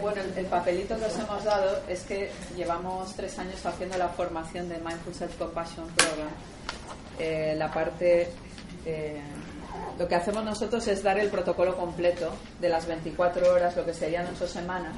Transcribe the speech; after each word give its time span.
Bueno, 0.00 0.20
el, 0.22 0.36
el 0.36 0.46
papelito 0.46 0.98
que 0.98 1.04
os 1.04 1.18
hemos 1.18 1.44
dado 1.44 1.82
es 1.88 2.02
que 2.02 2.30
llevamos 2.56 3.14
tres 3.14 3.38
años 3.38 3.64
haciendo 3.64 3.96
la 3.98 4.08
formación 4.08 4.68
de 4.68 4.78
Mindful 4.78 5.14
Self 5.14 5.36
Compassion 5.36 5.86
Program. 5.88 6.30
Eh, 7.18 7.54
la 7.56 7.70
parte, 7.70 8.28
eh, 8.84 9.20
lo 9.98 10.06
que 10.06 10.14
hacemos 10.14 10.44
nosotros 10.44 10.86
es 10.86 11.02
dar 11.02 11.18
el 11.18 11.30
protocolo 11.30 11.76
completo 11.76 12.32
de 12.60 12.68
las 12.68 12.86
24 12.86 13.52
horas, 13.52 13.76
lo 13.76 13.84
que 13.84 13.92
serían 13.92 14.26
ocho 14.32 14.46
semanas, 14.46 14.94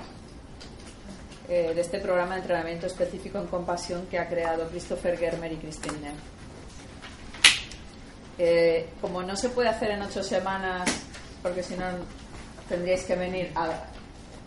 eh, 1.49 1.73
de 1.75 1.81
este 1.81 1.99
programa 1.99 2.35
de 2.35 2.41
entrenamiento 2.43 2.87
específico 2.87 3.39
en 3.39 3.47
compasión 3.47 4.07
que 4.07 4.19
ha 4.19 4.29
creado 4.29 4.69
Christopher 4.69 5.17
Germer 5.17 5.53
y 5.53 5.57
Christine 5.57 6.13
como 9.03 9.23
no 9.23 9.37
se 9.37 9.51
puede 9.51 9.69
hacer 9.69 9.91
en 9.91 10.01
ocho 10.01 10.23
semanas, 10.23 10.91
porque 11.43 11.63
si 11.63 11.75
no 11.75 11.85
tendríais 12.71 13.05
que 13.05 13.15
venir 13.15 13.53
a, 13.55 13.69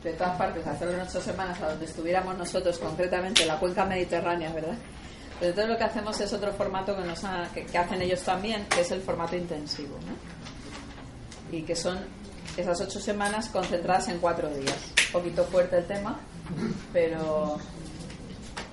de 0.03 0.13
todas 0.13 0.37
partes 0.37 0.65
hacerlo 0.67 0.95
en 0.95 1.01
ocho 1.01 1.21
semanas 1.21 1.61
a 1.61 1.69
donde 1.69 1.85
estuviéramos 1.85 2.37
nosotros, 2.37 2.77
concretamente 2.79 3.43
en 3.43 3.47
la 3.47 3.57
cuenca 3.59 3.85
mediterránea, 3.85 4.51
¿verdad? 4.51 4.75
Pero 5.39 5.49
entonces 5.49 5.71
lo 5.71 5.77
que 5.77 5.83
hacemos 5.83 6.19
es 6.21 6.33
otro 6.33 6.51
formato 6.53 6.95
que, 7.53 7.77
hacen 7.77 8.01
ellos 8.01 8.21
también, 8.21 8.65
que 8.67 8.81
es 8.81 8.91
el 8.91 9.01
formato 9.01 9.35
intensivo. 9.35 9.97
Y 11.51 11.61
que 11.63 11.75
son 11.75 11.99
esas 12.57 12.79
ocho 12.81 12.99
semanas 12.99 13.49
concentradas 13.49 14.07
en 14.09 14.19
cuatro 14.19 14.49
días. 14.49 14.75
Un 15.07 15.11
poquito 15.21 15.43
fuerte 15.45 15.77
el 15.77 15.85
tema, 15.85 16.19
pero 16.91 17.57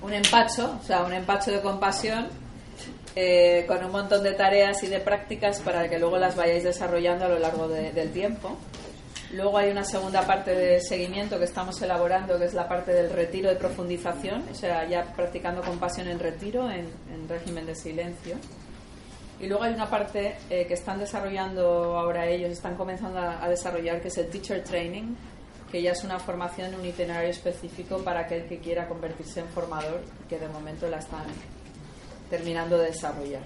un 0.03 0.13
empacho, 0.13 0.79
o 0.83 0.85
sea, 0.87 1.03
un 1.03 1.13
empacho 1.13 1.51
de 1.51 1.61
compasión 1.61 2.29
eh, 3.17 3.65
con 3.67 3.85
un 3.85 3.91
montón 3.93 4.23
de 4.23 4.33
tareas 4.33 4.83
y 4.83 4.87
de 4.87 5.01
prácticas 5.01 5.61
para 5.61 5.89
que 5.89 5.99
luego 5.99 6.19
las 6.19 6.37
vayáis 6.37 6.63
desarrollando 6.65 7.25
a 7.27 7.29
lo 7.29 7.39
largo 7.39 7.69
de- 7.69 7.93
del 7.93 8.13
tiempo. 8.13 8.57
Luego 9.33 9.59
hay 9.59 9.71
una 9.71 9.85
segunda 9.85 10.23
parte 10.27 10.55
de 10.55 10.81
seguimiento 10.81 11.39
que 11.39 11.45
estamos 11.45 11.81
elaborando, 11.83 12.37
que 12.39 12.47
es 12.47 12.55
la 12.55 12.67
parte 12.69 12.93
del 12.93 13.11
retiro 13.11 13.49
de 13.49 13.57
profundización, 13.57 14.45
o 14.51 14.55
sea, 14.55 14.89
ya 14.89 15.05
practicando 15.15 15.63
compasión 15.63 16.09
en 16.09 16.19
retiro, 16.19 16.69
en, 16.71 16.89
en 17.13 17.29
régimen 17.29 17.65
de 17.67 17.77
silencio. 17.77 18.35
Y 19.39 19.47
luego 19.47 19.63
hay 19.63 19.73
una 19.73 19.89
parte 19.89 20.37
eh, 20.51 20.67
que 20.67 20.75
están 20.75 20.99
desarrollando 20.99 21.97
ahora 21.97 22.27
ellos, 22.27 22.51
están 22.51 22.75
comenzando 22.77 23.21
a, 23.21 23.43
a 23.43 23.49
desarrollar, 23.49 24.01
que 24.03 24.09
es 24.09 24.19
el 24.19 24.29
Teacher 24.29 24.65
Training, 24.65 25.15
que 25.71 25.81
ya 25.81 25.93
es 25.93 26.03
una 26.03 26.19
formación, 26.19 26.75
un 26.75 26.85
itinerario 26.85 27.31
específico 27.31 27.99
para 27.99 28.21
aquel 28.23 28.47
que 28.49 28.59
quiera 28.59 28.89
convertirse 28.89 29.41
en 29.41 29.47
formador, 29.49 30.01
que 30.29 30.39
de 30.41 30.49
momento 30.49 30.89
la 30.89 30.99
están 30.99 31.25
terminando 32.29 32.77
de 32.79 32.87
desarrollar. 32.87 33.43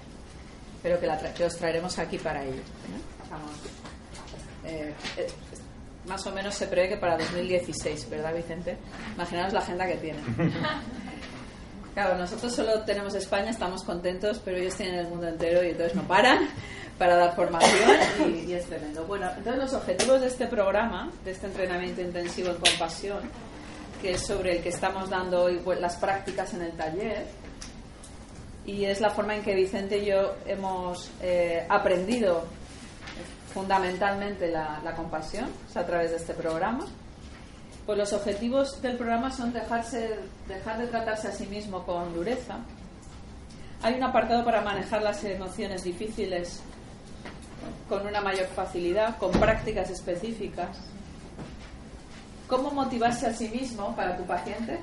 Pero 0.81 0.99
que, 0.99 1.05
la 1.05 1.19
tra- 1.21 1.31
que 1.33 1.45
os 1.45 1.55
traeremos 1.55 1.97
aquí 1.99 2.17
para 2.17 2.43
ello. 2.43 2.61
¿no? 2.89 3.29
Vamos. 3.29 3.51
Eh, 4.65 4.91
eh, 5.17 5.27
más 6.07 6.25
o 6.27 6.31
menos 6.31 6.55
se 6.55 6.67
prevé 6.67 6.89
que 6.89 6.97
para 6.97 7.17
2016, 7.17 8.09
¿verdad, 8.09 8.33
Vicente? 8.33 8.77
Imaginaos 9.15 9.53
la 9.53 9.59
agenda 9.59 9.87
que 9.87 9.95
tienen. 9.95 10.23
Claro, 11.95 12.17
nosotros 12.17 12.53
solo 12.53 12.81
tenemos 12.81 13.15
España, 13.15 13.51
estamos 13.51 13.81
contentos, 13.85 14.41
pero 14.43 14.57
ellos 14.57 14.75
tienen 14.75 14.95
el 14.95 15.07
mundo 15.07 15.29
entero 15.29 15.63
y 15.63 15.69
entonces 15.69 15.95
no 15.95 16.03
paran 16.03 16.49
para 16.99 17.15
dar 17.15 17.33
formación 17.33 17.89
y, 18.27 18.51
y 18.51 18.53
es 18.53 18.65
tremendo. 18.65 19.05
Bueno, 19.05 19.29
entonces 19.37 19.63
los 19.63 19.73
objetivos 19.75 20.19
de 20.19 20.27
este 20.27 20.45
programa, 20.47 21.09
de 21.23 21.31
este 21.31 21.47
entrenamiento 21.47 22.01
intensivo 22.01 22.49
en 22.49 22.57
compasión, 22.57 23.19
que 24.01 24.11
es 24.11 24.21
sobre 24.21 24.57
el 24.57 24.61
que 24.61 24.69
estamos 24.69 25.09
dando 25.09 25.43
hoy 25.43 25.61
pues, 25.63 25.79
las 25.79 25.95
prácticas 25.95 26.53
en 26.53 26.63
el 26.63 26.73
taller, 26.73 27.27
y 28.65 28.83
es 28.83 28.99
la 28.99 29.09
forma 29.09 29.35
en 29.35 29.43
que 29.43 29.55
Vicente 29.55 29.99
y 29.99 30.05
yo 30.07 30.35
hemos 30.45 31.09
eh, 31.21 31.65
aprendido 31.69 32.43
fundamentalmente 33.55 34.51
la, 34.51 34.93
compasión, 34.97 35.49
a 35.73 35.83
través 35.85 36.11
de 36.11 36.17
este 36.17 36.33
programa. 36.33 36.85
Pues 37.85 37.97
los 37.97 38.11
objetivos 38.11 38.81
del 38.81 38.97
programa 38.97 39.31
son 39.31 39.53
dejarse, 39.53 40.19
dejar 40.45 40.77
de 40.77 40.87
tratarse 40.87 41.29
a 41.29 41.31
sí 41.31 41.47
mismo 41.47 41.85
con 41.85 42.13
dureza. 42.13 42.57
Hay 43.81 43.93
un 43.93 44.03
apartado 44.03 44.43
para 44.43 44.59
manejar 44.59 45.01
las 45.01 45.23
emociones 45.23 45.85
difíciles 45.85 46.61
con 47.87 48.05
una 48.05 48.19
mayor 48.19 48.47
facilidad, 48.47 49.17
con 49.17 49.31
prácticas 49.31 49.89
específicas. 49.89 50.77
¿Cómo 52.49 52.71
motivarse 52.71 53.27
a 53.27 53.33
sí 53.33 53.47
mismo 53.47 53.95
para 53.95 54.17
tu 54.17 54.23
paciente? 54.25 54.79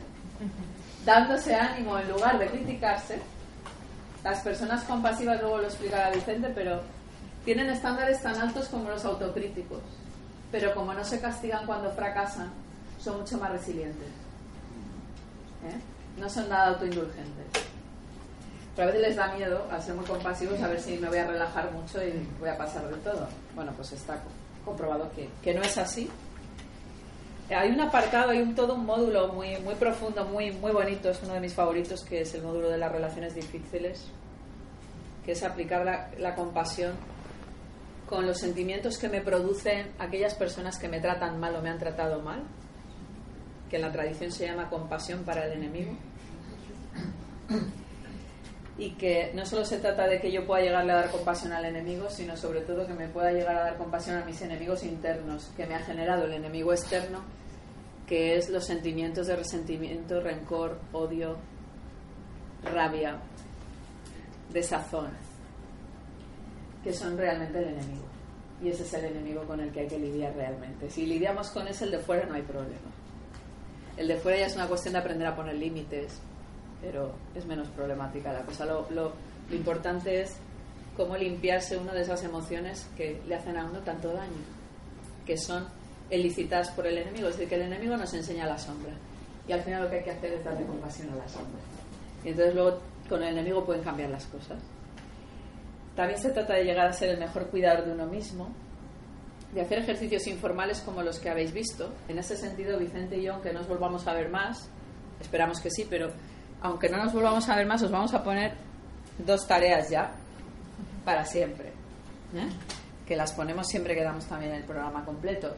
Dándose 1.04 1.54
ánimo 1.54 1.98
en 1.98 2.08
lugar 2.08 2.38
de 2.38 2.46
criticarse. 2.46 3.20
Las 4.24 4.40
personas 4.40 4.82
compasivas, 4.84 5.42
luego 5.42 5.58
lo 5.58 5.66
explicará 5.66 6.10
Vicente, 6.10 6.50
pero 6.54 6.80
tienen 7.44 7.68
estándares 7.70 8.22
tan 8.22 8.36
altos 8.40 8.68
como 8.68 8.88
los 8.90 9.04
autocríticos. 9.04 9.80
Pero 10.50 10.74
como 10.74 10.92
no 10.94 11.04
se 11.04 11.20
castigan 11.20 11.66
cuando 11.66 11.90
fracasan, 11.92 12.50
son 13.00 13.20
mucho 13.20 13.38
más 13.38 13.50
resilientes. 13.52 14.08
¿Eh? 15.64 16.20
No 16.20 16.28
son 16.28 16.48
nada 16.48 16.68
autoindulgentes. 16.68 17.46
Pero 18.76 18.88
a 18.88 18.92
veces 18.92 19.08
les 19.08 19.16
da 19.16 19.34
miedo, 19.34 19.66
al 19.70 19.82
ser 19.82 19.94
muy 19.94 20.04
compasivos, 20.04 20.60
a 20.62 20.68
ver 20.68 20.80
si 20.80 20.96
me 20.98 21.08
voy 21.08 21.18
a 21.18 21.26
relajar 21.26 21.70
mucho 21.72 22.02
y 22.02 22.26
voy 22.40 22.48
a 22.48 22.56
pasar 22.56 22.88
de 22.88 22.96
todo. 22.98 23.28
Bueno, 23.54 23.72
pues 23.76 23.92
está 23.92 24.14
co- 24.16 24.30
comprobado 24.70 25.10
que, 25.42 25.54
no 25.54 25.62
es 25.62 25.76
así. 25.78 26.08
Hay 27.54 27.70
un 27.70 27.80
apartado, 27.80 28.30
hay 28.30 28.40
un, 28.40 28.54
todo 28.54 28.74
un 28.74 28.86
módulo 28.86 29.28
muy, 29.28 29.58
muy 29.58 29.74
profundo, 29.74 30.24
muy, 30.24 30.52
muy 30.52 30.72
bonito, 30.72 31.10
es 31.10 31.22
uno 31.22 31.34
de 31.34 31.40
mis 31.40 31.52
favoritos, 31.52 32.02
que 32.02 32.22
es 32.22 32.32
el 32.34 32.42
módulo 32.42 32.70
de 32.70 32.78
las 32.78 32.90
relaciones 32.90 33.34
difíciles, 33.34 34.04
que 35.24 35.32
es 35.32 35.42
aplicar 35.42 36.10
la 36.18 36.34
compasión 36.34 36.92
con 38.12 38.26
los 38.26 38.40
sentimientos 38.40 38.98
que 38.98 39.08
me 39.08 39.22
producen 39.22 39.90
aquellas 39.98 40.34
personas 40.34 40.78
que 40.78 40.86
me 40.86 41.00
tratan 41.00 41.40
mal 41.40 41.56
o 41.56 41.62
me 41.62 41.70
han 41.70 41.78
tratado 41.78 42.20
mal, 42.20 42.42
que 43.70 43.76
en 43.76 43.82
la 43.82 43.90
tradición 43.90 44.30
se 44.30 44.44
llama 44.44 44.68
compasión 44.68 45.24
para 45.24 45.46
el 45.46 45.52
enemigo. 45.54 45.96
Y 48.76 48.90
que 48.96 49.32
no 49.34 49.46
solo 49.46 49.64
se 49.64 49.78
trata 49.78 50.06
de 50.06 50.20
que 50.20 50.30
yo 50.30 50.46
pueda 50.46 50.62
llegarle 50.62 50.92
a 50.92 50.96
dar 50.96 51.10
compasión 51.10 51.54
al 51.54 51.64
enemigo, 51.64 52.10
sino 52.10 52.36
sobre 52.36 52.60
todo 52.60 52.86
que 52.86 52.92
me 52.92 53.08
pueda 53.08 53.32
llegar 53.32 53.56
a 53.56 53.62
dar 53.62 53.76
compasión 53.78 54.18
a 54.18 54.26
mis 54.26 54.42
enemigos 54.42 54.84
internos, 54.84 55.50
que 55.56 55.64
me 55.64 55.74
ha 55.74 55.80
generado 55.80 56.26
el 56.26 56.34
enemigo 56.34 56.74
externo, 56.74 57.20
que 58.06 58.36
es 58.36 58.50
los 58.50 58.66
sentimientos 58.66 59.26
de 59.26 59.36
resentimiento, 59.36 60.20
rencor, 60.20 60.78
odio, 60.92 61.38
rabia, 62.62 63.16
desazón, 64.52 65.12
que 66.82 66.92
son 66.92 67.16
realmente 67.16 67.58
el 67.58 67.68
enemigo. 67.68 68.04
Y 68.62 68.68
ese 68.68 68.82
es 68.84 68.94
el 68.94 69.04
enemigo 69.06 69.42
con 69.44 69.60
el 69.60 69.70
que 69.72 69.80
hay 69.80 69.88
que 69.88 69.98
lidiar 69.98 70.34
realmente. 70.34 70.88
Si 70.90 71.06
lidiamos 71.06 71.50
con 71.50 71.66
ese, 71.68 71.84
el 71.84 71.90
de 71.90 71.98
fuera 71.98 72.26
no 72.26 72.34
hay 72.34 72.42
problema. 72.42 72.90
El 73.96 74.08
de 74.08 74.16
fuera 74.16 74.38
ya 74.38 74.46
es 74.46 74.54
una 74.54 74.68
cuestión 74.68 74.92
de 74.94 75.00
aprender 75.00 75.26
a 75.26 75.34
poner 75.36 75.54
límites, 75.56 76.20
pero 76.80 77.12
es 77.34 77.44
menos 77.46 77.68
problemática 77.68 78.32
la 78.32 78.42
cosa. 78.42 78.64
Lo, 78.64 78.88
lo- 78.90 79.12
importante 79.50 80.22
es 80.22 80.36
cómo 80.96 81.16
limpiarse 81.16 81.76
uno 81.76 81.92
de 81.92 82.02
esas 82.02 82.22
emociones 82.24 82.86
que 82.96 83.20
le 83.26 83.34
hacen 83.34 83.56
a 83.58 83.64
uno 83.66 83.80
tanto 83.80 84.12
daño, 84.12 84.30
que 85.26 85.36
son 85.36 85.66
elicitadas 86.08 86.70
por 86.70 86.86
el 86.86 86.98
enemigo. 86.98 87.28
Es 87.28 87.34
decir, 87.34 87.48
que 87.48 87.56
el 87.56 87.62
enemigo 87.62 87.96
nos 87.96 88.14
enseña 88.14 88.46
la 88.46 88.56
sombra. 88.58 88.92
Y 89.48 89.52
al 89.52 89.62
final 89.62 89.82
lo 89.82 89.90
que 89.90 89.96
hay 89.96 90.04
que 90.04 90.10
hacer 90.12 90.32
es 90.34 90.44
darle 90.44 90.64
compasión 90.64 91.10
a 91.12 91.16
la 91.16 91.28
sombra. 91.28 91.60
Y 92.24 92.28
entonces 92.28 92.54
luego 92.54 92.78
con 93.08 93.22
el 93.22 93.30
enemigo 93.36 93.64
pueden 93.64 93.82
cambiar 93.82 94.10
las 94.10 94.24
cosas. 94.26 94.58
También 95.96 96.18
se 96.18 96.30
trata 96.30 96.54
de 96.54 96.64
llegar 96.64 96.86
a 96.86 96.92
ser 96.92 97.10
el 97.10 97.18
mejor 97.18 97.48
cuidador 97.48 97.84
de 97.84 97.92
uno 97.92 98.06
mismo, 98.06 98.48
de 99.52 99.60
hacer 99.60 99.78
ejercicios 99.78 100.26
informales 100.26 100.80
como 100.80 101.02
los 101.02 101.18
que 101.18 101.28
habéis 101.28 101.52
visto. 101.52 101.92
En 102.08 102.18
ese 102.18 102.36
sentido, 102.36 102.78
Vicente 102.78 103.18
y 103.18 103.24
yo, 103.24 103.34
aunque 103.34 103.52
nos 103.52 103.68
volvamos 103.68 104.06
a 104.06 104.14
ver 104.14 104.30
más, 104.30 104.70
esperamos 105.20 105.60
que 105.60 105.70
sí, 105.70 105.86
pero 105.88 106.10
aunque 106.62 106.88
no 106.88 106.96
nos 106.96 107.12
volvamos 107.12 107.48
a 107.48 107.56
ver 107.56 107.66
más, 107.66 107.82
os 107.82 107.90
vamos 107.90 108.14
a 108.14 108.22
poner 108.22 108.54
dos 109.18 109.46
tareas 109.46 109.90
ya 109.90 110.12
para 111.04 111.24
siempre, 111.26 111.68
¿eh? 112.34 112.48
que 113.06 113.16
las 113.16 113.32
ponemos 113.32 113.66
siempre 113.66 113.94
que 113.94 114.02
damos 114.02 114.26
también 114.26 114.52
el 114.52 114.64
programa 114.64 115.04
completo. 115.04 115.54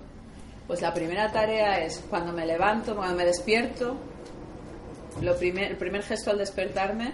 Pues 0.67 0.81
la 0.81 0.95
primera 0.95 1.31
tarea 1.31 1.85
es 1.85 2.03
cuando 2.09 2.33
me 2.33 2.47
levanto, 2.47 2.97
cuando 2.97 3.15
me 3.17 3.27
despierto, 3.27 3.97
lo 5.21 5.37
primer, 5.37 5.73
el 5.73 5.77
primer 5.77 6.03
gesto 6.03 6.31
al 6.31 6.39
despertarme 6.39 7.13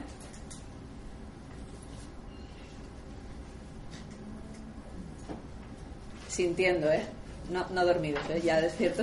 sintiendo, 6.31 6.91
¿eh? 6.91 7.05
No, 7.50 7.67
no 7.71 7.85
dormido, 7.85 8.21
¿eh? 8.31 8.41
ya 8.41 8.61
despierto. 8.61 9.03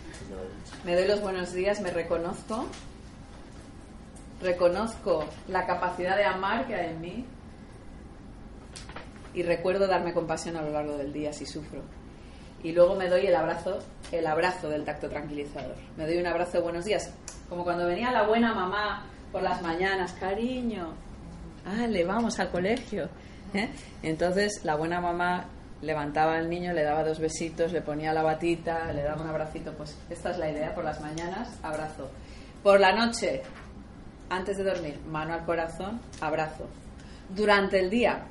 me 0.84 0.94
doy 0.94 1.08
los 1.08 1.20
buenos 1.20 1.52
días, 1.52 1.80
me 1.80 1.90
reconozco, 1.90 2.66
reconozco 4.40 5.24
la 5.48 5.66
capacidad 5.66 6.16
de 6.16 6.24
amar 6.24 6.66
que 6.66 6.76
hay 6.76 6.90
en 6.90 7.00
mí 7.00 7.24
y 9.34 9.42
recuerdo 9.42 9.88
darme 9.88 10.14
compasión 10.14 10.56
a 10.56 10.62
lo 10.62 10.70
largo 10.70 10.96
del 10.96 11.12
día 11.12 11.32
si 11.32 11.44
sufro. 11.44 11.82
Y 12.62 12.72
luego 12.72 12.94
me 12.94 13.08
doy 13.08 13.26
el 13.26 13.34
abrazo, 13.34 13.80
el 14.12 14.26
abrazo 14.26 14.68
del 14.68 14.84
tacto 14.84 15.08
tranquilizador. 15.08 15.74
Me 15.96 16.06
doy 16.06 16.18
un 16.18 16.26
abrazo 16.26 16.58
de 16.58 16.62
buenos 16.62 16.84
días, 16.84 17.12
como 17.48 17.64
cuando 17.64 17.86
venía 17.86 18.12
la 18.12 18.26
buena 18.26 18.54
mamá 18.54 19.04
por 19.32 19.42
las 19.42 19.60
mañanas, 19.62 20.12
cariño, 20.14 20.94
le 21.88 22.04
vamos 22.04 22.38
al 22.38 22.50
colegio. 22.50 23.08
¿eh? 23.54 23.68
Entonces 24.02 24.64
la 24.64 24.76
buena 24.76 25.00
mamá 25.00 25.46
levantaba 25.80 26.36
al 26.36 26.48
niño, 26.48 26.72
le 26.72 26.82
daba 26.82 27.04
dos 27.04 27.20
besitos, 27.20 27.72
le 27.72 27.82
ponía 27.82 28.12
la 28.12 28.22
batita, 28.22 28.92
le 28.92 29.02
daba 29.02 29.22
un 29.22 29.28
abracito. 29.28 29.72
Pues 29.72 29.96
esta 30.10 30.30
es 30.30 30.38
la 30.38 30.50
idea, 30.50 30.74
por 30.74 30.84
las 30.84 31.00
mañanas, 31.00 31.58
abrazo. 31.62 32.10
Por 32.62 32.80
la 32.80 32.92
noche, 32.92 33.42
antes 34.30 34.56
de 34.56 34.64
dormir, 34.64 34.98
mano 35.06 35.34
al 35.34 35.44
corazón, 35.44 36.00
abrazo. 36.20 36.66
Durante 37.28 37.78
el 37.78 37.90
día, 37.90 38.24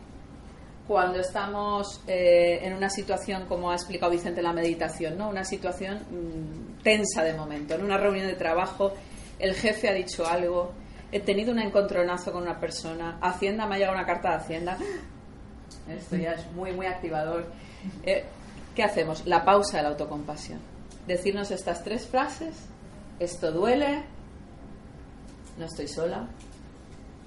cuando 0.88 1.19
estamos 1.19 2.01
eh, 2.07 2.59
en 2.61 2.73
una 2.73 2.89
situación, 2.89 3.45
como 3.45 3.71
ha 3.71 3.75
explicado 3.75 4.11
Vicente 4.11 4.39
en 4.39 4.45
la 4.45 4.53
meditación, 4.53 5.17
¿no? 5.17 5.29
una 5.29 5.44
situación 5.44 5.97
mm, 5.97 6.81
tensa 6.81 7.23
de 7.23 7.33
momento, 7.33 7.75
en 7.75 7.83
una 7.83 7.97
reunión 7.97 8.25
de 8.27 8.35
trabajo, 8.35 8.94
el 9.38 9.53
jefe 9.53 9.89
ha 9.89 9.94
dicho 9.94 10.25
algo, 10.25 10.71
he 11.11 11.19
tenido 11.19 11.51
un 11.51 11.59
encontronazo 11.59 12.31
con 12.31 12.44
una 12.44 12.59
persona, 12.59 13.19
Hacienda 13.21 13.67
me 13.67 13.75
ha 13.75 13.77
llegado 13.79 13.97
una 13.97 14.05
carta 14.05 14.29
de 14.29 14.35
Hacienda, 14.38 14.77
esto 15.89 16.15
ya 16.15 16.33
es 16.33 16.51
muy, 16.51 16.71
muy 16.73 16.85
activador. 16.85 17.45
Eh, 18.03 18.25
¿Qué 18.75 18.83
hacemos? 18.83 19.25
La 19.25 19.43
pausa 19.43 19.77
de 19.77 19.83
la 19.83 19.89
autocompasión. 19.89 20.59
Decirnos 21.07 21.51
estas 21.51 21.83
tres 21.83 22.05
frases, 22.05 22.55
esto 23.19 23.51
duele, 23.51 24.03
no 25.57 25.65
estoy 25.65 25.87
sola, 25.87 26.27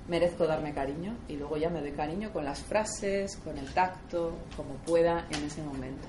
merezco 0.08 0.46
darme 0.46 0.74
cariño 0.74 1.16
y 1.28 1.36
luego 1.36 1.56
ya 1.56 1.70
me 1.70 1.80
doy 1.80 1.92
cariño 1.92 2.32
con 2.32 2.44
las 2.44 2.60
frases, 2.60 3.36
con 3.38 3.56
el 3.56 3.72
tacto, 3.72 4.36
como 4.56 4.74
pueda 4.86 5.26
en 5.30 5.44
ese 5.44 5.62
momento. 5.62 6.06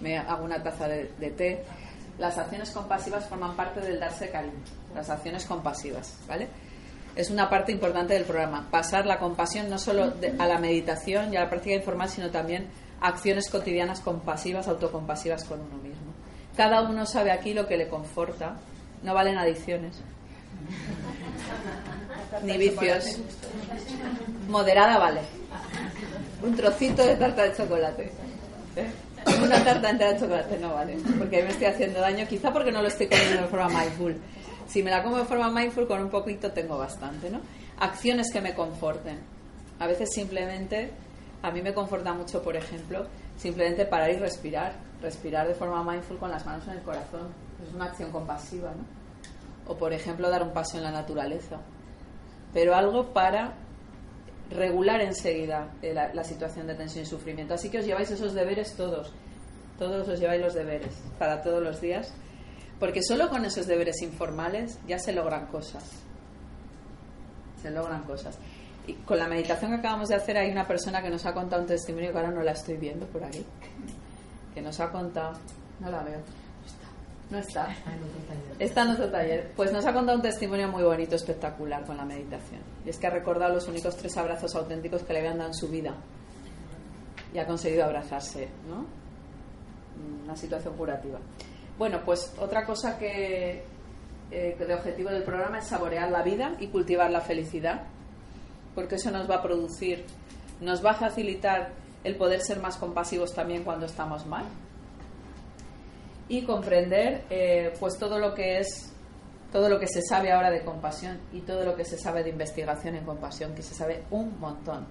Me 0.00 0.18
hago 0.18 0.44
una 0.44 0.62
taza 0.62 0.88
de, 0.88 1.06
té. 1.36 1.64
Las 2.18 2.38
acciones 2.38 2.70
compasivas 2.70 3.28
forman 3.28 3.56
parte 3.56 3.80
del 3.80 3.98
darse 3.98 4.30
cariño, 4.30 4.62
las 4.94 5.10
acciones 5.10 5.44
compasivas, 5.46 6.18
¿vale? 6.28 6.48
Es 7.20 7.30
una 7.30 7.48
parte 7.50 7.70
importante 7.70 8.14
del 8.14 8.24
programa. 8.24 8.66
Pasar 8.70 9.06
la 9.06 9.18
compasión 9.18 9.68
no 9.68 9.78
solo 9.78 10.14
a 10.38 10.46
la 10.46 10.58
meditación 10.58 11.32
y 11.32 11.36
a 11.36 11.40
la 11.40 11.50
práctica 11.50 11.76
informal, 11.76 12.08
sino 12.08 12.30
también 12.30 12.68
a 13.00 13.08
acciones 13.08 13.50
cotidianas 13.50 14.00
compasivas, 14.00 14.68
autocompasivas 14.68 15.44
con 15.44 15.60
uno 15.60 15.76
mismo. 15.76 16.12
Cada 16.56 16.82
uno 16.82 17.06
sabe 17.06 17.30
aquí 17.30 17.52
lo 17.52 17.66
que 17.66 17.76
le 17.76 17.88
conforta. 17.88 18.56
No 19.02 19.14
valen 19.14 19.38
adicciones. 19.38 20.00
Ni 22.42 22.56
vicios. 22.56 23.18
Moderada 24.48 24.98
vale. 24.98 25.20
Un 26.42 26.56
trocito 26.56 27.04
de 27.04 27.16
tarta 27.16 27.44
de 27.44 27.54
chocolate. 27.54 28.12
Una 29.44 29.62
tarta 29.62 29.90
entera 29.90 30.14
de 30.14 30.20
chocolate 30.20 30.58
no 30.58 30.74
vale. 30.74 30.96
Porque 31.18 31.42
me 31.42 31.50
estoy 31.50 31.66
haciendo 31.66 32.00
daño, 32.00 32.26
quizá 32.26 32.52
porque 32.52 32.72
no 32.72 32.80
lo 32.80 32.88
estoy 32.88 33.08
comiendo 33.08 33.42
de 33.42 33.48
forma 33.48 33.68
mindful 33.68 34.16
si 34.70 34.84
me 34.84 34.90
la 34.90 35.02
como 35.02 35.18
de 35.18 35.24
forma 35.24 35.50
mindful, 35.50 35.88
con 35.88 36.00
un 36.00 36.10
poquito 36.10 36.52
tengo 36.52 36.78
bastante, 36.78 37.28
¿no? 37.28 37.40
Acciones 37.80 38.32
que 38.32 38.40
me 38.40 38.54
conforten. 38.54 39.18
A 39.80 39.86
veces 39.88 40.10
simplemente, 40.12 40.92
a 41.42 41.50
mí 41.50 41.60
me 41.60 41.74
conforta 41.74 42.12
mucho, 42.12 42.40
por 42.40 42.54
ejemplo, 42.54 43.06
simplemente 43.36 43.84
parar 43.84 44.10
y 44.10 44.16
respirar. 44.16 44.74
Respirar 45.02 45.48
de 45.48 45.54
forma 45.54 45.82
mindful 45.82 46.18
con 46.18 46.30
las 46.30 46.46
manos 46.46 46.68
en 46.68 46.74
el 46.74 46.82
corazón. 46.82 47.32
Es 47.66 47.74
una 47.74 47.86
acción 47.86 48.12
compasiva, 48.12 48.70
¿no? 48.70 48.84
O, 49.72 49.76
por 49.76 49.92
ejemplo, 49.92 50.30
dar 50.30 50.42
un 50.44 50.52
paso 50.52 50.76
en 50.76 50.84
la 50.84 50.92
naturaleza. 50.92 51.58
Pero 52.52 52.76
algo 52.76 53.12
para 53.12 53.54
regular 54.50 55.00
enseguida 55.00 55.68
eh, 55.82 55.92
la, 55.94 56.14
la 56.14 56.22
situación 56.22 56.68
de 56.68 56.74
tensión 56.76 57.02
y 57.02 57.06
sufrimiento. 57.06 57.54
Así 57.54 57.70
que 57.70 57.78
os 57.78 57.86
lleváis 57.86 58.10
esos 58.12 58.34
deberes 58.34 58.76
todos. 58.76 59.12
Todos 59.78 60.06
os 60.08 60.20
lleváis 60.20 60.40
los 60.40 60.54
deberes 60.54 60.94
para 61.18 61.42
todos 61.42 61.60
los 61.60 61.80
días 61.80 62.12
porque 62.80 63.02
solo 63.02 63.28
con 63.28 63.44
esos 63.44 63.66
deberes 63.66 64.00
informales 64.00 64.78
ya 64.88 64.98
se 64.98 65.12
logran 65.12 65.46
cosas. 65.46 65.84
Se 67.62 67.70
logran 67.70 68.02
cosas. 68.04 68.38
Y 68.86 68.94
con 68.94 69.18
la 69.18 69.28
meditación 69.28 69.70
que 69.72 69.76
acabamos 69.76 70.08
de 70.08 70.14
hacer 70.14 70.38
hay 70.38 70.50
una 70.50 70.66
persona 70.66 71.02
que 71.02 71.10
nos 71.10 71.26
ha 71.26 71.34
contado 71.34 71.60
un 71.60 71.68
testimonio 71.68 72.10
que 72.10 72.18
ahora 72.18 72.30
no 72.30 72.42
la 72.42 72.52
estoy 72.52 72.78
viendo 72.78 73.06
por 73.06 73.22
aquí. 73.22 73.44
Que 74.54 74.62
nos 74.62 74.80
ha 74.80 74.90
contado... 74.90 75.38
No 75.78 75.90
la 75.90 76.02
veo. 76.02 76.20
No 77.30 77.38
está. 77.38 77.68
Está 78.58 78.82
en 78.82 78.88
otro 78.88 79.10
taller. 79.10 79.52
Pues 79.54 79.72
nos 79.72 79.84
ha 79.84 79.92
contado 79.92 80.16
un 80.16 80.22
testimonio 80.22 80.68
muy 80.68 80.82
bonito, 80.82 81.14
espectacular 81.14 81.84
con 81.84 81.98
la 81.98 82.04
meditación. 82.04 82.62
Y 82.84 82.88
es 82.88 82.98
que 82.98 83.06
ha 83.06 83.10
recordado 83.10 83.54
los 83.54 83.68
únicos 83.68 83.94
tres 83.96 84.16
abrazos 84.16 84.54
auténticos 84.56 85.02
que 85.02 85.12
le 85.12 85.20
habían 85.20 85.36
dado 85.36 85.50
en 85.50 85.54
su 85.54 85.68
vida. 85.68 85.94
Y 87.32 87.38
ha 87.38 87.46
conseguido 87.46 87.84
abrazarse, 87.84 88.48
¿no? 88.66 88.86
Una 90.24 90.34
situación 90.34 90.74
curativa. 90.76 91.20
Bueno, 91.80 92.02
pues 92.04 92.34
otra 92.38 92.66
cosa 92.66 92.98
que 92.98 93.64
eh, 94.30 94.56
de 94.58 94.74
objetivo 94.74 95.08
del 95.08 95.22
programa 95.22 95.60
es 95.60 95.68
saborear 95.68 96.10
la 96.10 96.20
vida 96.20 96.54
y 96.60 96.66
cultivar 96.66 97.10
la 97.10 97.22
felicidad, 97.22 97.84
porque 98.74 98.96
eso 98.96 99.10
nos 99.10 99.30
va 99.30 99.36
a 99.36 99.42
producir, 99.42 100.04
nos 100.60 100.84
va 100.84 100.90
a 100.90 100.94
facilitar 100.94 101.70
el 102.04 102.16
poder 102.16 102.42
ser 102.42 102.60
más 102.60 102.76
compasivos 102.76 103.32
también 103.32 103.64
cuando 103.64 103.86
estamos 103.86 104.26
mal 104.26 104.44
y 106.28 106.42
comprender 106.42 107.24
eh, 107.30 107.72
pues 107.80 107.96
todo 107.96 108.18
lo 108.18 108.34
que 108.34 108.58
es 108.58 108.92
todo 109.50 109.70
lo 109.70 109.80
que 109.80 109.86
se 109.86 110.02
sabe 110.02 110.32
ahora 110.32 110.50
de 110.50 110.62
compasión 110.62 111.18
y 111.32 111.40
todo 111.40 111.64
lo 111.64 111.76
que 111.76 111.86
se 111.86 111.96
sabe 111.96 112.22
de 112.22 112.28
investigación 112.28 112.94
en 112.94 113.06
compasión 113.06 113.54
que 113.54 113.62
se 113.62 113.72
sabe 113.72 114.02
un 114.10 114.38
montón. 114.38 114.86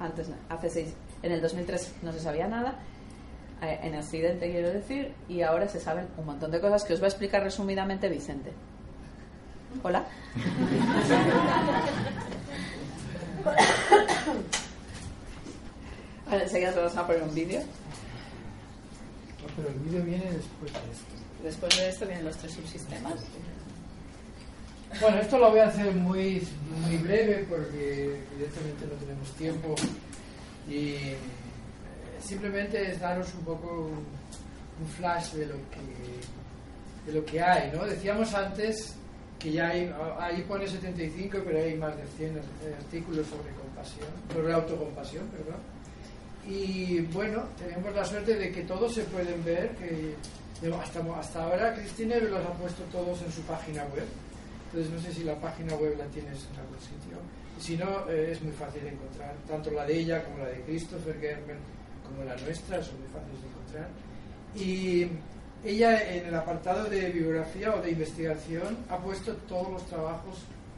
Antes 0.00 0.28
hace 0.48 0.68
seis 0.68 0.94
en 1.22 1.30
el 1.30 1.40
2003 1.40 1.98
no 2.02 2.12
se 2.12 2.18
sabía 2.18 2.48
nada 2.48 2.76
en 3.60 3.96
Occidente 3.96 4.50
quiero 4.50 4.70
decir, 4.70 5.12
y 5.28 5.42
ahora 5.42 5.68
se 5.68 5.80
saben 5.80 6.06
un 6.16 6.26
montón 6.26 6.50
de 6.50 6.60
cosas 6.60 6.84
que 6.84 6.94
os 6.94 7.00
va 7.00 7.06
a 7.06 7.08
explicar 7.08 7.42
resumidamente 7.42 8.08
Vicente. 8.08 8.52
Hola. 9.82 10.04
Ahora 16.30 16.42
enseguida 16.42 16.72
vamos 16.76 16.96
a 16.96 17.06
poner 17.06 17.22
un 17.22 17.34
vídeo. 17.34 17.62
pero 19.56 19.68
el 19.68 19.74
vídeo 19.76 20.04
viene 20.04 20.24
después 20.30 20.72
de 20.72 20.78
esto. 20.78 21.14
Después 21.42 21.76
de 21.76 21.88
esto 21.88 22.06
vienen 22.06 22.24
los 22.26 22.36
tres 22.36 22.52
subsistemas. 22.52 23.14
Bueno, 25.00 25.18
esto 25.20 25.38
lo 25.38 25.50
voy 25.50 25.60
a 25.60 25.68
hacer 25.68 25.94
muy, 25.94 26.46
muy 26.82 26.96
breve 26.98 27.46
porque 27.48 28.20
evidentemente 28.34 28.86
no 28.86 28.94
tenemos 28.94 29.30
tiempo 29.32 29.74
y 30.68 31.14
simplemente 32.20 32.90
es 32.90 33.00
daros 33.00 33.32
un 33.34 33.44
poco 33.44 33.90
un, 33.90 34.86
flash 34.96 35.32
de 35.32 35.46
lo 35.46 35.54
que 35.54 37.06
de 37.06 37.12
lo 37.12 37.24
que 37.24 37.40
hay, 37.42 37.72
¿no? 37.72 37.84
Decíamos 37.84 38.32
antes 38.34 38.94
que 39.38 39.52
ya 39.52 39.68
hay, 39.68 39.92
ahí 40.20 40.42
pone 40.42 40.66
75, 40.66 41.38
pero 41.44 41.58
hay 41.58 41.74
más 41.74 41.96
de 41.96 42.06
100 42.16 42.40
artículos 42.78 43.26
sobre 43.26 43.50
compasión, 43.52 44.08
sobre 44.32 44.52
autocompasión, 44.52 45.26
perdón. 45.28 45.60
Y 46.46 47.00
bueno, 47.12 47.44
tenemos 47.58 47.94
la 47.94 48.04
suerte 48.04 48.34
de 48.34 48.50
que 48.50 48.62
todos 48.62 48.94
se 48.94 49.02
pueden 49.04 49.44
ver, 49.44 49.70
que 49.76 50.14
hasta, 50.72 51.42
ahora 51.42 51.74
Cristina 51.74 52.16
los 52.16 52.44
ha 52.44 52.52
puesto 52.54 52.82
todos 52.90 53.22
en 53.22 53.30
su 53.30 53.42
página 53.42 53.84
web. 53.84 54.06
Entonces 54.66 54.92
no 54.92 55.00
sé 55.00 55.12
si 55.12 55.24
la 55.24 55.36
página 55.36 55.74
web 55.76 55.96
la 55.98 56.04
tienes 56.06 56.46
en 56.52 56.60
algún 56.60 56.80
sitio. 56.80 57.18
Si 57.58 57.76
no, 57.76 58.08
eh, 58.10 58.32
es 58.32 58.42
muy 58.42 58.52
fácil 58.52 58.86
encontrar, 58.86 59.34
tanto 59.46 59.70
la 59.70 59.84
de 59.84 59.98
ella 59.98 60.24
como 60.24 60.38
la 60.38 60.46
de 60.46 60.60
Christopher 60.62 61.18
Gerber 61.20 61.56
como 62.08 62.24
la 62.24 62.36
nuestra, 62.36 62.82
son 62.82 63.00
muy 63.00 63.08
fáciles 63.08 63.42
de 63.42 63.48
encontrar. 63.48 63.88
Y 64.56 65.08
ella 65.64 66.14
en 66.14 66.26
el 66.26 66.34
apartado 66.34 66.84
de 66.88 67.10
bibliografía 67.10 67.74
o 67.74 67.82
de 67.82 67.90
investigación 67.90 68.76
ha 68.88 68.98
puesto 68.98 69.34
todos 69.48 69.70
los 69.70 69.86
trabajos 69.86 70.36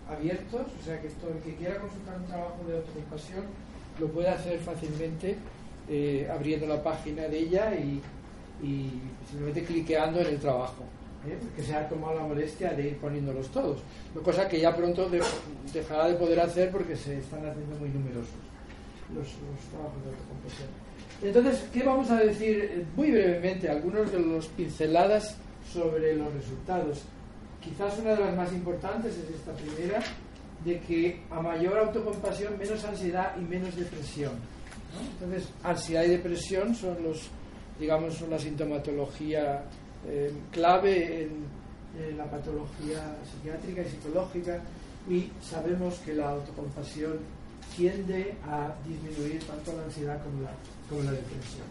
abiertos, 0.09 0.63
o 0.81 0.85
sea 0.85 1.01
que 1.01 1.09
todo 1.09 1.33
el 1.33 1.39
que 1.41 1.55
quiera 1.55 1.79
consultar 1.79 2.17
un 2.19 2.27
trabajo 2.27 2.65
de 2.67 2.77
autocompasión 2.79 3.45
lo 3.99 4.09
puede 4.09 4.29
hacer 4.29 4.59
fácilmente 4.61 5.37
eh, 5.89 6.29
abriendo 6.33 6.67
la 6.67 6.83
página 6.83 7.23
de 7.25 7.39
ella 7.39 7.75
y, 7.75 8.01
simplemente 9.29 9.65
cliqueando 9.65 10.21
en 10.21 10.27
el 10.27 10.39
trabajo, 10.39 10.85
¿eh? 11.27 11.39
porque 11.41 11.63
se 11.63 11.75
ha 11.75 11.89
tomado 11.89 12.15
la 12.15 12.27
molestia 12.27 12.73
de 12.73 12.89
ir 12.89 12.99
poniéndolos 12.99 13.49
todos, 13.51 13.81
cosa 14.23 14.49
que 14.49 14.61
ya 14.61 14.77
pronto 14.77 15.09
dejará 15.73 16.09
de 16.09 16.15
poder 16.15 16.41
hacer 16.41 16.71
porque 16.71 16.95
se 16.95 17.19
están 17.19 17.47
haciendo 17.47 17.77
muy 17.77 17.89
numerosos 17.89 18.35
los, 19.15 19.27
los 19.27 19.61
trabajos 19.71 20.05
de 20.05 20.11
autocompasión. 20.11 20.69
Entonces, 21.23 21.65
¿qué 21.73 21.83
vamos 21.83 22.11
a 22.11 22.17
decir 22.17 22.87
muy 22.97 23.11
brevemente? 23.11 23.69
Algunos 23.69 24.11
de 24.11 24.21
los 24.21 24.47
pinceladas 24.49 25.37
sobre 25.71 26.17
los 26.17 26.33
resultados. 26.33 27.03
Quizás 27.61 27.99
una 27.99 28.15
de 28.15 28.25
las 28.25 28.37
más 28.37 28.53
importantes 28.53 29.15
es 29.19 29.35
esta 29.35 29.53
primera, 29.53 30.03
de 30.65 30.81
que 30.81 31.23
a 31.31 31.41
mayor 31.41 31.79
autocompasión, 31.79 32.59
menos 32.59 32.85
ansiedad 32.85 33.37
y 33.37 33.43
menos 33.43 33.77
depresión. 33.77 34.33
Entonces, 35.13 35.49
ansiedad 35.63 36.05
y 36.05 36.09
depresión 36.09 36.75
son 36.75 37.03
los, 37.03 37.29
digamos, 37.79 38.15
son 38.15 38.31
la 38.31 38.39
sintomatología 38.39 39.65
eh, 40.09 40.33
clave 40.51 41.25
en, 41.25 41.61
la 42.17 42.25
patología 42.25 43.17
psiquiátrica 43.25 43.83
y 43.83 43.85
psicológica 43.85 44.63
y 45.09 45.29
sabemos 45.43 45.99
que 45.99 46.15
la 46.15 46.31
autocompasión 46.31 47.19
tiende 47.77 48.35
a 48.47 48.75
disminuir 48.87 49.43
tanto 49.45 49.77
la 49.77 49.85
ansiedad 49.85 50.23
como 50.23 50.43
la, 50.43 50.51
como 50.89 51.03
la 51.03 51.13
depresión. 51.13 51.67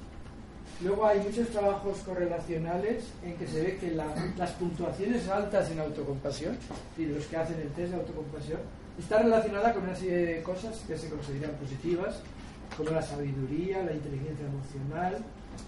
Luego 0.82 1.06
hay 1.06 1.20
muchos 1.20 1.50
trabajos 1.50 1.98
correlacionales 2.00 3.04
en 3.24 3.36
que 3.36 3.46
se 3.46 3.62
ve 3.62 3.78
que 3.78 3.92
las 3.92 4.52
puntuaciones 4.52 5.28
altas 5.28 5.70
en 5.72 5.80
autocompasión, 5.80 6.58
y 6.98 7.06
los 7.06 7.26
que 7.26 7.36
hacen 7.36 7.60
el 7.60 7.68
test 7.70 7.92
de 7.92 7.98
autocompasión, 7.98 8.60
está 8.98 9.22
relacionada 9.22 9.74
con 9.74 9.84
una 9.84 9.96
serie 9.96 10.18
de 10.26 10.42
cosas 10.44 10.82
que 10.88 10.98
se 10.98 11.10
consideran 11.10 11.52
positivas, 11.56 12.22
como 12.78 12.92
la 12.92 13.02
sabiduría, 13.02 13.84
la 13.84 13.94
inteligencia 13.94 14.46
emocional, 14.46 15.18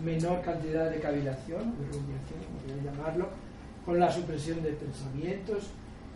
menor 0.03 0.41
cantidad 0.41 0.89
de 0.89 0.99
cavilación, 0.99 1.75
de 1.77 1.85
rumiación, 1.87 2.39
como 2.45 2.59
quieran 2.63 2.85
llamarlo, 2.85 3.27
con 3.85 3.99
la 3.99 4.11
supresión 4.11 4.63
de 4.63 4.71
pensamientos, 4.71 5.71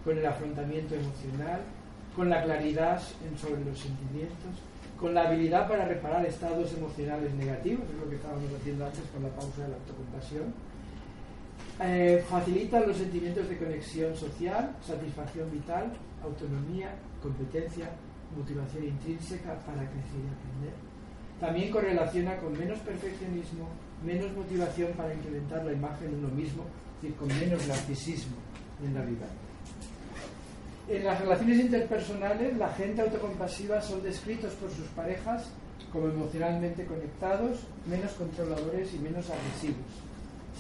con 0.06 0.18
el 0.18 0.26
afrontamiento 0.26 0.96
emocional, 0.96 1.62
con 2.16 2.30
la 2.30 2.44
claridad 2.44 3.02
sobre 3.40 3.66
los 3.66 3.78
sentimientos, 3.78 4.56
con 5.00 5.14
la 5.14 5.28
habilidad 5.28 5.68
para 5.68 5.86
reparar 5.86 6.26
estados 6.26 6.74
emocionales 6.74 7.34
negativos, 7.36 7.84
es 7.90 8.00
lo 8.00 8.10
que 8.10 8.16
estábamos 8.16 8.46
haciendo 8.60 8.86
antes 8.86 9.02
con 9.14 9.24
la 9.24 9.30
pausa 9.30 9.64
de 9.64 9.70
la 9.70 9.76
autocompasión. 9.76 10.54
Eh, 11.82 12.24
facilita 12.30 12.80
los 12.80 12.96
sentimientos 12.96 13.50
de 13.50 13.58
conexión 13.58 14.16
social, 14.16 14.72
satisfacción 14.82 15.52
vital, 15.52 15.92
autonomía, 16.24 16.96
competencia, 17.22 17.90
motivación 18.36 18.86
intrínseca 18.86 19.60
para 19.66 19.84
crecer 19.84 20.24
y 20.24 20.32
aprender. 20.32 20.74
También 21.40 21.72
correlaciona 21.72 22.38
con 22.38 22.58
menos 22.58 22.80
perfeccionismo, 22.80 23.68
menos 24.06 24.32
motivación 24.34 24.94
para 24.94 25.14
incrementar 25.14 25.66
la 25.66 25.74
imagen 25.74 26.12
de 26.12 26.18
uno 26.18 26.30
mismo, 26.30 26.64
es 26.64 27.02
decir, 27.02 27.18
con 27.18 27.28
menos 27.28 27.68
narcisismo 27.68 28.38
en 28.86 28.94
la 28.94 29.02
vida. 29.02 29.28
En 30.88 31.04
las 31.04 31.20
relaciones 31.20 31.60
interpersonales, 31.62 32.56
la 32.58 32.70
gente 32.70 33.02
autocompasiva 33.02 33.82
son 33.82 34.04
descritos 34.04 34.54
por 34.54 34.70
sus 34.70 34.86
parejas 34.90 35.50
como 35.92 36.08
emocionalmente 36.08 36.86
conectados, 36.86 37.62
menos 37.88 38.12
controladores 38.12 38.94
y 38.94 39.00
menos 39.00 39.26
agresivos. 39.28 39.88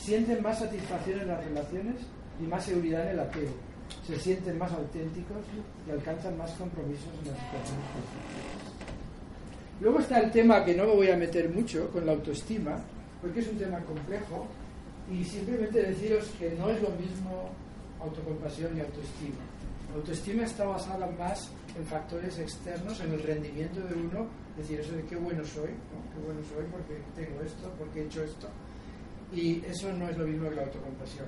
Sienten 0.01 0.41
más 0.41 0.59
satisfacción 0.59 1.21
en 1.21 1.27
las 1.27 1.43
relaciones 1.43 1.95
y 2.41 2.47
más 2.47 2.65
seguridad 2.65 3.03
en 3.03 3.09
el 3.09 3.19
apego. 3.19 3.51
Se 4.07 4.17
sienten 4.17 4.57
más 4.57 4.71
auténticos 4.71 5.37
y 5.87 5.91
alcanzan 5.91 6.35
más 6.39 6.51
compromisos 6.53 7.09
en 7.21 7.31
las 7.31 7.39
situaciones. 7.39 7.85
Luego 9.79 9.99
está 9.99 10.19
el 10.21 10.31
tema 10.31 10.65
que 10.65 10.73
no 10.73 10.85
me 10.85 10.95
voy 10.95 11.09
a 11.11 11.17
meter 11.17 11.49
mucho 11.49 11.91
con 11.91 12.03
la 12.03 12.13
autoestima, 12.13 12.79
porque 13.21 13.41
es 13.41 13.47
un 13.47 13.59
tema 13.59 13.79
complejo, 13.81 14.47
y 15.11 15.23
simplemente 15.23 15.83
deciros 15.83 16.31
que 16.39 16.49
no 16.57 16.69
es 16.69 16.81
lo 16.81 16.89
mismo 16.89 17.51
autocompasión 18.01 18.75
y 18.75 18.79
autoestima 18.79 19.45
autoestima 19.95 20.43
está 20.43 20.65
basada 20.65 21.07
más 21.17 21.51
en 21.77 21.85
factores 21.85 22.37
externos, 22.39 22.99
en 23.01 23.13
el 23.13 23.23
rendimiento 23.23 23.81
de 23.81 23.93
uno, 23.95 24.27
es 24.51 24.57
decir, 24.57 24.79
eso 24.79 24.95
de 24.95 25.03
qué 25.03 25.15
bueno 25.15 25.43
soy, 25.43 25.69
qué 25.69 26.25
bueno 26.25 26.41
soy 26.43 26.65
porque 26.71 26.95
tengo 27.15 27.41
esto, 27.41 27.71
porque 27.77 28.01
he 28.01 28.05
hecho 28.05 28.23
esto. 28.23 28.47
Y 29.33 29.63
eso 29.65 29.91
no 29.93 30.07
es 30.07 30.17
lo 30.17 30.25
mismo 30.25 30.49
que 30.49 30.55
la 30.55 30.63
autocompasión. 30.63 31.25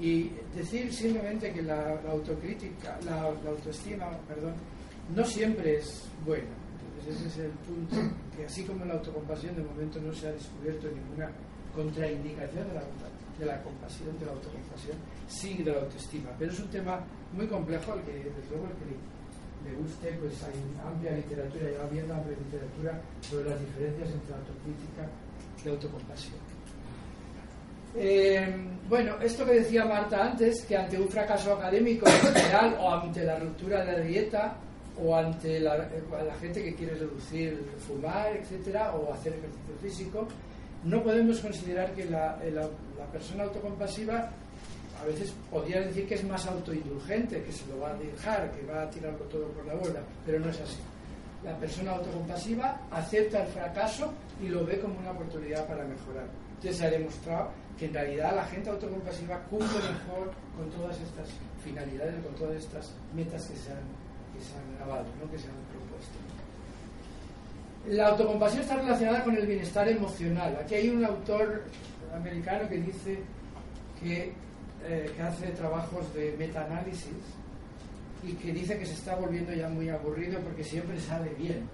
Y 0.00 0.30
decir 0.54 0.92
simplemente 0.92 1.52
que 1.52 1.62
la, 1.62 2.00
autocrítica, 2.08 2.98
la, 3.04 3.22
autoestima, 3.22 4.10
perdón, 4.26 4.54
no 5.14 5.24
siempre 5.24 5.76
es 5.76 6.08
buena. 6.24 6.48
Entonces 6.98 7.26
ese 7.26 7.28
es 7.28 7.46
el 7.46 7.50
punto, 7.50 7.96
que 8.36 8.46
así 8.46 8.64
como 8.64 8.84
la 8.84 8.94
autocompasión 8.94 9.56
de 9.56 9.62
momento 9.62 10.00
no 10.00 10.12
se 10.14 10.28
ha 10.28 10.32
descubierto 10.32 10.88
ninguna 10.88 11.30
contraindicación 11.74 12.68
de 12.68 12.74
la, 12.74 12.82
de 13.38 13.46
la 13.46 13.62
compasión, 13.62 14.18
de 14.18 14.26
la 14.26 14.32
autocompasión, 14.32 14.96
sí 15.26 15.62
de 15.62 15.72
la 15.72 15.80
autoestima. 15.80 16.30
Pero 16.38 16.52
es 16.52 16.60
un 16.60 16.68
tema 16.68 17.00
muy 17.32 17.46
complejo 17.46 17.92
al 17.92 18.02
que, 18.02 18.12
desde 18.12 18.50
luego, 18.50 18.66
el 18.66 18.96
le 19.64 19.74
guste, 19.76 20.12
pues 20.20 20.42
hay 20.42 20.54
amplia 20.84 21.12
literatura, 21.12 21.70
ya 21.70 21.84
habiendo 21.84 22.14
amplia 22.14 22.36
literatura 22.36 23.00
sobre 23.20 23.50
las 23.50 23.60
diferencias 23.60 24.10
entre 24.10 24.34
autocrítica 24.34 25.08
y 25.64 25.68
autocompasión. 25.68 26.34
Eh, 27.94 28.54
bueno, 28.88 29.20
esto 29.20 29.44
que 29.44 29.60
decía 29.60 29.84
Marta 29.84 30.24
antes, 30.24 30.64
que 30.64 30.76
ante 30.76 30.98
un 30.98 31.08
fracaso 31.08 31.52
académico 31.54 32.06
en 32.08 32.34
general 32.34 32.76
o 32.80 32.90
ante 32.94 33.24
la 33.24 33.38
ruptura 33.38 33.84
de 33.84 33.92
la 33.92 33.98
dieta 34.00 34.56
o 35.00 35.14
ante 35.14 35.60
la, 35.60 35.76
la 35.76 36.34
gente 36.40 36.62
que 36.62 36.74
quiere 36.74 36.94
reducir 36.94 37.62
fumar, 37.86 38.36
etcétera, 38.36 38.94
o 38.94 39.12
hacer 39.12 39.34
ejercicio 39.34 39.74
físico, 39.80 40.28
no 40.84 41.02
podemos 41.02 41.40
considerar 41.40 41.92
que 41.94 42.04
la, 42.06 42.38
la 42.52 43.06
persona 43.12 43.44
autocompasiva 43.44 44.30
a 45.02 45.04
veces 45.04 45.32
podría 45.50 45.80
decir 45.80 46.06
que 46.06 46.14
es 46.14 46.24
más 46.24 46.46
autoindulgente, 46.46 47.42
que 47.42 47.52
se 47.52 47.66
lo 47.66 47.80
va 47.80 47.90
a 47.90 47.94
dejar, 47.94 48.52
que 48.52 48.64
va 48.64 48.82
a 48.82 48.90
tirarlo 48.90 49.24
todo 49.26 49.48
por 49.48 49.66
la 49.66 49.74
borda, 49.74 50.00
pero 50.24 50.38
no 50.38 50.48
es 50.48 50.60
así. 50.60 50.78
La 51.42 51.56
persona 51.58 51.92
autocompasiva 51.92 52.80
acepta 52.90 53.42
el 53.42 53.48
fracaso 53.48 54.12
y 54.40 54.48
lo 54.48 54.64
ve 54.64 54.78
como 54.78 54.98
una 55.00 55.10
oportunidad 55.10 55.66
para 55.66 55.84
mejorar. 55.84 56.26
Entonces 56.54 56.76
se 56.76 56.86
ha 56.86 56.90
demostrado 56.90 57.50
que 57.76 57.86
en 57.86 57.94
realidad 57.94 58.36
la 58.36 58.44
gente 58.44 58.70
autocompasiva 58.70 59.40
cumple 59.50 59.78
mejor 59.78 60.30
con 60.56 60.70
todas 60.70 61.00
estas 61.00 61.28
finalidades, 61.64 62.14
con 62.24 62.34
todas 62.36 62.56
estas 62.56 62.92
metas 63.12 63.44
que 63.46 63.56
se 63.56 63.72
han, 63.72 63.82
que 64.32 64.40
se 64.40 64.54
han 64.56 64.76
grabado, 64.76 65.06
¿no? 65.20 65.28
que 65.28 65.38
se 65.38 65.48
han. 65.48 65.54
La 67.88 68.08
autocompasión 68.08 68.62
está 68.62 68.76
relacionada 68.76 69.24
con 69.24 69.36
el 69.36 69.46
bienestar 69.46 69.88
emocional. 69.88 70.56
Aquí 70.62 70.74
hay 70.74 70.88
un 70.90 71.04
autor 71.04 71.62
americano 72.14 72.68
que 72.68 72.76
dice 72.76 73.18
que 74.00 74.32
eh, 74.84 75.12
que 75.14 75.22
hace 75.22 75.46
trabajos 75.52 76.12
de 76.12 76.34
metaanálisis 76.36 77.22
y 78.24 78.32
que 78.32 78.52
dice 78.52 78.76
que 78.76 78.84
se 78.84 78.94
está 78.94 79.14
volviendo 79.14 79.52
ya 79.52 79.68
muy 79.68 79.88
aburrido 79.88 80.40
porque 80.40 80.64
siempre 80.64 80.98
sale 81.00 81.30
bien. 81.38 81.68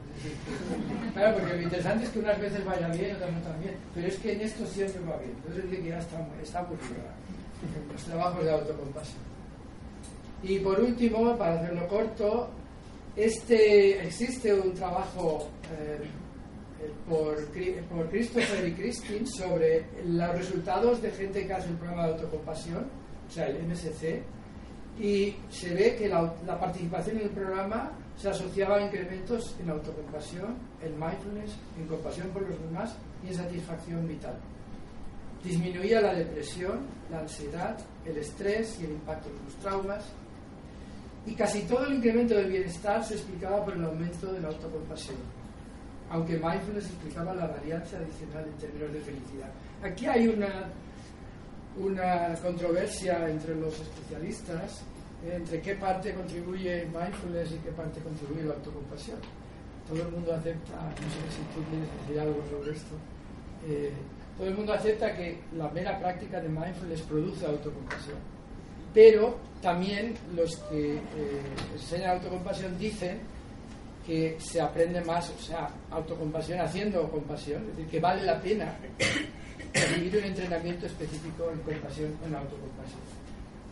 claro, 1.14 1.38
porque 1.38 1.54
lo 1.54 1.62
interesante 1.62 2.04
es 2.04 2.10
que 2.10 2.18
unas 2.18 2.38
veces 2.38 2.62
vaya 2.66 2.88
bien, 2.88 3.16
otras 3.16 3.32
no 3.32 3.40
tan 3.40 3.60
bien, 3.60 3.74
pero 3.94 4.08
es 4.08 4.18
que 4.18 4.32
en 4.32 4.42
esto 4.42 4.66
siempre 4.66 5.00
va 5.08 5.16
bien. 5.16 5.32
Entonces 5.38 5.70
dice 5.70 5.82
que 5.82 5.88
ya 5.88 5.98
está, 6.00 6.28
está 6.42 6.58
aburrido 6.58 7.02
los 7.92 8.04
trabajos 8.04 8.44
de 8.44 8.50
autocompasión. 8.50 9.22
Y 10.42 10.58
por 10.58 10.78
último, 10.78 11.34
para 11.38 11.60
hacerlo 11.60 11.88
corto, 11.88 12.50
este, 13.16 14.06
existe 14.06 14.52
un 14.54 14.72
trabajo 14.74 15.48
eh, 15.72 16.08
por, 17.08 17.36
por 17.88 18.08
Christopher 18.10 18.68
y 18.68 18.72
Christine 18.74 19.26
sobre 19.26 19.86
los 20.06 20.30
resultados 20.32 21.02
de 21.02 21.10
gente 21.10 21.46
que 21.46 21.52
hace 21.52 21.68
el 21.68 21.76
programa 21.76 22.06
de 22.06 22.12
autocompasión, 22.12 22.86
o 23.28 23.30
sea, 23.30 23.46
el 23.48 23.66
MSC, 23.66 24.22
y 25.00 25.36
se 25.48 25.74
ve 25.74 25.96
que 25.96 26.08
la, 26.08 26.34
participación 26.58 27.18
en 27.18 27.22
el 27.24 27.30
programa 27.30 27.92
se 28.16 28.28
asociaba 28.30 28.76
a 28.76 28.82
incrementos 28.82 29.56
en 29.60 29.70
autocompasión, 29.70 30.56
en 30.82 30.98
mindfulness, 30.98 31.52
en 31.78 31.86
compasión 31.86 32.28
por 32.28 32.42
los 32.42 32.60
demás 32.60 32.96
y 33.24 33.28
en 33.28 33.34
satisfacción 33.34 34.08
vital. 34.08 34.36
Disminuía 35.44 36.00
la 36.00 36.14
depresión, 36.14 36.80
la 37.10 37.20
ansiedad, 37.20 37.78
el 38.04 38.16
estrés 38.16 38.78
y 38.80 38.86
el 38.86 38.92
impacto 38.92 39.28
de 39.28 39.36
los 39.44 39.54
traumas. 39.56 40.04
Y 41.26 41.34
casi 41.34 41.62
todo 41.62 41.86
el 41.86 41.94
incremento 41.94 42.34
del 42.34 42.50
bienestar 42.50 43.04
se 43.04 43.14
explicaba 43.14 43.64
por 43.64 43.74
el 43.74 43.84
aumento 43.84 44.32
de 44.32 44.40
la 44.40 44.48
autocompasión 44.48 45.16
aunque 46.10 46.38
mindfulness 46.38 46.86
explicaba 46.86 47.34
la 47.34 47.46
varianza 47.48 47.98
adicional 47.98 48.44
en 48.46 48.54
términos 48.54 48.92
de 48.92 49.00
felicidad. 49.00 49.50
Aquí 49.82 50.06
hay 50.06 50.28
una, 50.28 50.70
una 51.76 52.34
controversia 52.40 53.28
entre 53.28 53.54
los 53.54 53.78
especialistas 53.78 54.82
entre 55.26 55.60
qué 55.60 55.74
parte 55.74 56.14
contribuye 56.14 56.86
mindfulness 56.86 57.52
y 57.52 57.56
qué 57.58 57.72
parte 57.72 58.00
contribuye 58.00 58.44
la 58.44 58.54
autocompasión. 58.54 59.18
Todo 59.88 60.02
el 60.02 60.12
mundo 60.12 60.32
acepta, 60.32 60.74
no 60.74 61.08
sé 61.10 61.20
si 61.34 61.42
tú 61.54 61.64
quieres 61.68 61.88
decir 62.00 62.20
algo 62.20 62.40
sobre 62.48 62.76
esto, 62.76 62.94
eh, 63.66 63.92
todo 64.36 64.46
el 64.46 64.54
mundo 64.54 64.72
acepta 64.72 65.16
que 65.16 65.40
la 65.56 65.68
mera 65.70 65.98
práctica 65.98 66.40
de 66.40 66.48
mindfulness 66.48 67.02
produce 67.02 67.44
autocompasión. 67.44 68.37
Pero 68.98 69.38
también 69.62 70.12
los 70.34 70.56
que 70.68 70.96
eh, 70.96 71.00
enseñan 71.72 72.16
autocompasión 72.16 72.76
dicen 72.80 73.20
que 74.04 74.36
se 74.40 74.60
aprende 74.60 75.00
más, 75.02 75.30
o 75.30 75.40
sea, 75.40 75.70
autocompasión 75.92 76.58
haciendo 76.58 77.08
compasión, 77.08 77.62
es 77.62 77.76
decir, 77.76 77.86
que 77.92 78.00
vale 78.00 78.24
la 78.24 78.42
pena 78.42 78.74
recibir 79.72 80.16
un 80.16 80.24
entrenamiento 80.24 80.86
específico 80.86 81.48
en 81.52 81.60
compasión, 81.60 82.10
en 82.26 82.34
autocompasión. 82.34 82.98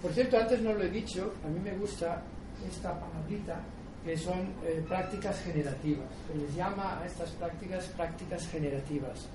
Por 0.00 0.12
cierto, 0.12 0.38
antes 0.38 0.60
no 0.60 0.72
lo 0.72 0.84
he 0.84 0.90
dicho, 0.90 1.34
a 1.44 1.48
mí 1.48 1.58
me 1.58 1.72
gusta 1.76 2.22
esta 2.64 2.94
palabrita 3.00 3.58
que 4.04 4.16
son 4.16 4.54
eh, 4.64 4.80
prácticas 4.86 5.42
generativas. 5.42 6.06
Se 6.28 6.38
les 6.38 6.54
llama 6.54 7.00
a 7.00 7.04
estas 7.04 7.30
prácticas 7.30 7.84
prácticas 7.96 8.46
generativas. 8.46 9.26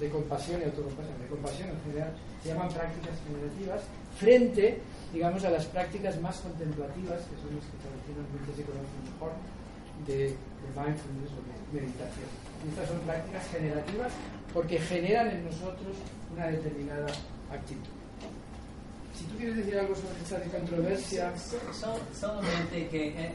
de 0.00 0.08
compasión 0.08 0.60
y 0.60 0.64
autocompasión, 0.64 1.20
de 1.20 1.26
compasión 1.28 1.68
en 1.68 1.80
general, 1.82 2.12
se 2.42 2.48
llaman 2.48 2.68
prácticas 2.68 3.14
generativas, 3.26 3.80
frente, 4.18 4.80
digamos, 5.14 5.44
a 5.44 5.50
las 5.50 5.64
prácticas 5.66 6.20
más 6.20 6.36
contemplativas, 6.40 7.22
que 7.30 7.36
son 7.38 7.54
las 7.54 7.64
que 7.70 7.78
tradicionalmente 7.78 8.50
se 8.50 8.62
conocen 8.66 9.00
mejor, 9.06 9.32
de, 10.06 10.34
de 10.34 10.68
mindfulness 10.74 11.30
o 11.30 11.40
de 11.46 11.80
meditación. 11.80 12.28
Estas 12.68 12.88
son 12.88 12.98
prácticas 13.06 13.46
generativas 13.48 14.12
porque 14.52 14.78
generan 14.78 15.30
en 15.30 15.44
nosotros 15.44 15.94
una 16.34 16.46
determinada 16.48 17.06
actitud. 17.50 17.94
Si 19.14 19.24
tú 19.26 19.36
quieres 19.36 19.56
decir 19.56 19.78
algo 19.78 19.94
sobre 19.94 20.18
esta 20.22 20.58
controversia. 20.58 21.32
So, 21.38 21.58
solamente 22.18 22.88
que 22.88 23.08
eh, 23.08 23.32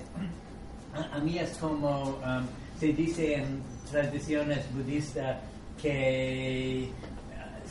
a, 0.93 1.15
a, 1.15 1.19
mí 1.19 1.39
es 1.39 1.57
como 1.57 2.19
um, 2.19 2.45
se 2.77 2.87
dice 2.87 3.35
en 3.35 3.61
tradiciones 3.89 4.59
budistas 4.73 5.37
que 5.81 6.89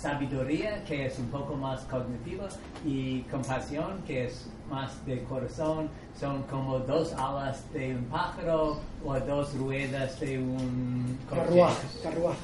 sabiduría, 0.00 0.85
que 0.85 1.07
es 1.07 1.19
un 1.19 1.26
poco 1.26 1.55
más 1.57 1.81
cognitiva, 1.83 2.49
y 2.85 3.21
compasión, 3.23 4.02
que 4.07 4.26
es 4.26 4.49
más 4.71 5.05
de 5.07 5.23
corazón, 5.25 5.88
son 6.19 6.43
como 6.45 6.78
dos 6.78 7.12
alas 7.14 7.62
de 7.73 7.95
un 7.95 8.05
pájaro 8.05 8.78
o 9.05 9.21
dos 9.21 9.55
ruedas 9.57 10.19
de 10.21 10.38
un 10.38 11.19
carruaje. 11.28 11.87
carruaje. 12.02 12.38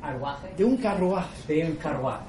¿Carruaje? 0.00 0.54
De 0.56 0.64
un 0.64 0.76
carruaje. 0.76 1.54
De 1.54 1.66
un 1.66 1.76
carruaje. 1.76 2.24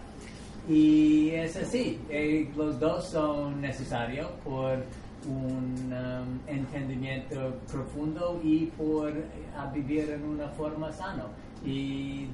Y 0.68 1.30
es 1.30 1.56
así, 1.58 2.00
eh, 2.10 2.50
los 2.56 2.80
dos 2.80 3.06
son 3.06 3.62
necesarios 3.62 4.28
por 4.44 4.80
un 5.28 5.94
um, 5.94 6.40
entendimiento 6.48 7.56
profundo 7.72 8.40
y 8.44 8.68
por 8.78 9.10
eh, 9.10 9.24
vivir 9.74 10.10
en 10.10 10.24
una 10.24 10.48
forma 10.50 10.92
sana. 10.92 11.26
Y 11.66 12.28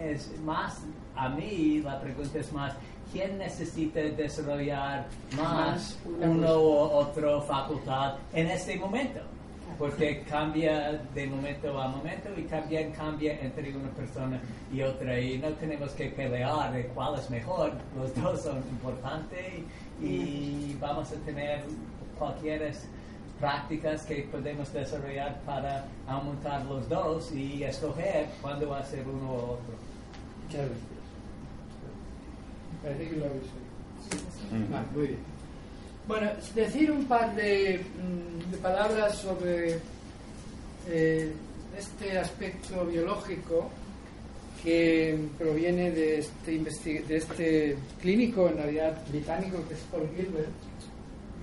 es 0.00 0.32
más, 0.44 0.82
a 1.20 1.28
mí 1.28 1.82
la 1.84 2.00
pregunta 2.00 2.38
es 2.38 2.50
más, 2.50 2.72
¿quién 3.12 3.36
necesita 3.36 4.00
desarrollar 4.00 5.06
más 5.36 5.98
uno 6.06 6.58
u 6.58 6.70
otro 6.70 7.42
facultad 7.42 8.14
en 8.32 8.46
este 8.46 8.76
momento? 8.76 9.20
Porque 9.78 10.22
cambia 10.22 10.92
de 11.14 11.26
momento 11.26 11.78
a 11.78 11.88
momento 11.88 12.30
y 12.36 12.42
también 12.44 12.92
cambia 12.92 13.38
entre 13.38 13.76
una 13.76 13.90
persona 13.90 14.40
y 14.72 14.80
otra 14.80 15.20
y 15.20 15.36
no 15.38 15.48
tenemos 15.50 15.90
que 15.92 16.06
pelear 16.06 16.72
de 16.72 16.86
cuál 16.88 17.18
es 17.18 17.28
mejor, 17.28 17.72
los 17.96 18.14
dos 18.14 18.42
son 18.42 18.56
importantes 18.70 19.62
y 20.00 20.74
vamos 20.80 21.12
a 21.12 21.16
tener 21.26 21.64
cualquier 22.18 22.72
prácticas 23.38 24.04
que 24.04 24.22
podemos 24.32 24.72
desarrollar 24.72 25.38
para 25.42 25.84
aumentar 26.06 26.64
los 26.64 26.88
dos 26.88 27.30
y 27.32 27.62
escoger 27.62 28.26
cuándo 28.40 28.74
hacer 28.74 29.06
uno 29.06 29.32
u 29.32 29.36
otro. 29.36 30.99
Parece 32.82 33.08
que 33.10 33.16
lo 33.16 33.24
habéis 33.26 33.42
oído. 33.42 34.76
Ah, 34.76 34.84
muy 34.94 35.06
bien. 35.08 35.18
Bueno, 36.08 36.30
decir 36.54 36.90
un 36.90 37.04
par 37.04 37.34
de, 37.36 37.80
de 38.50 38.56
palabras 38.62 39.16
sobre 39.16 39.78
eh, 40.88 41.32
este 41.78 42.18
aspecto 42.18 42.84
biológico 42.86 43.70
que 44.62 45.18
proviene 45.38 45.90
de 45.90 46.18
este, 46.18 47.02
de 47.02 47.16
este 47.16 47.76
clínico, 48.00 48.48
en 48.48 48.56
realidad 48.56 49.02
británico, 49.08 49.58
que 49.68 49.74
es 49.74 49.80
Paul 49.90 50.08
Gilbert, 50.16 50.48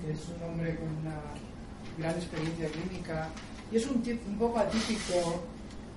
que 0.04 0.12
es 0.12 0.20
un 0.28 0.50
hombre 0.50 0.76
con 0.76 0.88
una 0.98 1.18
gran 1.98 2.14
experiencia 2.14 2.68
clínica 2.68 3.28
y 3.72 3.76
es 3.76 3.86
un, 3.86 4.02
un 4.28 4.38
poco 4.38 4.58
atípico 4.58 5.42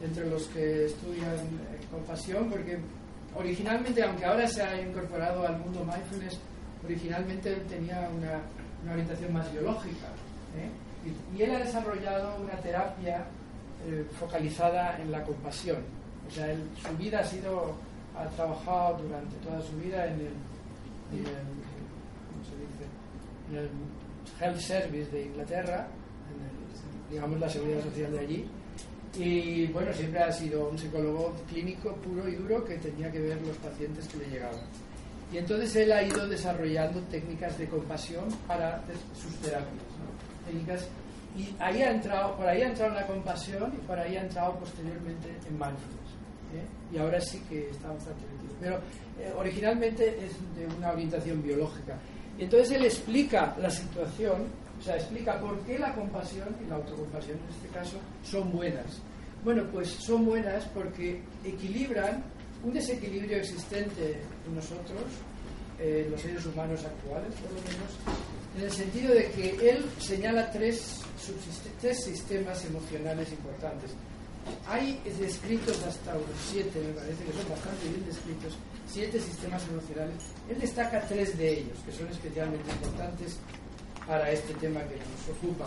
entre 0.03 0.27
los 0.27 0.47
que 0.47 0.85
estudian 0.85 1.35
eh, 1.35 1.85
compasión 1.91 2.49
porque 2.49 2.79
originalmente, 3.35 4.03
aunque 4.03 4.25
ahora 4.25 4.47
se 4.47 4.61
ha 4.61 4.81
incorporado 4.81 5.47
al 5.47 5.59
mundo 5.59 5.85
mindfulness, 5.85 6.39
originalmente 6.83 7.55
tenía 7.69 8.09
una, 8.17 8.41
una 8.83 8.93
orientación 8.93 9.33
más 9.33 9.51
biológica 9.51 10.07
¿eh? 10.57 10.69
y, 11.37 11.41
él 11.41 11.55
ha 11.55 11.59
desarrollado 11.59 12.35
una 12.41 12.53
terapia 12.57 13.25
eh, 13.87 14.05
focalizada 14.19 14.97
en 14.99 15.11
la 15.11 15.23
compasión. 15.23 15.83
O 16.27 16.31
sea, 16.31 16.51
él, 16.51 16.63
su 16.81 16.95
vida 16.97 17.19
ha 17.19 17.23
sido, 17.23 17.75
ha 18.15 18.25
trabajado 18.29 18.99
durante 19.03 19.35
toda 19.37 19.61
su 19.61 19.75
vida 19.77 20.05
en 20.05 20.13
el, 20.13 20.33
en 21.11 21.25
el 21.25 21.47
¿cómo 22.27 22.43
se 22.45 22.55
dice? 22.57 22.85
En 23.49 23.57
el 23.57 23.69
Health 24.39 24.59
Service 24.59 25.11
de 25.11 25.25
Inglaterra, 25.25 25.87
el, 26.29 27.13
digamos 27.13 27.39
la 27.39 27.49
seguridad 27.49 27.83
social 27.83 28.11
de 28.11 28.19
allí. 28.19 28.49
Y 29.15 29.67
bueno, 29.67 29.91
siempre 29.93 30.21
ha 30.21 30.31
sido 30.31 30.69
un 30.69 30.77
psicólogo 30.77 31.35
clínico 31.49 31.93
puro 31.95 32.27
y 32.27 32.35
duro 32.35 32.63
que 32.63 32.77
tenía 32.77 33.11
que 33.11 33.19
ver 33.19 33.41
los 33.45 33.57
pacientes 33.57 34.07
que 34.07 34.17
le 34.19 34.27
llegaban. 34.27 34.61
Y 35.33 35.37
entonces 35.37 35.75
él 35.75 35.91
ha 35.91 36.03
ido 36.03 36.27
desarrollando 36.27 36.99
técnicas 37.03 37.57
de 37.57 37.67
compasión 37.67 38.25
para 38.47 38.81
sus 39.13 39.33
terapias, 39.37 39.73
¿no? 39.73 40.45
técnicas 40.45 40.87
y 41.37 41.55
ahí 41.59 41.81
ha 41.81 41.91
entrado, 41.91 42.35
por 42.35 42.47
ahí 42.47 42.61
ha 42.61 42.67
entrado 42.67 42.93
la 42.93 43.07
compasión 43.07 43.71
y 43.73 43.87
por 43.87 43.97
ahí 43.97 44.17
ha 44.17 44.23
entrado 44.23 44.53
posteriormente 44.59 45.29
en 45.29 45.53
mindfulness. 45.53 46.11
¿eh? 46.53 46.93
Y 46.93 46.97
ahora 46.97 47.21
sí 47.21 47.41
que 47.49 47.69
está 47.69 47.87
bastante 47.87 48.23
metido. 48.33 48.53
Pero 48.59 48.75
eh, 49.19 49.33
originalmente 49.37 50.09
es 50.25 50.33
de 50.57 50.67
una 50.75 50.91
orientación 50.91 51.41
biológica. 51.41 51.97
Y 52.37 52.43
entonces 52.43 52.71
él 52.71 52.85
explica 52.85 53.55
la 53.61 53.69
situación, 53.69 54.47
o 54.81 54.83
sea, 54.83 54.95
explica 54.95 55.39
por 55.39 55.59
qué 55.59 55.77
la 55.77 55.93
compasión 55.93 56.55
y 56.59 56.67
la 56.67 56.75
autocompasión 56.75 57.37
en 57.37 57.55
este 57.55 57.67
caso 57.67 57.97
son 58.23 58.51
buenas. 58.51 58.99
Bueno, 59.43 59.63
pues 59.71 59.89
son 59.89 60.25
buenas 60.25 60.65
porque 60.73 61.21
equilibran 61.43 62.23
un 62.63 62.73
desequilibrio 62.73 63.37
existente 63.37 64.17
en 64.47 64.55
nosotros, 64.55 65.03
eh, 65.79 66.07
los 66.09 66.19
seres 66.19 66.45
humanos 66.47 66.83
actuales, 66.83 67.33
por 67.35 67.51
lo 67.51 67.61
menos, 67.61 67.91
en 68.57 68.63
el 68.63 68.71
sentido 68.71 69.13
de 69.13 69.31
que 69.31 69.69
él 69.69 69.85
señala 69.99 70.51
tres, 70.51 71.01
tres 71.79 72.03
sistemas 72.03 72.65
emocionales 72.65 73.31
importantes. 73.31 73.91
Hay 74.67 74.99
descritos 75.19 75.83
hasta 75.85 76.15
unos 76.15 76.37
siete, 76.49 76.79
me 76.79 76.93
parece 76.93 77.23
que 77.23 77.33
son 77.33 77.49
bastante 77.49 77.87
bien 77.87 78.05
descritos, 78.05 78.57
siete 78.87 79.19
sistemas 79.19 79.61
emocionales. 79.69 80.23
Él 80.49 80.59
destaca 80.59 81.01
tres 81.07 81.37
de 81.37 81.59
ellos, 81.59 81.77
que 81.85 81.91
son 81.91 82.07
especialmente 82.07 82.71
importantes 82.71 83.37
para 84.11 84.29
este 84.29 84.53
tema 84.55 84.81
que 84.81 84.97
nos 84.97 85.37
ocupa. 85.37 85.65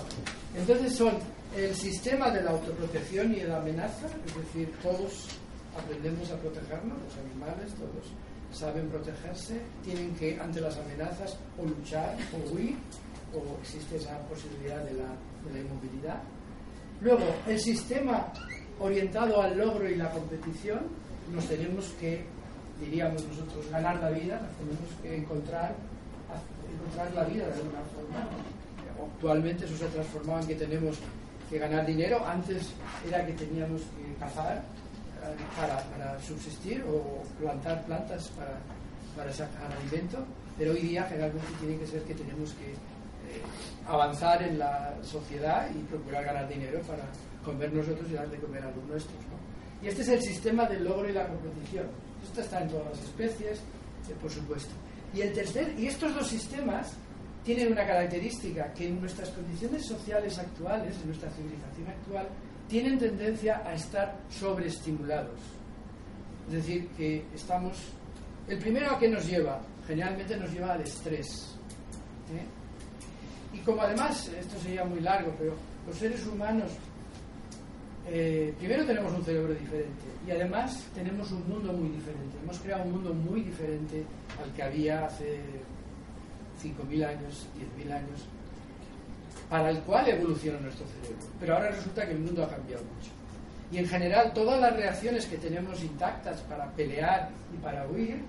Entonces 0.54 0.94
son 0.94 1.14
el 1.56 1.74
sistema 1.74 2.30
de 2.30 2.42
la 2.42 2.50
autoprotección 2.50 3.32
y 3.32 3.36
de 3.36 3.48
la 3.48 3.56
amenaza, 3.56 4.06
es 4.06 4.36
decir, 4.36 4.70
todos 4.82 5.28
aprendemos 5.74 6.30
a 6.30 6.36
protegernos, 6.36 6.98
los 7.04 7.16
animales, 7.24 7.72
todos 7.72 8.12
saben 8.52 8.90
protegerse, 8.90 9.62
tienen 9.82 10.14
que, 10.16 10.38
ante 10.38 10.60
las 10.60 10.76
amenazas, 10.76 11.38
o 11.56 11.64
luchar 11.64 12.18
o 12.34 12.54
huir, 12.54 12.76
o 13.32 13.58
existe 13.62 13.96
esa 13.96 14.18
posibilidad 14.28 14.84
de 14.84 14.92
la, 14.92 15.08
de 15.48 15.54
la 15.54 15.60
inmovilidad. 15.60 16.22
Luego, 17.00 17.24
el 17.48 17.58
sistema 17.58 18.30
orientado 18.78 19.40
al 19.40 19.56
logro 19.56 19.88
y 19.88 19.94
la 19.94 20.10
competición, 20.10 20.80
nos 21.32 21.46
tenemos 21.48 21.94
que, 21.98 22.26
diríamos 22.78 23.24
nosotros, 23.24 23.70
ganar 23.70 23.96
la 24.00 24.10
vida, 24.10 24.38
nos 24.38 24.52
tenemos 24.58 25.00
que 25.02 25.16
encontrar, 25.16 25.74
encontrar 26.74 27.12
la 27.14 27.24
vida 27.24 27.46
de 27.46 27.54
alguna 27.54 27.80
forma. 27.94 28.28
Actualmente 29.14 29.64
eso 29.64 29.76
se 29.76 29.84
ha 29.84 29.88
transformado 29.88 30.40
en 30.40 30.46
que 30.48 30.54
tenemos 30.54 30.98
que 31.50 31.58
ganar 31.58 31.86
dinero, 31.86 32.24
antes 32.26 32.72
era 33.06 33.24
que 33.26 33.32
teníamos 33.32 33.82
que 33.82 34.14
cazar 34.18 34.62
eh, 35.22 35.36
para, 35.56 36.20
subsistir 36.20 36.82
o 36.88 37.22
plantar 37.38 37.84
plantas 37.84 38.28
para, 38.30 38.58
para 39.16 39.32
sacar 39.32 39.70
alimento, 39.72 40.24
pero 40.56 40.72
hoy 40.72 40.80
día 40.80 41.04
generalmente 41.04 41.48
tiene 41.60 41.78
que 41.78 41.86
ser 41.86 42.02
que 42.02 42.14
tenemos 42.14 42.52
que 42.54 42.72
eh, 42.72 43.42
avanzar 43.86 44.42
en 44.42 44.58
la 44.58 44.94
sociedad 45.02 45.68
y 45.74 45.78
procurar 45.84 46.24
ganar 46.24 46.48
dinero 46.48 46.80
para 46.82 47.04
comer 47.44 47.72
nosotros 47.72 48.08
y 48.10 48.14
dar 48.14 48.28
de 48.28 48.38
comer 48.38 48.62
a 48.62 48.70
los 48.70 48.84
nuestros. 48.84 49.18
¿no? 49.30 49.84
Y 49.84 49.88
este 49.88 50.02
es 50.02 50.08
el 50.08 50.22
sistema 50.22 50.66
del 50.66 50.84
logro 50.84 51.08
y 51.08 51.12
la 51.12 51.26
competición. 51.26 51.86
Esto 52.22 52.40
está 52.40 52.62
en 52.62 52.68
todas 52.68 52.86
las 52.86 53.00
especies, 53.00 53.58
eh, 53.58 54.14
por 54.20 54.30
supuesto. 54.30 54.72
Y, 55.14 55.20
el 55.20 55.32
tercer, 55.32 55.74
y 55.78 55.86
estos 55.86 56.14
dos 56.14 56.26
sistemas 56.26 56.92
tienen 57.44 57.72
una 57.72 57.86
característica 57.86 58.72
que 58.72 58.88
en 58.88 59.00
nuestras 59.00 59.30
condiciones 59.30 59.86
sociales 59.86 60.38
actuales, 60.38 60.96
en 61.00 61.06
nuestra 61.06 61.30
civilización 61.30 61.88
actual, 61.88 62.28
tienen 62.68 62.98
tendencia 62.98 63.62
a 63.64 63.74
estar 63.74 64.18
sobreestimulados. 64.30 65.38
Es 66.48 66.54
decir, 66.54 66.88
que 66.96 67.24
estamos... 67.34 67.76
El 68.48 68.58
primero 68.58 68.90
a 68.90 68.98
qué 68.98 69.08
nos 69.08 69.26
lleva? 69.26 69.60
Generalmente 69.86 70.36
nos 70.36 70.50
lleva 70.52 70.72
al 70.72 70.80
estrés. 70.80 71.56
¿eh? 72.32 73.56
Y 73.56 73.58
como 73.58 73.82
además, 73.82 74.28
esto 74.28 74.58
sería 74.58 74.84
muy 74.84 75.00
largo, 75.00 75.34
pero 75.38 75.54
los 75.86 75.96
seres 75.96 76.26
humanos 76.26 76.72
eh, 78.06 78.52
primero 78.58 78.84
tenemos 78.84 79.12
un 79.12 79.24
cerebro 79.24 79.54
diferente 79.54 80.04
y 80.26 80.30
además 80.30 80.84
tenemos 80.94 81.30
un 81.32 81.48
mundo 81.48 81.72
muy 81.72 81.88
diferente. 81.88 82.36
Hemos 82.42 82.58
creado 82.58 82.84
un 82.84 82.92
mundo 82.92 83.14
muy 83.14 83.40
diferente 83.40 84.04
al 84.42 84.52
que 84.52 84.62
había 84.62 85.06
hace 85.06 85.40
5.000 86.62 87.06
años, 87.06 87.46
10.000 87.78 87.92
años, 87.92 88.20
para 89.48 89.70
el 89.70 89.78
cual 89.80 90.08
evolucionó 90.08 90.60
nuestro 90.60 90.86
cerebro. 90.86 91.26
Pero 91.40 91.54
ahora 91.54 91.70
resulta 91.70 92.06
que 92.06 92.12
el 92.12 92.20
mundo 92.20 92.44
ha 92.44 92.48
cambiado 92.48 92.82
mucho. 92.84 93.10
Y 93.72 93.78
en 93.78 93.88
general 93.88 94.32
todas 94.34 94.60
las 94.60 94.76
reacciones 94.76 95.26
que 95.26 95.38
tenemos 95.38 95.82
intactas 95.82 96.40
para 96.42 96.70
pelear 96.72 97.30
y 97.52 97.56
para 97.62 97.86
huir 97.88 98.22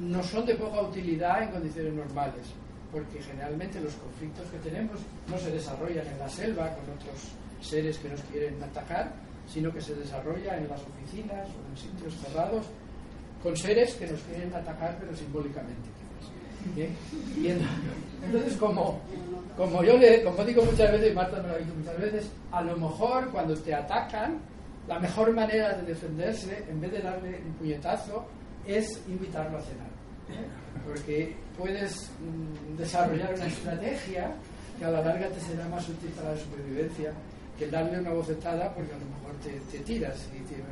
no 0.00 0.22
son 0.22 0.44
de 0.44 0.54
poca 0.56 0.82
utilidad 0.82 1.44
en 1.44 1.50
condiciones 1.50 1.94
normales, 1.94 2.46
porque 2.92 3.22
generalmente 3.22 3.80
los 3.80 3.94
conflictos 3.94 4.46
que 4.50 4.58
tenemos 4.68 4.98
no 5.28 5.38
se 5.38 5.50
desarrollan 5.52 6.06
en 6.06 6.18
la 6.18 6.28
selva 6.28 6.74
con 6.74 6.94
otros 6.94 7.32
seres 7.60 7.98
que 7.98 8.08
nos 8.08 8.20
quieren 8.22 8.62
atacar, 8.62 9.12
sino 9.46 9.72
que 9.72 9.80
se 9.80 9.94
desarrollan 9.94 10.62
en 10.62 10.68
las 10.68 10.80
oficinas 10.82 11.48
o 11.48 11.70
en 11.70 11.76
sitios 11.76 12.14
cerrados 12.22 12.66
con 13.42 13.56
seres 13.56 13.94
que 13.94 14.06
nos 14.06 14.20
quieren 14.22 14.52
atacar 14.54 14.96
pero 14.98 15.14
simbólicamente. 15.14 15.88
Entonces, 18.24 18.56
como, 18.56 19.00
como 19.56 19.84
yo 19.84 19.96
le, 19.96 20.22
como 20.24 20.44
digo 20.44 20.64
muchas 20.64 20.90
veces, 20.92 21.12
y 21.12 21.14
Marta 21.14 21.40
me 21.40 21.48
lo 21.48 21.54
ha 21.54 21.58
dicho 21.58 21.74
muchas 21.76 22.00
veces, 22.00 22.30
a 22.50 22.62
lo 22.62 22.76
mejor 22.76 23.30
cuando 23.30 23.54
te 23.54 23.74
atacan, 23.74 24.38
la 24.88 24.98
mejor 24.98 25.32
manera 25.32 25.76
de 25.76 25.82
defenderse, 25.82 26.64
en 26.68 26.80
vez 26.80 26.92
de 26.92 27.00
darle 27.00 27.40
un 27.46 27.52
puñetazo, 27.54 28.24
es 28.66 29.00
invitarlo 29.08 29.58
a 29.58 29.62
cenar. 29.62 29.86
Porque 30.84 31.36
puedes 31.56 32.10
mm, 32.20 32.76
desarrollar 32.76 33.34
una 33.34 33.46
estrategia 33.46 34.34
que 34.78 34.84
a 34.84 34.90
la 34.90 35.02
larga 35.02 35.28
te 35.28 35.40
será 35.40 35.68
más 35.68 35.88
útil 35.88 36.10
para 36.10 36.32
la 36.32 36.36
supervivencia 36.36 37.12
que 37.58 37.68
darle 37.68 38.00
una 38.00 38.10
bocetada 38.10 38.72
porque 38.74 38.92
a 38.92 38.98
lo 38.98 39.06
mejor 39.06 39.34
te, 39.42 39.78
tiras 39.80 40.28
y 40.34 40.40
tiene 40.44 40.64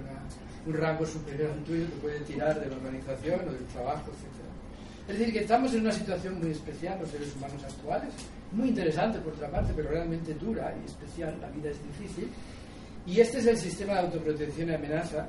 un 0.67 0.75
rango 0.75 1.05
superior 1.05 1.51
al 1.51 1.65
tuyo, 1.65 1.85
te 1.85 1.97
puede 1.97 2.21
tirar 2.21 2.59
de 2.61 2.69
la 2.69 2.77
organización 2.77 3.41
o 3.49 3.53
del 3.53 3.65
trabajo, 3.67 4.11
etc. 4.11 4.45
Es 5.09 5.19
decir, 5.19 5.35
que 5.35 5.41
estamos 5.41 5.75
en 5.75 5.81
una 5.81 5.93
situación 5.93 6.39
muy 6.39 6.51
especial, 6.51 6.99
los 7.01 7.11
seres 7.11 7.35
humanos 7.37 7.63
actuales, 7.63 8.09
muy 8.53 8.69
interesante 8.69 9.19
por 9.19 9.35
otra 9.35 9.51
parte, 9.51 9.73
pero 9.77 9.91
realmente 9.91 10.33
dura 10.35 10.75
y 10.81 10.87
especial, 10.87 11.37
la 11.41 11.51
vida 11.51 11.71
es 11.71 11.79
difícil. 11.83 12.29
Y 13.07 13.21
este 13.21 13.39
es 13.39 13.47
el 13.47 13.59
sistema 13.59 13.95
de 13.95 13.99
autoprotección 14.01 14.71
y 14.71 14.75
amenaza 14.75 15.29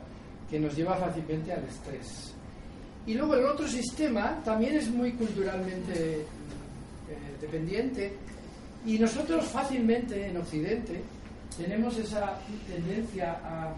que 0.50 0.60
nos 0.60 0.76
lleva 0.76 0.96
fácilmente 0.96 1.52
al 1.52 1.64
estrés. 1.66 2.34
Y 3.06 3.14
luego 3.16 3.36
el 3.36 3.46
otro 3.46 3.68
sistema 3.68 4.42
también 4.44 4.76
es 4.76 4.90
muy 4.90 5.12
culturalmente 5.12 6.22
eh, 6.22 6.26
dependiente 7.42 8.14
y 8.86 8.98
nosotros 8.98 9.46
fácilmente 9.46 10.28
en 10.28 10.38
Occidente 10.38 11.02
tenemos 11.58 11.98
esa 11.98 12.38
tendencia 12.68 13.40
a, 13.44 13.76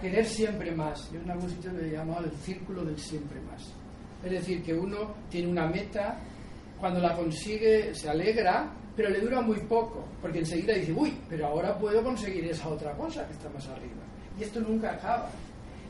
querer 0.00 0.24
siempre 0.24 0.70
más. 0.72 1.10
Yo 1.12 1.20
en 1.20 1.30
algún 1.30 1.50
sitio 1.50 1.72
le 1.72 1.88
he 1.88 1.92
llamado 1.92 2.24
el 2.24 2.32
círculo 2.38 2.84
del 2.84 2.98
siempre 2.98 3.40
más. 3.40 3.72
Es 4.24 4.30
decir, 4.30 4.62
que 4.62 4.72
uno 4.72 5.14
tiene 5.28 5.48
una 5.48 5.66
meta, 5.66 6.16
cuando 6.78 7.00
la 7.00 7.16
consigue 7.16 7.94
se 7.94 8.08
alegra, 8.08 8.72
pero 8.94 9.10
le 9.10 9.20
dura 9.20 9.40
muy 9.40 9.58
poco, 9.60 10.06
porque 10.20 10.38
enseguida 10.38 10.74
dice, 10.74 10.92
uy, 10.92 11.18
pero 11.28 11.46
ahora 11.46 11.76
puedo 11.76 12.02
conseguir 12.02 12.44
esa 12.44 12.68
otra 12.68 12.92
cosa 12.92 13.26
que 13.26 13.32
está 13.32 13.48
más 13.50 13.66
arriba. 13.68 14.02
Y 14.38 14.44
esto 14.44 14.60
nunca 14.60 14.92
acaba. 14.92 15.28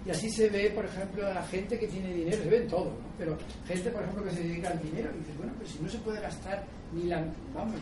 Y 0.06 0.10
así 0.10 0.30
se 0.30 0.48
ve, 0.48 0.70
por 0.70 0.86
ejemplo, 0.86 1.26
a 1.26 1.34
la 1.34 1.42
gente 1.42 1.78
que 1.78 1.86
tiene 1.86 2.14
dinero, 2.14 2.42
se 2.42 2.48
ve 2.48 2.56
en 2.56 2.68
todo, 2.68 2.86
¿no? 2.86 3.08
Pero 3.18 3.36
gente, 3.66 3.90
por 3.90 4.02
ejemplo, 4.02 4.24
que 4.24 4.30
se 4.30 4.42
dedica 4.42 4.70
al 4.70 4.80
dinero, 4.80 5.10
y 5.14 5.18
dice, 5.18 5.32
bueno, 5.36 5.52
pues 5.58 5.70
si 5.70 5.82
no 5.82 5.88
se 5.88 5.98
puede 5.98 6.20
gastar 6.20 6.64
ni 6.94 7.04
la, 7.04 7.22
vamos, 7.54 7.74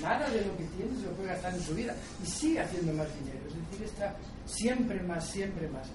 nada 0.00 0.28
de 0.30 0.44
lo 0.44 0.56
que 0.56 0.64
tiene 0.76 0.96
se 0.98 1.06
lo 1.06 1.12
puede 1.12 1.28
gastar 1.28 1.54
en 1.54 1.62
su 1.62 1.74
vida, 1.74 1.94
y 2.22 2.26
sigue 2.26 2.60
haciendo 2.60 2.92
más 2.92 3.08
dinero, 3.18 3.40
es 3.48 3.70
decir, 3.70 3.86
está 3.86 4.14
siempre 4.46 5.00
más, 5.02 5.28
siempre 5.28 5.68
más. 5.68 5.88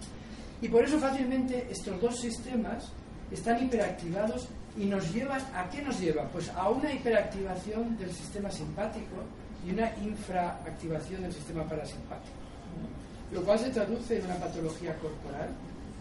Y 0.62 0.68
por 0.70 0.84
eso 0.84 1.00
fácilmente 1.00 1.68
estos 1.70 2.02
dos 2.02 2.20
sistemas 2.20 2.92
están 3.32 3.64
hiperactivados 3.64 4.48
y 4.78 4.86
nos 4.86 5.14
llevan, 5.14 5.42
¿a 5.54 5.70
qué 5.70 5.82
nos 5.82 6.00
llevan? 6.00 6.30
Pues 6.30 6.50
a 6.50 6.70
una 6.70 6.92
hiperactivación 6.92 7.98
del 7.98 8.12
sistema 8.12 8.50
simpático 8.50 9.24
y 9.66 9.72
una 9.72 9.92
infraactivación 9.98 11.24
del 11.24 11.34
sistema 11.34 11.68
parasimpático. 11.68 12.36
Lo 13.32 13.44
cual 13.44 13.60
se 13.60 13.70
traduce 13.70 14.20
en 14.20 14.26
una 14.26 14.36
patología 14.36 14.96
corporal, 15.00 15.50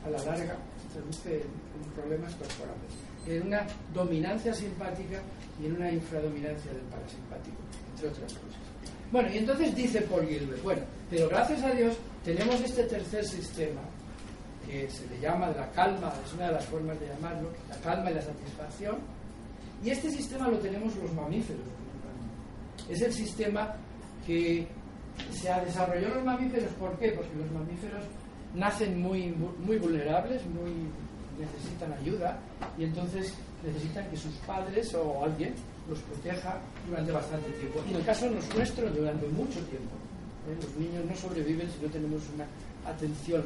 a 0.04 0.10
la 0.10 0.18
larga, 0.18 0.56
se 0.80 0.98
traduce 0.98 1.36
en 1.42 1.90
problemas 1.94 2.32
corporales, 2.34 2.92
en 3.26 3.46
una 3.46 3.66
dominancia 3.92 4.54
simpática 4.54 5.20
y 5.60 5.66
en 5.66 5.74
una 5.74 5.90
infradominancia 5.90 6.72
del 6.72 6.82
parasimpático, 6.82 7.56
entre 7.96 8.08
otras 8.08 8.32
cosas. 8.34 8.60
Bueno, 9.10 9.32
y 9.32 9.38
entonces 9.38 9.74
dice 9.74 10.02
Paul 10.02 10.26
Gilbert, 10.26 10.62
bueno, 10.62 10.82
pero 11.08 11.28
gracias 11.28 11.62
a 11.62 11.70
Dios 11.70 11.96
tenemos 12.24 12.60
este 12.60 12.84
tercer 12.84 13.24
sistema, 13.24 13.80
que 14.66 14.90
se 14.90 15.06
le 15.06 15.20
llama 15.20 15.48
la 15.48 15.70
calma, 15.70 16.12
es 16.24 16.32
una 16.34 16.48
de 16.48 16.52
las 16.52 16.64
formas 16.66 16.98
de 17.00 17.06
llamarlo, 17.06 17.50
la 17.68 17.76
calma 17.76 18.10
y 18.10 18.14
la 18.14 18.22
satisfacción. 18.22 18.96
Y 19.84 19.90
este 19.90 20.10
sistema 20.10 20.48
lo 20.48 20.58
tenemos 20.58 20.94
los 20.96 21.12
mamíferos. 21.12 21.62
Es 22.88 23.00
el 23.02 23.12
sistema 23.12 23.74
que 24.26 24.66
se 25.30 25.50
ha 25.50 25.64
desarrollado 25.64 26.08
en 26.08 26.14
los 26.14 26.24
mamíferos. 26.24 26.70
¿Por 26.80 26.98
qué? 26.98 27.12
Porque 27.12 27.34
los 27.36 27.50
mamíferos 27.52 28.04
nacen 28.54 29.00
muy, 29.00 29.34
muy 29.64 29.78
vulnerables, 29.78 30.42
muy 30.46 30.72
necesitan 31.38 31.92
ayuda 31.92 32.38
y 32.78 32.84
entonces 32.84 33.34
necesitan 33.64 34.08
que 34.10 34.16
sus 34.16 34.34
padres 34.46 34.94
o 34.94 35.24
alguien 35.24 35.54
los 35.88 35.98
proteja 36.00 36.58
durante 36.88 37.12
bastante 37.12 37.50
tiempo. 37.50 37.80
Y 37.86 37.90
en 37.90 37.96
el 37.96 38.04
caso 38.04 38.28
nuestros, 38.30 38.94
durante 38.94 39.26
mucho 39.28 39.60
tiempo. 39.66 39.94
¿eh? 40.48 40.56
Los 40.60 40.76
niños 40.76 41.04
no 41.04 41.16
sobreviven 41.16 41.68
si 41.70 41.84
no 41.84 41.90
tenemos 41.90 42.22
una 42.34 42.46
atención 42.90 43.44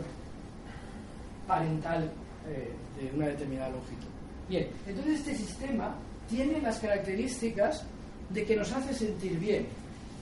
parental 1.47 2.11
eh, 2.49 2.73
de 3.01 3.17
una 3.17 3.29
determinada 3.29 3.71
longitud. 3.71 4.09
Bien, 4.49 4.69
entonces 4.87 5.21
este 5.21 5.37
sistema 5.37 5.95
tiene 6.29 6.61
las 6.61 6.79
características 6.79 7.85
de 8.31 8.45
que 8.45 8.57
nos 8.57 8.71
hace 8.73 8.95
sentir 8.95 9.39
bien. 9.39 9.67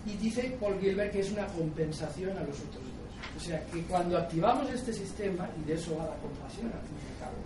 Y 0.07 0.17
dice 0.17 0.57
Paul 0.61 0.79
Gilbert 0.81 1.13
que 1.13 1.21
es 1.21 1.31
una 1.31 1.47
compensación 1.47 2.31
a 2.37 2.41
los 2.41 2.57
otros 2.61 2.83
dos. 2.83 3.37
O 3.37 3.41
sea, 3.41 3.65
que 3.67 3.83
cuando 3.83 4.17
activamos 4.17 4.71
este 4.71 4.93
sistema, 4.93 5.49
y 5.61 5.69
de 5.69 5.75
eso 5.75 5.97
va 5.97 6.07
la 6.07 6.17
compasión 6.17 6.67
al 6.67 6.81
fin 6.81 6.97
y 6.97 7.13
al 7.13 7.21
cabo, 7.21 7.37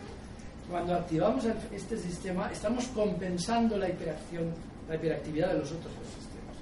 cuando 0.73 0.95
activamos 0.95 1.45
este 1.71 1.99
sistema, 1.99 2.51
estamos 2.51 2.87
compensando 2.89 3.77
la 3.77 3.91
hiperacción, 3.91 4.55
la 4.89 4.95
hiperactividad 4.95 5.49
de 5.53 5.59
los 5.59 5.71
otros 5.71 5.93
dos 5.95 6.07
sistemas. 6.07 6.57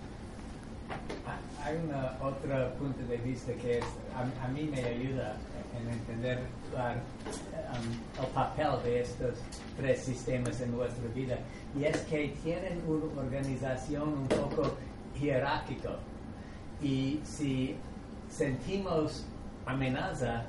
Hay 1.65 1.77
un 1.77 1.95
otro 2.21 2.75
punto 2.75 3.07
de 3.07 3.19
vista 3.19 3.53
que 3.53 3.79
es, 3.79 3.85
a 4.17 4.49
mí 4.49 4.65
me 4.65 4.85
ayuda 4.85 5.37
en 5.79 5.91
entender 5.91 6.41
um, 6.75 8.21
el 8.21 8.27
papel 8.35 8.83
de 8.83 9.01
estos 9.03 9.39
tres 9.77 10.01
sistemas 10.03 10.61
en 10.61 10.73
nuestra 10.73 11.07
vida. 11.15 11.39
Y 11.79 11.85
es 11.85 11.97
que 11.99 12.35
tienen 12.43 12.83
una 12.89 13.23
organización 13.23 14.09
un 14.09 14.27
poco 14.27 14.75
jerárquica. 15.17 15.91
Y 16.83 17.21
si 17.23 17.77
sentimos 18.29 19.25
amenaza, 19.67 20.47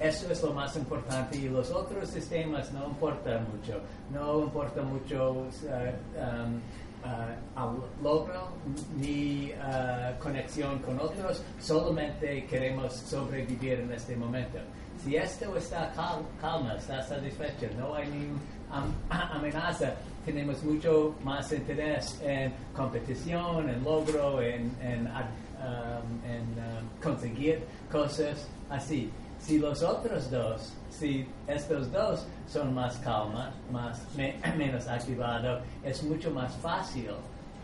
eso 0.00 0.30
es 0.30 0.42
lo 0.42 0.52
más 0.52 0.76
importante 0.76 1.38
y 1.38 1.48
los 1.48 1.70
otros 1.70 2.08
sistemas 2.08 2.72
no 2.72 2.86
importan 2.86 3.46
mucho. 3.50 3.80
No 4.12 4.40
importa 4.44 4.82
mucho 4.82 5.32
uh, 5.32 5.44
um, 5.44 6.60
uh, 7.04 8.02
logro 8.02 8.48
ni 8.96 9.52
uh, 9.52 10.18
conexión 10.20 10.78
con 10.80 11.00
otros, 11.00 11.42
solamente 11.60 12.46
queremos 12.46 12.94
sobrevivir 12.94 13.80
en 13.80 13.92
este 13.92 14.16
momento. 14.16 14.58
Si 15.02 15.16
esto 15.16 15.56
está 15.56 15.92
calma, 16.40 16.74
está 16.76 17.02
satisfecho, 17.02 17.66
no 17.78 17.94
hay 17.94 18.08
ninguna 18.08 19.30
amenaza, 19.34 19.94
tenemos 20.24 20.62
mucho 20.62 21.14
más 21.24 21.52
interés 21.52 22.20
en 22.22 22.52
competición, 22.74 23.68
en 23.68 23.82
logro, 23.84 24.42
en, 24.42 24.70
en, 24.80 25.06
um, 25.06 26.24
en 26.28 26.42
um, 26.42 27.02
conseguir 27.02 27.64
cosas 27.90 28.48
así. 28.70 29.10
Si 29.48 29.58
los 29.58 29.82
otros 29.82 30.30
dos, 30.30 30.74
si 30.90 31.26
estos 31.46 31.90
dos 31.90 32.26
son 32.46 32.74
más 32.74 32.98
calma, 32.98 33.50
más, 33.72 33.98
menos 34.58 34.86
activados, 34.86 35.62
es 35.82 36.02
mucho 36.02 36.30
más 36.30 36.52
fácil 36.56 37.12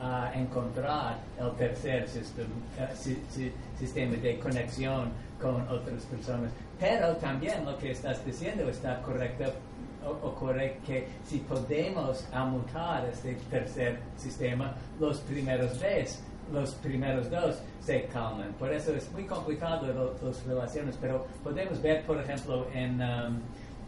uh, 0.00 0.34
encontrar 0.34 1.18
el 1.38 1.50
tercer 1.56 2.08
uh, 2.08 3.78
sistema 3.78 4.16
de 4.16 4.38
conexión 4.38 5.10
con 5.38 5.60
otras 5.68 6.04
personas. 6.04 6.52
Pero 6.80 7.16
también 7.16 7.66
lo 7.66 7.76
que 7.76 7.90
estás 7.90 8.24
diciendo 8.24 8.66
está 8.70 9.02
correcto 9.02 9.52
ocurre 10.22 10.78
que 10.86 11.06
si 11.26 11.38
podemos 11.40 12.26
aumentar 12.32 13.06
este 13.12 13.34
tercer 13.50 13.98
sistema, 14.16 14.74
los 14.98 15.18
primeros 15.20 15.78
dos, 15.78 16.18
los 16.52 16.70
primeros 16.74 17.30
dos 17.30 17.56
se 17.80 18.04
calman. 18.06 18.52
Por 18.58 18.72
eso 18.72 18.94
es 18.94 19.10
muy 19.12 19.24
complicado 19.24 19.86
las 20.22 20.44
relaciones, 20.46 20.96
pero 21.00 21.26
podemos 21.42 21.80
ver, 21.82 22.02
por 22.04 22.20
ejemplo, 22.20 22.66
en 22.72 23.00
um, 23.00 23.36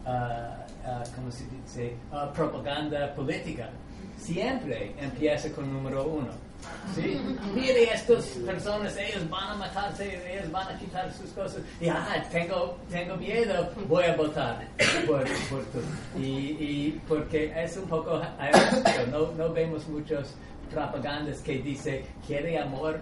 uh, 0.06 0.10
uh, 0.10 1.14
¿cómo 1.14 1.30
se 1.30 1.44
dice? 1.46 1.96
Uh, 2.12 2.32
propaganda 2.32 3.14
política. 3.14 3.70
Siempre 4.18 4.94
empieza 4.98 5.50
con 5.52 5.72
número 5.72 6.04
uno 6.04 6.46
¿Sí? 6.94 7.20
Mire, 7.54 7.92
estas 7.92 8.24
personas, 8.24 8.96
ellos 8.96 9.28
van 9.28 9.50
a 9.50 9.54
matarse, 9.56 10.32
ellos 10.32 10.50
van 10.50 10.74
a 10.74 10.78
quitar 10.78 11.12
sus 11.12 11.30
cosas. 11.30 11.60
Y, 11.80 11.88
ah, 11.88 12.24
tengo, 12.30 12.78
tengo 12.90 13.16
miedo, 13.16 13.68
voy 13.88 14.04
a 14.04 14.16
votar 14.16 14.66
por, 15.06 15.24
por 15.50 15.62
tú. 15.66 15.80
Y, 16.18 16.22
y, 16.22 17.02
porque 17.06 17.52
es 17.56 17.76
un 17.76 17.88
poco, 17.88 18.20
no, 19.10 19.32
no 19.32 19.52
vemos 19.52 19.86
muchos 19.88 20.34
propagandas 20.70 21.40
que 21.40 21.58
dice, 21.58 22.04
quiere 22.26 22.58
amor, 22.58 22.98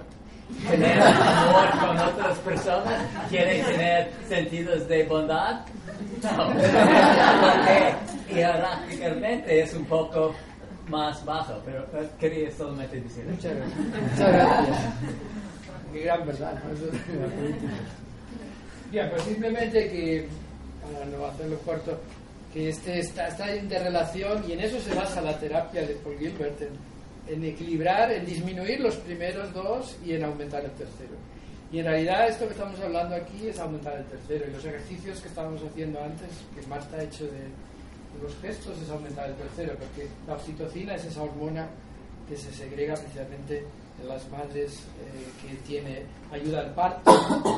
tener 0.68 1.00
amor 1.00 1.70
con 1.80 1.98
otras 1.98 2.38
personas, 2.38 3.02
quiere 3.28 3.62
tener 3.62 4.10
sentidos 4.28 4.88
de 4.88 5.04
bondad. 5.04 5.60
No, 6.22 6.46
porque 6.46 7.94
jerárquicamente 8.28 9.60
es 9.60 9.74
un 9.74 9.84
poco 9.84 10.34
más 10.88 11.24
bajo, 11.24 11.54
pero 11.64 11.86
quería 12.18 12.50
solamente 12.50 13.00
decir. 13.00 13.24
Muchas 13.24 13.54
gracias. 13.56 13.78
Muchas 13.78 14.32
gracias. 14.32 14.78
Qué 15.92 16.00
gran 16.00 16.26
verdad. 16.26 16.54
Bien, 18.90 19.10
pues 19.10 19.22
simplemente 19.22 19.90
que, 19.90 20.28
para 20.82 21.04
no 21.06 21.26
hacerlo 21.26 21.58
corto, 21.58 21.98
que 22.52 22.68
este, 22.68 23.00
está 23.00 23.50
en 23.50 23.64
interrelación 23.64 24.44
y 24.48 24.52
en 24.52 24.60
eso 24.60 24.80
se 24.80 24.94
basa 24.94 25.20
la 25.20 25.38
terapia 25.38 25.82
de 25.86 25.94
Paul 25.94 26.18
Gilbert, 26.18 26.60
en, 27.28 27.44
equilibrar, 27.44 28.10
en 28.12 28.24
disminuir 28.24 28.80
los 28.80 28.96
primeros 28.96 29.52
dos 29.52 29.96
y 30.04 30.12
en 30.14 30.24
aumentar 30.24 30.64
el 30.64 30.72
tercero. 30.72 31.14
Y 31.72 31.80
en 31.80 31.86
realidad 31.86 32.28
esto 32.28 32.46
que 32.46 32.52
estamos 32.52 32.78
hablando 32.80 33.16
aquí 33.16 33.48
es 33.48 33.58
aumentar 33.58 33.96
el 33.96 34.04
tercero. 34.04 34.44
Y 34.48 34.52
los 34.52 34.64
ejercicios 34.64 35.20
que 35.20 35.28
estábamos 35.28 35.62
haciendo 35.62 36.00
antes, 36.00 36.28
que 36.54 36.66
Marta 36.68 36.96
ha 36.96 37.02
hecho 37.02 37.24
de, 37.24 37.32
de 37.32 38.22
los 38.22 38.36
gestos, 38.40 38.80
es 38.80 38.90
aumentar 38.90 39.28
el 39.28 39.34
tercero, 39.34 39.74
porque 39.78 40.08
la 40.26 40.34
oxitocina 40.34 40.94
es 40.94 41.04
esa 41.04 41.22
hormona 41.22 41.68
que 42.28 42.36
se 42.36 42.52
segrega 42.52 42.94
precisamente 42.94 43.64
en 44.00 44.08
las 44.08 44.28
madres 44.30 44.80
eh, 45.00 45.26
que 45.42 45.54
tiene 45.66 46.02
ayuda 46.32 46.60
al 46.60 46.74
parto, 46.74 47.10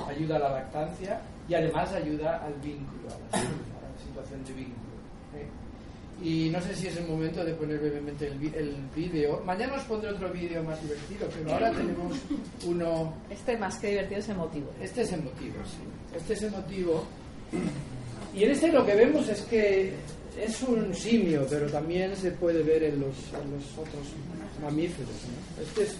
ayuda 0.09 0.37
a 0.37 0.39
la 0.41 0.49
lactancia 0.51 1.21
y 1.49 1.55
además 1.55 1.93
ayuda 1.93 2.45
al 2.45 2.55
vínculo, 2.55 3.09
a 3.09 3.37
la, 3.37 3.43
a 3.43 3.43
la 3.43 4.03
situación 4.05 4.45
de 4.45 4.53
vínculo. 4.53 4.97
¿eh? 5.35 5.66
Y 6.23 6.49
no 6.49 6.61
sé 6.63 6.75
si 6.75 6.87
es 6.87 6.97
el 6.97 7.07
momento 7.07 7.45
de 7.45 7.53
poner 7.55 7.79
brevemente 7.79 8.27
el, 8.29 8.43
el 8.55 8.75
vídeo. 8.95 9.43
Mañana 9.45 9.75
os 9.75 9.83
pondré 9.85 10.11
otro 10.11 10.31
vídeo 10.33 10.63
más 10.65 10.81
divertido, 10.83 11.29
pero 11.37 11.53
ahora 11.53 11.71
tenemos 11.73 12.17
uno 12.67 13.13
Este 13.29 13.57
más 13.59 13.77
que 13.79 13.89
divertido 13.91 14.21
es 14.21 14.29
emotivo. 14.31 14.71
este 14.81 15.03
es 15.03 15.13
emotivo, 15.13 15.57
sí. 15.65 16.17
Este 16.17 16.33
es 16.33 16.43
emotivo. 16.43 17.05
Y 18.35 18.45
en 18.45 18.51
este 18.51 18.73
lo 18.73 18.85
que 18.87 18.95
vemos 18.95 19.29
es 19.29 19.43
que 19.43 19.93
es 20.41 20.63
un 20.63 20.95
simio, 20.95 21.47
pero 21.51 21.67
también 21.71 22.17
se 22.17 22.31
puede 22.33 22.63
ver 22.63 22.83
en 22.85 23.01
los, 23.01 23.15
en 23.35 23.51
los 23.53 23.65
otros 23.73 24.07
mamíferos. 24.63 25.11
¿no? 25.11 25.63
Este 25.63 25.83
es, 25.83 25.97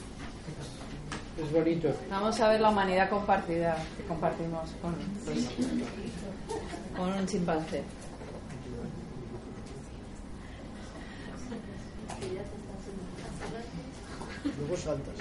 es 1.45 1.53
bonito. 1.53 1.89
Vamos 2.11 2.41
a 2.41 2.49
ver 2.49 2.61
la 2.63 2.71
humanidad 2.71 3.11
compartida 3.11 3.77
que 3.99 4.03
compartimos 4.05 4.71
con, 4.81 4.95
pues, 5.27 5.47
con 6.97 7.13
un 7.13 7.27
chimpancé. 7.27 7.83
Luego 14.59 14.77
saltas. 14.77 15.15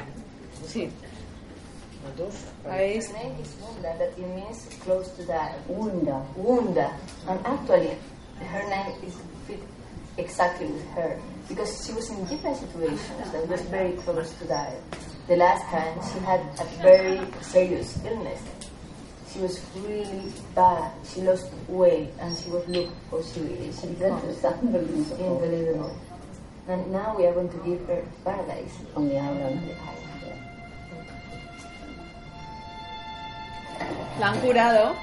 Sí. 0.67 0.89
Los 2.05 2.17
dos. 2.17 2.35
¿Habéis? 2.65 3.09
Her 3.09 3.23
name 3.23 3.35
is 3.41 3.55
Wunda, 3.61 3.97
that 3.97 4.17
it 4.17 4.27
means 4.35 4.67
close 4.83 5.09
to 5.17 5.23
die. 5.23 5.55
Wunda. 5.67 6.25
Wunda. 6.37 6.91
And 7.27 7.39
actually, 7.45 7.97
her 8.39 8.69
name 8.69 8.93
is 9.03 9.15
fit 9.47 9.59
exactly 10.17 10.67
with 10.67 10.87
her 10.91 11.19
because 11.47 11.85
she 11.85 11.93
was 11.93 12.09
in 12.09 12.25
different 12.25 12.57
situations 12.57 13.33
and 13.33 13.49
was 13.49 13.61
very 13.63 13.93
close 13.93 14.31
to 14.39 14.45
die. 14.45 14.73
The 15.27 15.35
last 15.35 15.63
time 15.69 15.97
she 16.13 16.19
had 16.19 16.41
a 16.59 16.65
very 16.81 17.19
serious 17.41 17.97
illness. 18.05 18.41
She 19.31 19.39
was 19.41 19.59
really 19.75 20.31
bad. 20.53 20.91
She 21.03 21.21
lost 21.21 21.51
weight 21.67 22.09
and 22.21 22.37
she 22.37 22.49
was 22.49 22.65
looked 22.67 22.93
for 23.09 23.21
suicide. 23.23 23.99
That 23.99 24.23
was 24.23 24.45
unbelievable. 24.45 25.97
And 26.67 26.91
now 26.91 27.15
we 27.15 27.27
are 27.27 27.33
going 27.33 27.49
to 27.49 27.57
give 27.57 27.85
her 27.87 28.01
paradise 28.23 28.73
on 28.95 29.07
the 29.07 29.19
island. 29.19 29.61
La 34.19 34.27
han 34.31 34.39
curado, 34.39 34.95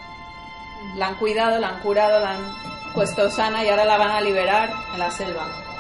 la 0.97 1.09
han 1.09 1.15
cuidado, 1.17 1.61
la 1.61 1.69
han 1.69 1.81
curado, 1.81 2.19
la 2.19 2.31
han 2.31 2.43
puesto 2.95 3.31
sana 3.31 3.65
y 3.65 3.69
ahora 3.69 3.85
la 3.85 3.99
van 3.99 4.11
a 4.11 4.21
liberar 4.21 4.71
en 4.95 4.99
la 4.99 5.11
selva. 5.11 5.72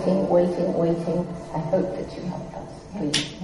Waiting, 0.00 0.28
waiting, 0.28 0.74
waiting. 0.78 1.26
I 1.54 1.58
hope 1.58 1.94
that 1.96 2.16
you 2.16 2.22
help 2.22 2.54
us, 2.54 3.12
please. 3.12 3.36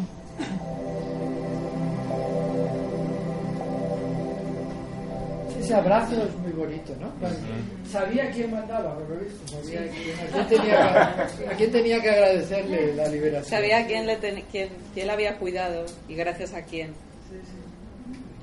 Ese 5.60 5.74
abrazo 5.74 6.22
es 6.22 6.34
muy 6.36 6.52
bonito, 6.52 6.94
¿no? 7.00 7.08
Bueno, 7.20 7.34
Sabía 7.90 8.30
quién 8.30 8.50
mandaba, 8.52 8.94
por 8.94 9.08
lo 9.08 9.16
visto. 9.16 9.48
Sabía 9.62 9.80
quién- 9.90 10.18
a, 10.20 10.46
quién 10.46 10.46
tenía, 10.48 10.76
que- 11.38 11.48
a 11.48 11.56
quién 11.56 11.72
tenía 11.72 12.02
que 12.02 12.10
agradecerle 12.10 12.94
la 12.94 13.08
liberación. 13.08 13.50
Sabía 13.50 13.78
a 13.78 13.86
quién 13.86 14.06
le, 14.06 14.16
ten- 14.16 14.44
quién, 14.52 14.68
quién 14.94 15.06
le 15.08 15.12
había 15.12 15.36
cuidado 15.38 15.86
y 16.08 16.14
gracias 16.14 16.54
a 16.54 16.62
quién 16.62 16.92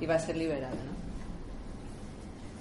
iba 0.02 0.15
a 0.15 0.19
ser 0.19 0.36
liberado, 0.36 0.76
¿no? 0.76 0.93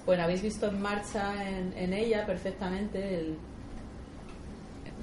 Bueno, 0.05 0.23
habéis 0.23 0.41
visto 0.41 0.67
en 0.67 0.81
marcha 0.81 1.33
en, 1.49 1.73
en 1.77 1.93
ella 1.93 2.25
perfectamente 2.25 3.15
el, 3.19 3.37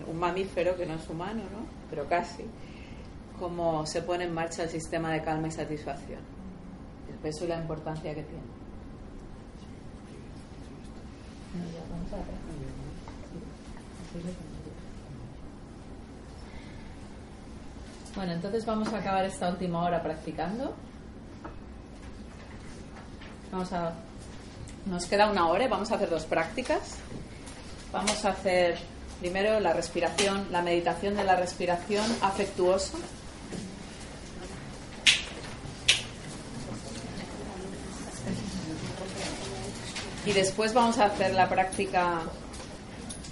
un 0.06 0.18
mamífero 0.18 0.76
que 0.76 0.86
no 0.86 0.94
es 0.94 1.08
humano, 1.08 1.42
¿no? 1.42 1.66
Pero 1.88 2.08
casi, 2.08 2.44
cómo 3.38 3.86
se 3.86 4.02
pone 4.02 4.24
en 4.24 4.34
marcha 4.34 4.64
el 4.64 4.70
sistema 4.70 5.12
de 5.12 5.22
calma 5.22 5.48
y 5.48 5.50
satisfacción, 5.50 6.20
el 7.08 7.16
peso 7.16 7.44
y 7.44 7.48
la 7.48 7.58
importancia 7.58 8.14
que 8.14 8.22
tiene. 8.22 8.60
Bueno, 18.14 18.32
entonces 18.32 18.66
vamos 18.66 18.92
a 18.92 18.98
acabar 18.98 19.24
esta 19.24 19.48
última 19.48 19.82
hora 19.82 20.02
practicando. 20.02 20.74
Vamos 23.50 23.72
a 23.72 23.94
nos 24.86 25.06
queda 25.06 25.30
una 25.30 25.46
hora 25.48 25.64
y 25.64 25.68
vamos 25.68 25.90
a 25.92 25.96
hacer 25.96 26.08
dos 26.08 26.24
prácticas. 26.24 26.96
Vamos 27.92 28.24
a 28.24 28.30
hacer 28.30 28.78
primero 29.20 29.60
la 29.60 29.72
respiración, 29.72 30.46
la 30.50 30.62
meditación 30.62 31.16
de 31.16 31.24
la 31.24 31.36
respiración 31.36 32.04
afectuosa. 32.22 32.98
Y 40.26 40.32
después 40.32 40.74
vamos 40.74 40.98
a 40.98 41.06
hacer 41.06 41.34
la 41.34 41.48
práctica 41.48 42.20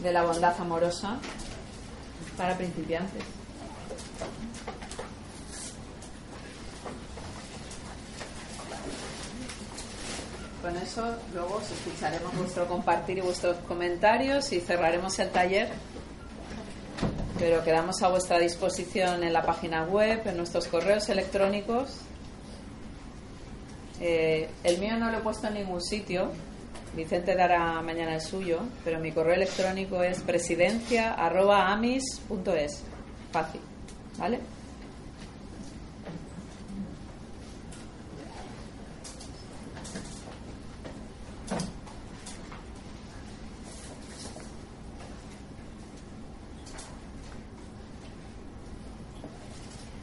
de 0.03 0.13
la 0.13 0.25
bondad 0.25 0.55
amorosa 0.61 1.19
para 2.37 2.57
principiantes. 2.57 3.23
Con 10.63 10.77
eso 10.77 11.17
luego 11.33 11.57
os 11.57 11.69
escucharemos 11.71 12.37
vuestro 12.37 12.67
compartir 12.67 13.19
y 13.19 13.21
vuestros 13.21 13.57
comentarios 13.69 14.53
y 14.53 14.61
cerraremos 14.61 15.17
el 15.21 15.31
taller. 15.31 15.69
Pero 17.39 17.63
quedamos 17.63 18.03
a 18.03 18.09
vuestra 18.09 18.41
disposición 18.41 19.23
en 19.23 19.33
la 19.33 19.43
página 19.43 19.85
web, 19.85 20.27
en 20.27 20.37
nuestros 20.37 20.67
correos 20.67 21.09
electrónicos. 21.09 21.99
Eh, 24.01 24.49
el 24.65 24.79
mío 24.79 24.97
no 24.97 25.13
lo 25.13 25.19
he 25.19 25.21
puesto 25.21 25.47
en 25.47 25.55
ningún 25.55 25.81
sitio. 25.81 26.33
Vicente 26.95 27.37
dará 27.37 27.81
mañana 27.81 28.15
el 28.15 28.21
suyo, 28.21 28.59
pero 28.85 28.99
mi 28.99 29.13
correo 29.13 29.35
electrónico 29.35 30.03
es 30.03 30.21
presidencia.amis.es. 30.23 32.83
Fácil, 33.31 33.61
¿vale? 34.17 34.41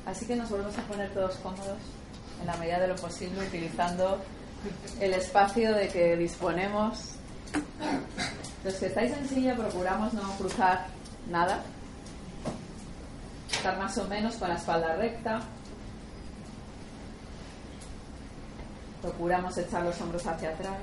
Así 0.06 0.26
que 0.28 0.36
nos 0.36 0.50
volvemos 0.50 0.78
a 0.78 0.82
poner 0.84 1.10
todos 1.14 1.36
cómodos 1.38 1.80
en 2.40 2.48
la 2.48 2.56
medida 2.58 2.80
de 2.80 2.88
lo 2.90 2.96
posible, 2.96 3.46
utilizando 3.46 4.22
el 5.00 5.14
espacio 5.14 5.74
de 5.74 5.88
que 5.88 6.16
disponemos. 6.16 7.16
Los 8.64 8.76
que 8.76 8.88
estáis 8.88 9.12
en 9.14 9.28
silla 9.28 9.56
procuramos 9.56 10.14
no 10.14 10.32
cruzar 10.38 10.88
nada, 11.30 11.64
estar 13.52 13.78
más 13.80 13.98
o 13.98 14.06
menos 14.06 14.36
con 14.36 14.50
la 14.50 14.56
espalda 14.56 14.96
recta. 14.96 15.42
Procuramos 19.02 19.58
echar 19.58 19.84
los 19.84 20.00
hombros 20.02 20.26
hacia 20.26 20.50
atrás. 20.50 20.78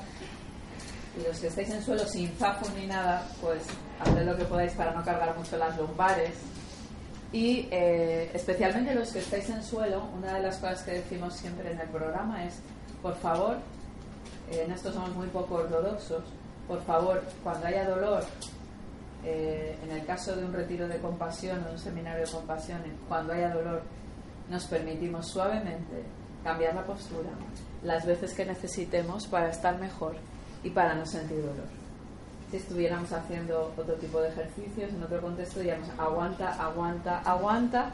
Y 1.16 1.28
los 1.28 1.38
que 1.38 1.48
estáis 1.48 1.70
en 1.70 1.84
suelo 1.84 2.06
sin 2.06 2.32
zafo 2.36 2.66
ni 2.76 2.86
nada, 2.86 3.26
pues 3.40 3.62
haced 4.00 4.24
lo 4.24 4.36
que 4.36 4.44
podáis 4.44 4.72
para 4.72 4.92
no 4.92 5.04
cargar 5.04 5.36
mucho 5.36 5.58
las 5.58 5.76
lumbares 5.76 6.32
y 7.32 7.66
eh, 7.70 8.30
especialmente 8.34 8.94
los 8.94 9.10
que 9.10 9.20
estáis 9.20 9.48
en 9.48 9.62
suelo, 9.62 10.04
una 10.16 10.34
de 10.34 10.42
las 10.42 10.58
cosas 10.58 10.82
que 10.82 10.92
decimos 10.92 11.34
siempre 11.34 11.72
en 11.72 11.80
el 11.80 11.88
programa 11.88 12.44
es, 12.44 12.60
por 13.00 13.16
favor, 13.16 13.56
eh, 14.50 14.64
en 14.66 14.72
esto 14.72 14.92
somos 14.92 15.14
muy 15.16 15.28
poco 15.28 15.54
ortodoxos, 15.54 16.24
por 16.68 16.82
favor, 16.82 17.22
cuando 17.42 17.66
haya 17.66 17.88
dolor, 17.88 18.22
eh, 19.24 19.78
en 19.82 19.90
el 19.92 20.04
caso 20.04 20.36
de 20.36 20.44
un 20.44 20.52
retiro 20.52 20.86
de 20.86 20.98
compasión 20.98 21.64
o 21.66 21.72
un 21.72 21.78
seminario 21.78 22.26
de 22.26 22.30
compasión, 22.30 22.82
cuando 23.08 23.32
haya 23.32 23.48
dolor, 23.54 23.82
nos 24.50 24.66
permitimos 24.66 25.28
suavemente 25.28 26.02
cambiar 26.44 26.74
la 26.74 26.84
postura 26.84 27.30
las 27.82 28.04
veces 28.04 28.34
que 28.34 28.44
necesitemos 28.44 29.26
para 29.26 29.48
estar 29.48 29.78
mejor 29.78 30.16
y 30.62 30.70
para 30.70 30.94
no 30.94 31.06
sentir 31.06 31.40
dolor 31.40 31.81
estuviéramos 32.58 33.12
haciendo 33.12 33.72
otro 33.76 33.94
tipo 33.94 34.20
de 34.20 34.28
ejercicios, 34.28 34.90
en 34.90 35.02
otro 35.02 35.20
contexto 35.20 35.60
diríamos 35.60 35.88
aguanta, 35.98 36.52
aguanta, 36.62 37.18
aguanta. 37.20 37.90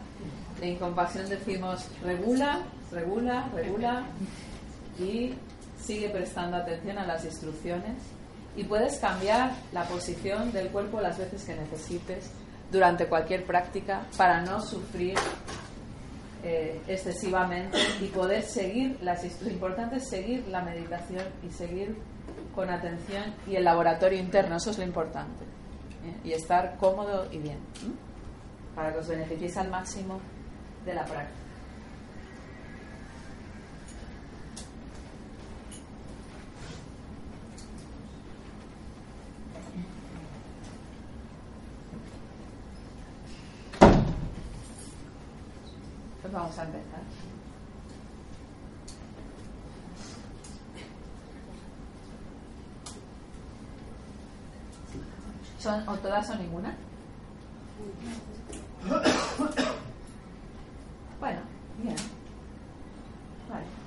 En 0.60 0.76
compasión 0.76 1.28
decimos 1.28 1.86
regula, 2.02 2.60
regula, 2.90 3.48
regula 3.54 4.06
y 4.98 5.34
sigue 5.80 6.10
prestando 6.10 6.56
atención 6.56 6.98
a 6.98 7.06
las 7.06 7.24
instrucciones 7.24 7.96
y 8.56 8.64
puedes 8.64 8.98
cambiar 8.98 9.52
la 9.72 9.84
posición 9.84 10.52
del 10.52 10.68
cuerpo 10.68 11.00
las 11.00 11.16
veces 11.16 11.44
que 11.44 11.54
necesites 11.54 12.30
durante 12.72 13.06
cualquier 13.06 13.44
práctica 13.44 14.02
para 14.16 14.40
no 14.42 14.60
sufrir 14.60 15.14
eh, 16.42 16.80
excesivamente 16.88 17.78
y 18.00 18.06
poder 18.06 18.42
seguir 18.42 18.98
las 19.02 19.22
lo 19.42 19.50
importante 19.50 19.96
es 19.96 20.08
seguir 20.08 20.46
la 20.48 20.62
meditación 20.62 21.24
y 21.46 21.52
seguir 21.52 21.96
con 22.58 22.70
atención 22.70 23.22
y 23.46 23.54
el 23.54 23.62
laboratorio 23.62 24.18
interno, 24.18 24.56
eso 24.56 24.72
es 24.72 24.78
lo 24.78 24.84
importante. 24.84 25.44
¿eh? 26.04 26.16
Y 26.24 26.32
estar 26.32 26.76
cómodo 26.76 27.28
y 27.30 27.38
bien, 27.38 27.60
para 28.74 28.92
que 28.92 28.98
os 28.98 29.06
beneficiéis 29.06 29.56
al 29.58 29.70
máximo 29.70 30.18
de 30.84 30.92
la 30.92 31.04
práctica. 31.04 31.38
Pues 46.22 46.32
vamos 46.32 46.58
a 46.58 46.64
empezar. 46.64 47.17
¿Son, 55.58 55.88
¿O 55.88 55.96
todas 55.96 56.30
o 56.30 56.34
ninguna? 56.36 56.74
Bueno, 61.20 61.40
bien. 61.82 61.96
Vale. 63.50 63.77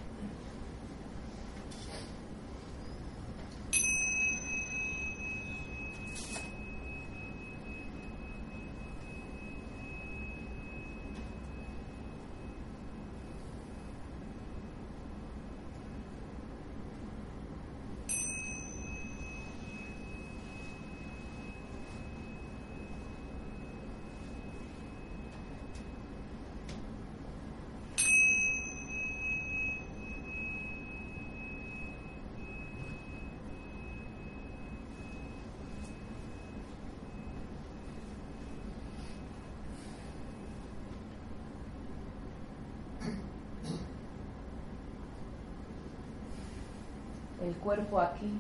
El 47.42 47.56
cuerpo 47.56 48.00
aquí, 48.00 48.40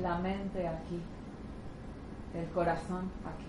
la 0.00 0.18
mente 0.18 0.66
aquí, 0.66 1.00
el 2.34 2.48
corazón 2.50 3.10
aquí. 3.24 3.44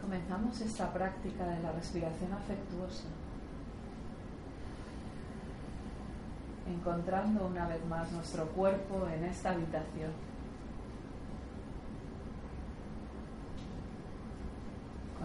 Comenzamos 0.00 0.60
esta 0.60 0.92
práctica 0.92 1.46
de 1.46 1.62
la 1.62 1.72
respiración 1.72 2.32
afectuosa, 2.32 3.04
encontrando 6.68 7.46
una 7.46 7.68
vez 7.68 7.84
más 7.86 8.10
nuestro 8.12 8.46
cuerpo 8.48 9.06
en 9.08 9.24
esta 9.24 9.50
habitación. 9.50 10.10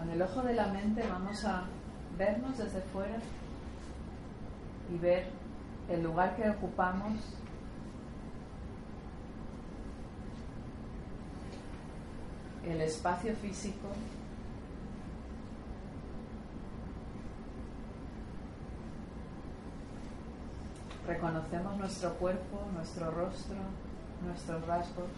con 0.06 0.14
el 0.14 0.22
ojo 0.22 0.42
de 0.42 0.54
la 0.54 0.68
mente 0.68 1.02
vamos 1.08 1.44
a 1.44 1.64
vernos 2.16 2.56
desde 2.58 2.80
fuera 2.80 3.18
y 4.92 4.98
ver 4.98 5.26
el 5.88 6.02
lugar 6.02 6.36
que 6.36 6.48
ocupamos 6.48 7.14
el 12.64 12.80
espacio 12.82 13.34
físico 13.34 13.88
reconocemos 21.06 21.76
nuestro 21.78 22.14
cuerpo, 22.14 22.60
nuestro 22.74 23.10
rostro, 23.12 23.56
nuestros 24.24 24.66
rasgos. 24.66 25.10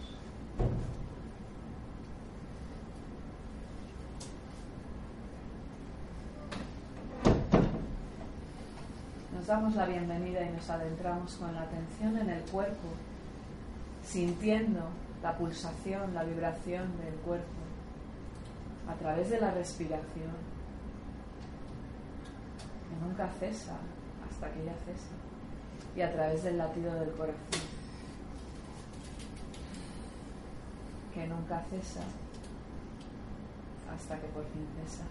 Damos 9.49 9.73
la 9.73 9.87
bienvenida 9.87 10.43
y 10.43 10.49
nos 10.51 10.69
adentramos 10.69 11.33
con 11.37 11.51
la 11.55 11.63
atención 11.63 12.15
en 12.19 12.29
el 12.29 12.43
cuerpo, 12.51 12.87
sintiendo 14.05 14.81
la 15.23 15.35
pulsación, 15.35 16.13
la 16.13 16.23
vibración 16.23 16.95
del 16.99 17.15
cuerpo 17.25 17.47
a 18.87 18.93
través 18.93 19.31
de 19.31 19.41
la 19.41 19.49
respiración, 19.49 20.35
que 22.87 23.07
nunca 23.07 23.27
cesa 23.39 23.75
hasta 24.29 24.51
que 24.51 24.65
ya 24.65 24.73
cesa, 24.85 25.15
y 25.95 26.01
a 26.01 26.13
través 26.13 26.43
del 26.43 26.59
latido 26.59 26.93
del 26.93 27.09
corazón, 27.13 27.39
que 31.11 31.25
nunca 31.25 31.65
cesa 31.71 32.01
hasta 33.95 34.15
que 34.19 34.27
por 34.27 34.43
fin 34.43 34.67
cesa. 34.85 35.05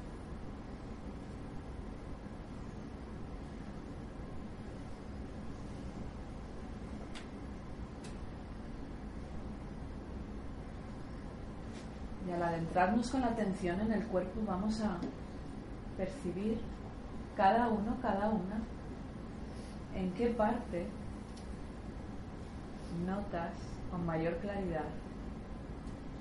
Al 12.39 12.55
adentrarnos 12.55 13.11
con 13.11 13.21
la 13.21 13.29
atención 13.29 13.81
en 13.81 13.93
el 13.93 14.07
cuerpo 14.07 14.41
vamos 14.47 14.81
a 14.81 14.97
percibir 15.97 16.61
cada 17.37 17.69
uno, 17.69 17.97
cada 18.01 18.29
una, 18.29 18.61
en 19.95 20.13
qué 20.13 20.29
parte 20.29 20.87
notas 23.05 23.53
con 23.91 24.07
mayor 24.07 24.37
claridad 24.39 24.85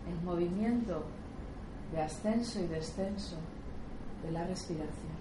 el 0.09 0.21
movimiento 0.23 1.03
de 1.91 2.01
ascenso 2.01 2.59
y 2.61 2.67
descenso 2.67 3.35
de 4.23 4.31
la 4.31 4.45
respiración. 4.45 5.17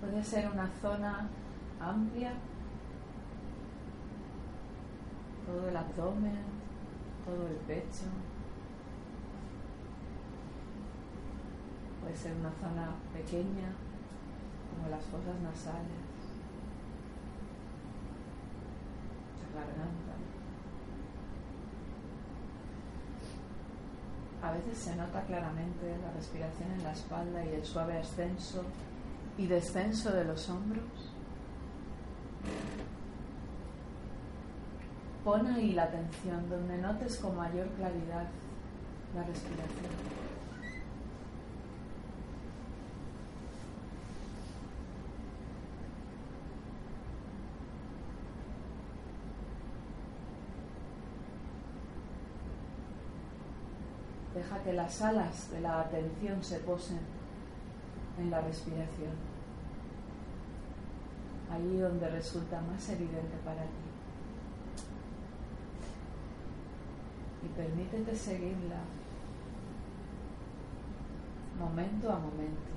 Puede 0.00 0.24
ser 0.24 0.48
una 0.50 0.68
zona 0.80 1.28
amplia 1.80 2.32
todo 5.46 5.68
el 5.68 5.76
abdomen, 5.76 6.42
todo 7.24 7.46
el 7.46 7.56
pecho. 7.66 8.06
Puede 12.02 12.16
ser 12.16 12.32
una 12.34 12.50
zona 12.50 12.94
pequeña, 13.12 13.72
como 14.70 14.88
las 14.88 15.04
fosas 15.04 15.40
nasales, 15.40 16.06
la 19.54 19.60
garganta. 19.60 20.12
A 24.42 24.52
veces 24.52 24.78
se 24.78 24.96
nota 24.96 25.22
claramente 25.22 25.96
la 26.02 26.12
respiración 26.12 26.72
en 26.72 26.82
la 26.84 26.92
espalda 26.92 27.44
y 27.44 27.54
el 27.54 27.64
suave 27.64 27.98
ascenso 27.98 28.62
y 29.38 29.46
descenso 29.46 30.12
de 30.12 30.24
los 30.24 30.48
hombros. 30.48 31.15
Pon 35.26 35.44
ahí 35.44 35.72
la 35.72 35.82
atención 35.82 36.48
donde 36.48 36.78
notes 36.78 37.16
con 37.16 37.36
mayor 37.36 37.66
claridad 37.70 38.28
la 39.12 39.24
respiración. 39.24 39.90
Deja 54.32 54.62
que 54.62 54.72
las 54.74 55.02
alas 55.02 55.50
de 55.50 55.60
la 55.60 55.80
atención 55.80 56.44
se 56.44 56.60
posen 56.60 57.00
en 58.20 58.30
la 58.30 58.42
respiración, 58.42 59.16
allí 61.50 61.78
donde 61.78 62.08
resulta 62.10 62.60
más 62.60 62.88
evidente 62.90 63.36
para 63.44 63.62
ti. 63.62 63.86
y 67.45 67.45
permítete 67.56 68.14
seguirla 68.14 68.80
momento 71.58 72.12
a 72.12 72.18
momento. 72.18 72.76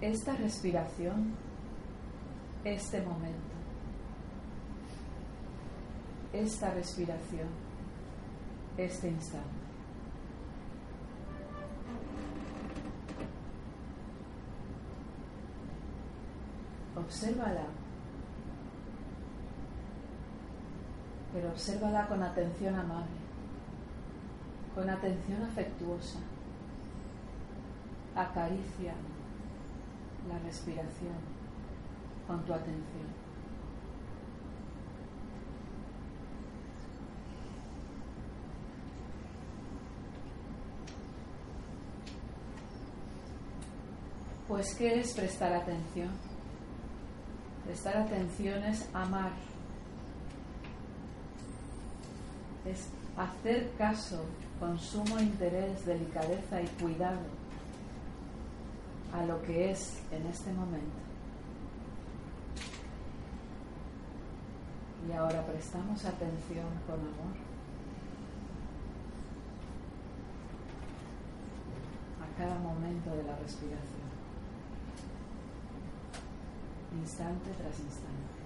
Esta 0.00 0.36
respiración, 0.36 1.34
este 2.64 3.00
momento, 3.02 3.54
esta 6.32 6.70
respiración, 6.70 7.48
este 8.76 9.08
instante. 9.08 9.64
Obsérvala 16.96 17.83
pero 21.34 21.50
obsérvala 21.50 22.06
con 22.06 22.22
atención 22.22 22.76
amable, 22.76 23.18
con 24.72 24.88
atención 24.88 25.42
afectuosa. 25.42 26.20
Acaricia 28.14 28.94
la 30.28 30.38
respiración 30.38 31.16
con 32.28 32.40
tu 32.44 32.54
atención. 32.54 33.24
Pues, 44.46 44.72
¿qué 44.76 45.00
es 45.00 45.14
prestar 45.14 45.52
atención? 45.52 46.10
Prestar 47.64 47.96
atención 47.96 48.62
es 48.62 48.88
amar 48.94 49.32
es 52.64 52.88
hacer 53.16 53.70
caso 53.76 54.24
con 54.58 54.78
sumo 54.78 55.18
interés, 55.18 55.84
delicadeza 55.84 56.62
y 56.62 56.66
cuidado 56.80 57.20
a 59.12 59.24
lo 59.24 59.40
que 59.42 59.70
es 59.70 60.02
en 60.10 60.26
este 60.26 60.52
momento. 60.52 61.04
Y 65.08 65.12
ahora 65.12 65.44
prestamos 65.46 66.04
atención 66.04 66.66
con 66.86 66.98
amor 66.98 67.36
a 72.22 72.38
cada 72.38 72.58
momento 72.58 73.14
de 73.14 73.22
la 73.22 73.36
respiración, 73.36 74.08
instante 76.98 77.50
tras 77.58 77.78
instante. 77.78 78.43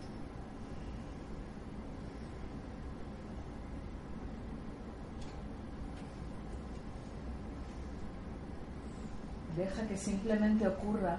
Deja 9.59 9.89
que 9.89 9.97
simplemente 9.97 10.69
ocurra 10.69 11.19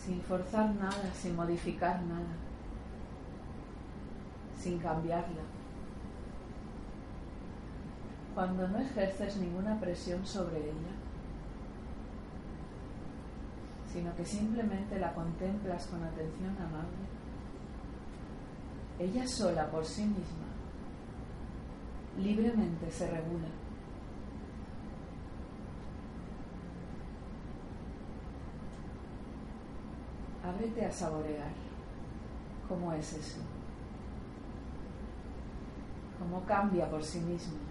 sin 0.00 0.20
forzar 0.22 0.72
nada, 0.76 1.12
sin 1.12 1.34
modificar 1.34 2.00
nada, 2.02 2.36
sin 4.56 4.78
cambiarla. 4.78 5.42
Cuando 8.32 8.68
no 8.68 8.78
ejerces 8.78 9.38
ninguna 9.38 9.80
presión 9.80 10.24
sobre 10.24 10.58
ella, 10.58 10.94
sino 13.92 14.14
que 14.14 14.24
simplemente 14.24 15.00
la 15.00 15.12
contemplas 15.14 15.88
con 15.88 16.04
atención 16.04 16.56
amable, 16.58 17.08
ella 19.00 19.26
sola 19.26 19.68
por 19.68 19.84
sí 19.84 20.04
misma 20.04 20.46
libremente 22.18 22.88
se 22.90 23.08
regula. 23.08 23.48
Ábrete 30.48 30.84
a 30.84 30.90
saborear 30.90 31.50
cómo 32.68 32.92
es 32.92 33.12
eso, 33.12 33.40
cómo 36.18 36.44
cambia 36.44 36.88
por 36.90 37.02
sí 37.02 37.20
mismo. 37.20 37.67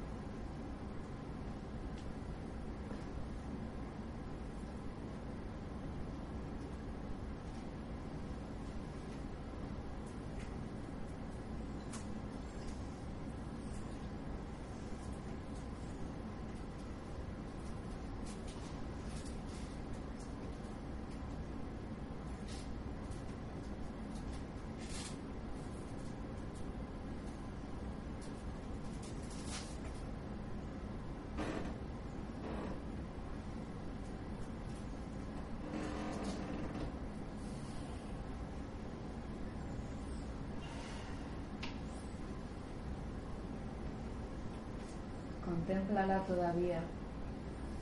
Contémplala 45.68 46.24
todavía 46.24 46.80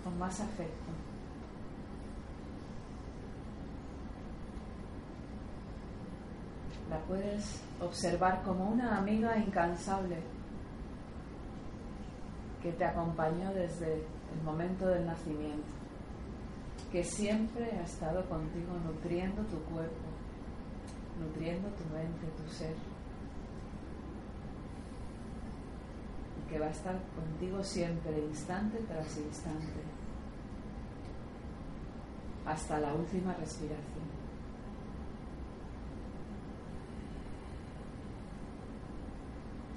con 0.03 0.17
más 0.17 0.39
afecto. 0.39 0.91
La 6.89 6.99
puedes 6.99 7.61
observar 7.79 8.41
como 8.43 8.69
una 8.69 8.97
amiga 8.97 9.37
incansable 9.37 10.17
que 12.61 12.71
te 12.71 12.85
acompañó 12.85 13.53
desde 13.53 13.93
el 13.93 14.43
momento 14.43 14.87
del 14.87 15.05
nacimiento, 15.05 15.67
que 16.91 17.03
siempre 17.03 17.71
ha 17.79 17.83
estado 17.83 18.27
contigo 18.27 18.73
nutriendo 18.83 19.43
tu 19.43 19.59
cuerpo, 19.71 20.07
nutriendo 21.19 21.67
tu 21.69 21.83
mente, 21.93 22.25
tu 22.37 22.49
ser. 22.51 22.94
Que 26.55 26.61
va 26.61 26.67
a 26.67 26.69
estar 26.69 26.95
contigo 27.13 27.61
siempre, 27.61 28.17
instante 28.17 28.77
tras 28.87 29.17
instante, 29.17 29.81
hasta 32.45 32.79
la 32.79 32.93
última 32.93 33.33
respiración. 33.33 34.05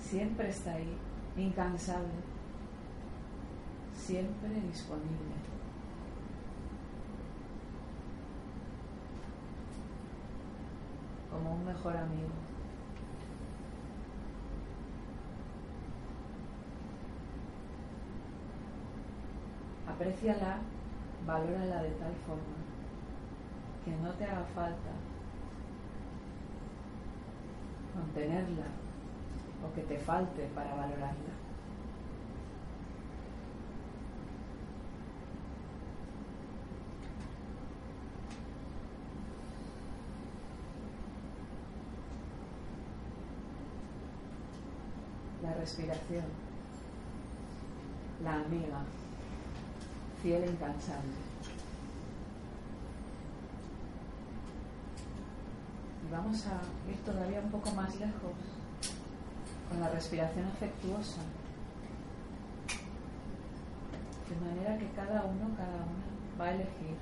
Siempre 0.01 0.51
está 0.51 0.75
ahí, 0.75 0.97
incansable, 1.37 2.15
siempre 3.93 4.49
disponible. 4.61 5.35
como 11.29 11.55
un 11.55 11.65
mejor 11.65 11.97
amigo. 11.97 12.31
Apréciala, 19.99 20.61
valórala 21.27 21.83
de 21.83 21.91
tal 21.99 22.15
forma 22.25 22.59
que 23.85 23.91
no 24.01 24.13
te 24.13 24.25
haga 24.27 24.45
falta 24.55 24.93
mantenerla 27.97 28.67
o 29.65 29.75
que 29.75 29.83
te 29.83 29.99
falte 29.99 30.43
para 30.55 30.73
valorarla. 30.73 31.35
La 45.43 45.55
respiración, 45.55 46.25
la 48.23 48.35
amiga, 48.35 48.85
fiel 50.23 50.45
e 50.45 50.47
incansable. 50.47 51.13
Y 56.07 56.13
vamos 56.13 56.47
a 56.47 56.91
ir 56.91 56.97
todavía 57.05 57.41
un 57.41 57.51
poco 57.51 57.71
más 57.73 57.95
lejos 57.99 58.33
con 59.69 59.81
la 59.81 59.91
respiración 59.91 60.47
afectuosa, 60.47 61.21
de 64.29 64.47
manera 64.47 64.79
que 64.79 64.89
cada 64.93 65.25
uno, 65.25 65.55
cada 65.57 65.69
una 65.69 66.39
va 66.39 66.47
a 66.47 66.55
elegir 66.55 66.97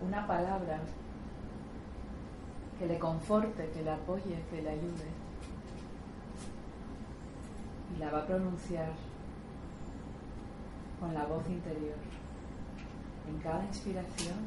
una 0.00 0.26
palabra 0.26 0.80
que 2.78 2.86
le 2.86 2.98
conforte, 2.98 3.70
que 3.70 3.82
le 3.82 3.90
apoye, 3.90 4.42
que 4.50 4.62
le 4.62 4.70
ayude. 4.70 5.08
Y 7.94 7.98
la 8.00 8.10
va 8.10 8.18
a 8.18 8.26
pronunciar 8.26 8.90
con 11.04 11.12
la 11.12 11.24
voz 11.26 11.46
interior. 11.48 11.96
En 13.28 13.38
cada 13.40 13.62
inspiración 13.64 14.38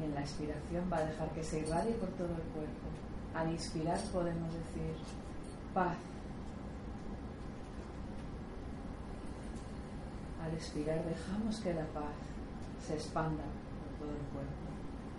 y 0.00 0.04
en 0.04 0.14
la 0.14 0.20
expiración 0.20 0.84
va 0.92 0.96
a 0.96 1.04
dejar 1.04 1.30
que 1.30 1.44
se 1.44 1.60
irradie 1.60 1.92
por 1.92 2.08
todo 2.10 2.28
el 2.28 2.42
cuerpo. 2.54 2.88
Al 3.34 3.52
inspirar 3.52 4.00
podemos 4.12 4.52
decir 4.52 4.96
paz. 5.72 5.96
Al 10.44 10.54
expirar 10.54 11.04
dejamos 11.04 11.60
que 11.60 11.74
la 11.74 11.86
paz 11.86 12.14
se 12.84 12.94
expanda 12.94 13.44
por 13.44 14.06
todo 14.06 14.16
el 14.16 14.24
cuerpo, 14.32 14.68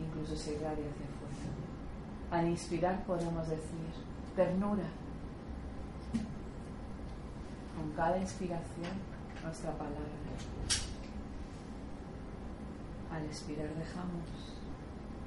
incluso 0.01 0.35
se 0.35 0.55
irradie 0.55 0.83
hacia 0.83 1.05
afuera. 1.05 1.47
Al 2.31 2.49
inspirar 2.49 3.05
podemos 3.05 3.47
decir 3.47 3.87
ternura. 4.35 4.89
Cada 7.99 8.17
inspiración 8.17 8.95
nuestra 9.43 9.71
palabra. 9.73 9.99
Al 13.11 13.25
expirar 13.25 13.67
dejamos 13.75 14.55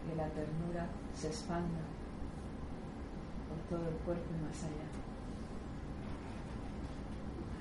que 0.09 0.17
la 0.17 0.27
ternura 0.31 0.87
se 1.15 1.27
expanda 1.27 1.83
por 3.47 3.59
todo 3.69 3.87
el 3.91 3.97
cuerpo 3.97 4.25
y 4.25 4.43
más 4.43 4.65
allá. 4.65 4.89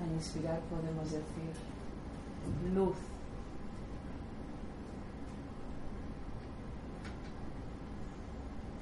Al 0.02 0.12
inspirar 0.14 0.60
podemos 0.60 1.04
decir 1.04 1.52
luz. 2.72 2.96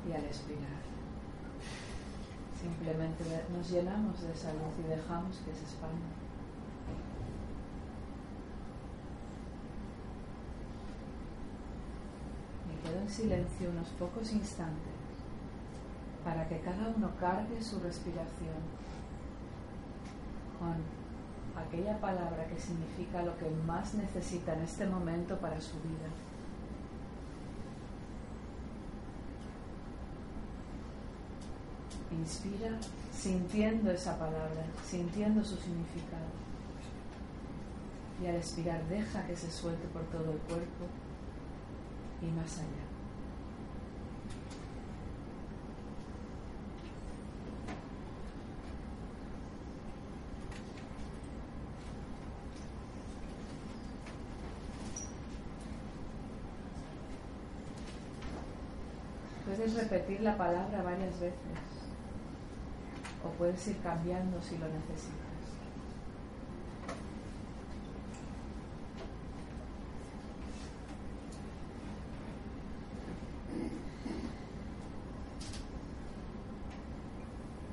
Y 0.09 0.13
al 0.13 0.25
expirar 0.27 1.00
simplemente 2.61 3.25
nos 3.53 3.71
llenamos 3.71 4.21
de 4.21 4.33
esa 4.33 4.53
luz 4.53 4.75
y 4.79 4.89
dejamos 4.89 5.37
que 5.39 5.53
se 5.53 5.63
expanda. 5.63 6.09
quedo 12.83 13.01
en 13.01 13.09
silencio 13.11 13.71
unos 13.71 13.89
pocos 13.91 14.33
instantes 14.33 14.95
para 16.25 16.49
que 16.49 16.61
cada 16.61 16.93
uno 16.97 17.11
cargue 17.19 17.63
su 17.63 17.79
respiración 17.81 18.61
con 20.59 20.77
aquella 21.63 22.01
palabra 22.01 22.47
que 22.47 22.59
significa 22.59 23.23
lo 23.23 23.37
que 23.39 23.51
más 23.67 23.95
necesita 23.95 24.55
en 24.55 24.63
este 24.63 24.87
momento 24.87 25.39
para 25.39 25.61
su 25.61 25.77
vida. 25.81 26.09
Inspira 32.21 32.79
sintiendo 33.11 33.91
esa 33.91 34.19
palabra, 34.19 34.63
sintiendo 34.87 35.43
su 35.43 35.57
significado. 35.57 36.29
Y 38.23 38.27
al 38.27 38.37
expirar 38.37 38.85
deja 38.89 39.27
que 39.27 39.35
se 39.35 39.51
suelte 39.51 39.87
por 39.89 40.03
todo 40.03 40.31
el 40.33 40.39
cuerpo 40.41 40.85
y 42.21 42.27
más 42.27 42.59
allá. 42.59 42.91
Puedes 59.47 59.75
repetir 59.75 60.21
la 60.21 60.37
palabra 60.37 60.83
varias 60.83 61.19
veces 61.19 61.80
o 63.25 63.29
puedes 63.39 63.67
ir 63.69 63.79
cambiando 63.79 64.41
si 64.41 64.59
lo 64.59 64.67
necesitas. 64.67 65.31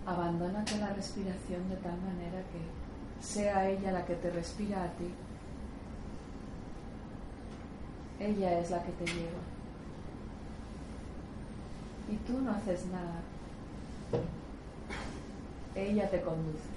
abandónate 0.07 0.77
la 0.77 0.93
respiración 0.93 1.69
de 1.69 1.75
tal 1.77 1.99
manera 2.01 2.41
que 2.51 3.23
sea 3.23 3.69
ella 3.69 3.91
la 3.91 4.05
que 4.05 4.15
te 4.15 4.31
respira 4.31 4.85
a 4.85 4.91
ti. 4.93 5.13
Ella 8.19 8.59
es 8.59 8.71
la 8.71 8.81
que 8.83 8.91
te 8.93 9.05
lleva. 9.05 9.43
Y 12.09 12.15
tú 12.25 12.39
no 12.39 12.51
haces 12.51 12.85
nada. 12.87 13.21
Ella 15.77 16.09
te 16.09 16.21
conduce. 16.21 16.76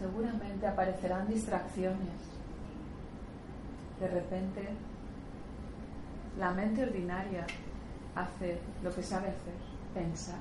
Seguramente 0.00 0.66
aparecerán 0.66 1.28
distracciones. 1.28 2.20
De 4.00 4.08
repente, 4.08 4.66
la 6.38 6.52
mente 6.52 6.82
ordinaria 6.82 7.46
hace 8.14 8.58
lo 8.82 8.90
que 8.94 9.02
sabe 9.02 9.28
hacer, 9.28 9.52
pensar, 9.92 10.38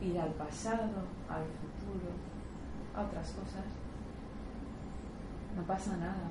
ir 0.00 0.20
al 0.20 0.30
pasado, 0.34 1.02
al 1.28 1.44
futuro, 1.58 2.12
a 2.94 3.02
otras 3.02 3.28
cosas. 3.32 3.64
No 5.56 5.62
pasa 5.64 5.96
nada. 5.96 6.30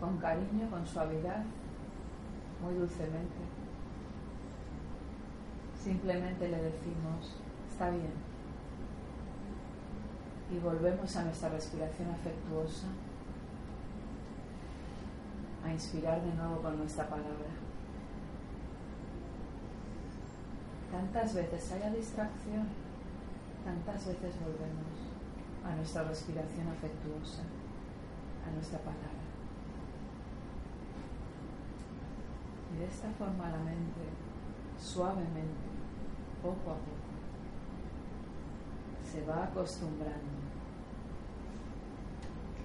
Con 0.00 0.16
cariño, 0.16 0.70
con 0.70 0.86
suavidad, 0.86 1.44
muy 2.62 2.74
dulcemente. 2.76 3.44
Simplemente 5.78 6.48
le 6.48 6.62
decimos, 6.62 7.36
está 7.70 7.90
bien. 7.90 8.25
Y 10.50 10.58
volvemos 10.58 11.16
a 11.16 11.24
nuestra 11.24 11.48
respiración 11.48 12.08
afectuosa, 12.10 12.86
a 15.64 15.72
inspirar 15.72 16.22
de 16.22 16.32
nuevo 16.34 16.62
con 16.62 16.78
nuestra 16.78 17.08
palabra. 17.08 17.50
Tantas 20.92 21.34
veces 21.34 21.72
haya 21.72 21.90
distracción, 21.90 22.68
tantas 23.64 24.06
veces 24.06 24.34
volvemos 24.40 24.86
a 25.64 25.74
nuestra 25.74 26.04
respiración 26.04 26.68
afectuosa, 26.68 27.42
a 28.46 28.54
nuestra 28.54 28.78
palabra. 28.78 29.26
Y 32.72 32.78
de 32.78 32.86
esta 32.86 33.10
forma 33.18 33.50
la 33.50 33.58
mente, 33.58 34.00
suavemente, 34.78 35.66
poco 36.40 36.70
a 36.70 36.74
poco, 36.74 37.06
se 39.10 39.24
va 39.26 39.44
acostumbrando 39.44 40.35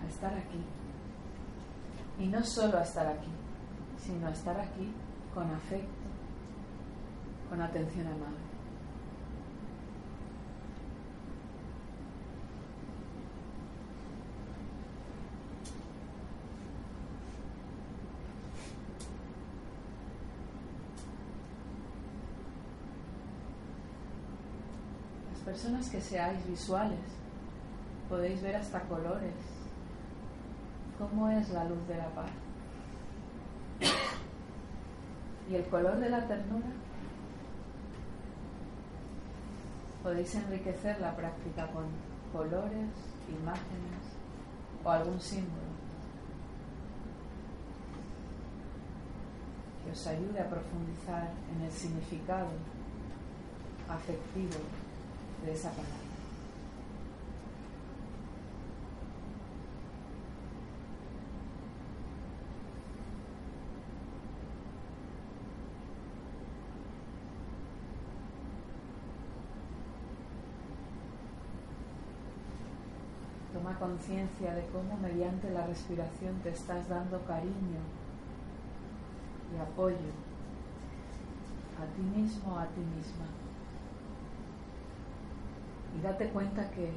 a 0.04 0.08
estar 0.10 0.34
aquí. 0.34 0.64
Y 2.20 2.28
no 2.28 2.44
solo 2.44 2.78
a 2.78 2.84
estar 2.84 3.08
aquí, 3.08 3.32
sino 3.98 4.28
a 4.28 4.32
estar 4.32 4.60
aquí 4.60 4.94
con 5.34 5.50
afecto, 5.50 5.88
con 7.50 7.62
atención 7.62 8.08
amable. 8.08 8.52
personas 25.52 25.90
que 25.90 26.00
seáis 26.00 26.48
visuales, 26.48 26.98
podéis 28.08 28.42
ver 28.42 28.56
hasta 28.56 28.80
colores. 28.88 29.61
¿Cómo 31.02 31.30
es 31.30 31.50
la 31.50 31.64
luz 31.64 31.88
de 31.88 31.98
la 31.98 32.08
paz? 32.10 32.30
¿Y 35.50 35.56
el 35.56 35.66
color 35.66 35.98
de 35.98 36.10
la 36.12 36.28
ternura? 36.28 36.68
Podéis 40.04 40.36
enriquecer 40.36 41.02
la 41.02 41.16
práctica 41.16 41.66
con 41.72 41.86
colores, 42.32 42.92
imágenes 43.28 44.04
o 44.84 44.90
algún 44.92 45.20
símbolo 45.20 45.72
que 49.84 49.92
os 49.92 50.08
ayude 50.08 50.40
a 50.40 50.50
profundizar 50.50 51.32
en 51.56 51.66
el 51.66 51.72
significado 51.72 52.50
afectivo 53.90 54.60
de 55.44 55.52
esa 55.52 55.72
palabra. 55.72 56.01
Conciencia 73.92 74.54
de 74.54 74.66
cómo 74.68 74.98
mediante 75.02 75.50
la 75.52 75.68
respiración 75.68 76.40
te 76.44 76.50
estás 76.50 76.88
dando 76.88 77.20
cariño 77.26 77.82
y 79.54 79.60
apoyo 79.60 80.12
a 81.78 81.86
ti 81.96 82.02
mismo 82.02 82.58
a 82.58 82.66
ti 82.68 82.80
misma 82.80 83.26
y 85.98 86.02
date 86.02 86.30
cuenta 86.30 86.70
que 86.72 86.90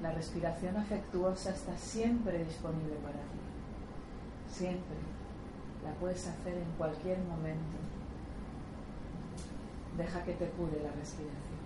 la 0.00 0.12
respiración 0.12 0.74
afectuosa 0.76 1.50
está 1.50 1.76
siempre 1.76 2.42
disponible 2.44 2.94
para 3.02 3.18
ti. 3.18 3.40
Siempre. 4.50 4.96
La 5.84 5.92
puedes 6.00 6.26
hacer 6.26 6.56
en 6.56 6.72
cualquier 6.78 7.18
momento. 7.18 7.76
Deja 9.98 10.24
que 10.24 10.32
te 10.32 10.46
cure 10.48 10.82
la 10.82 10.90
respiración. 10.92 11.61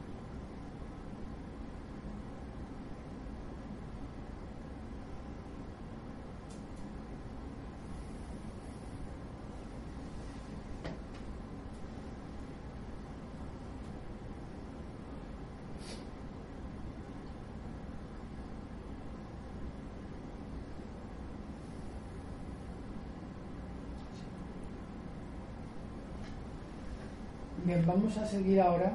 Bien, 27.67 27.85
vamos 27.85 28.17
a 28.17 28.25
seguir 28.25 28.61
ahora 28.61 28.93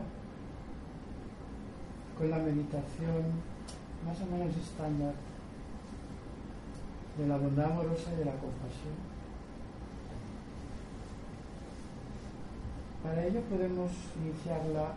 con 2.17 2.31
la 2.31 2.37
meditación 2.37 3.21
más 4.07 4.15
o 4.21 4.25
menos 4.27 4.55
estándar 4.55 5.13
de 7.17 7.27
la 7.27 7.35
bondad 7.35 7.65
amorosa 7.65 8.13
y 8.13 8.19
de 8.19 8.23
la 8.23 8.31
compasión. 8.31 8.95
Para 13.03 13.25
ello 13.25 13.41
podemos 13.41 13.91
iniciarla 14.23 14.93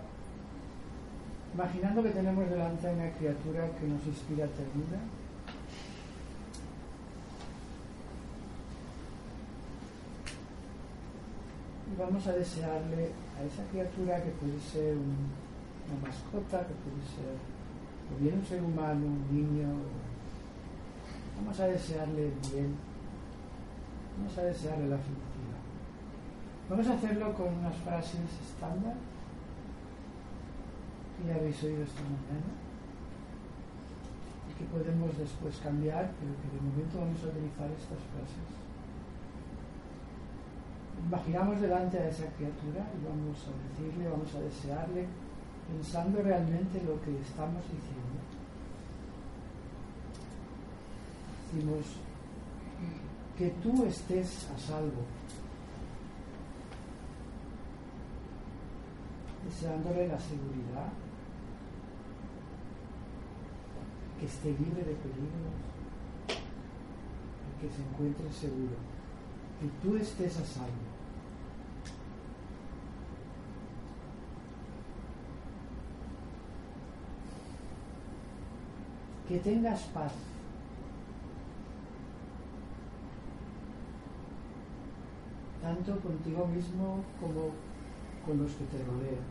imaginando 1.52 2.04
que 2.04 2.10
tenemos 2.10 2.48
delante 2.48 2.86
a 2.86 2.92
una 2.92 3.10
criatura 3.10 3.70
que 3.76 3.88
nos 3.88 4.06
inspira 4.06 4.46
ternura 4.54 5.02
vamos 12.04 12.26
a 12.26 12.32
desearle 12.32 13.12
a 13.38 13.44
esa 13.44 13.64
criatura 13.70 14.22
que 14.22 14.30
puede 14.32 14.60
ser 14.60 14.92
una 14.92 15.96
mascota, 16.04 16.66
que 16.68 16.76
puede 16.84 17.00
ser 17.08 17.32
bien 18.20 18.38
un 18.38 18.44
ser 18.44 18.62
humano, 18.62 19.06
un 19.06 19.24
niño, 19.32 19.68
vamos 21.36 21.58
a 21.60 21.66
desearle 21.66 22.28
el 22.28 22.38
bien, 22.52 22.76
vamos 24.18 24.36
a 24.36 24.42
desearle 24.44 24.88
la 24.88 24.98
felicidad. 24.98 25.60
Vamos 26.68 26.86
a 26.88 26.94
hacerlo 26.94 27.34
con 27.34 27.48
unas 27.48 27.76
frases 27.76 28.20
estándar 28.40 28.96
que 31.16 31.28
ya 31.28 31.36
habéis 31.36 31.62
oído 31.62 31.84
esta 31.84 32.02
mañana 32.02 32.52
y 34.48 34.52
que 34.58 34.64
podemos 34.68 35.16
después 35.16 35.56
cambiar, 35.58 36.12
pero 36.20 36.32
que 36.36 36.48
de 36.52 36.60
momento 36.60 37.00
vamos 37.00 37.20
a 37.24 37.32
utilizar 37.32 37.68
estas 37.72 38.00
frases 38.12 38.48
imaginamos 41.06 41.60
delante 41.60 41.98
a 41.98 42.08
esa 42.08 42.26
criatura 42.32 42.86
y 42.96 43.04
vamos 43.04 43.36
a 43.46 43.52
decirle, 43.68 44.08
vamos 44.08 44.34
a 44.34 44.40
desearle, 44.40 45.06
pensando 45.68 46.22
realmente 46.22 46.82
lo 46.82 47.00
que 47.02 47.20
estamos 47.20 47.62
diciendo. 47.64 48.20
Decimos 51.52 51.84
que 53.38 53.50
tú 53.62 53.84
estés 53.84 54.48
a 54.50 54.58
salvo, 54.58 55.02
deseándole 59.44 60.08
la 60.08 60.18
seguridad, 60.18 60.88
que 64.18 64.26
esté 64.26 64.48
libre 64.48 64.84
de 64.84 64.94
peligros, 64.94 65.54
que 67.60 67.70
se 67.70 67.82
encuentre 67.82 68.32
seguro, 68.32 68.76
que 69.60 69.68
tú 69.86 69.96
estés 69.96 70.38
a 70.38 70.44
salvo. 70.44 70.93
que 79.28 79.38
tengas 79.38 79.82
paz. 79.94 80.12
tanto 85.64 85.98
contigo 85.98 86.46
mismo 86.46 87.02
como 87.18 87.50
con 88.26 88.38
los 88.38 88.52
que 88.52 88.64
te 88.66 88.84
rodean. 88.84 89.24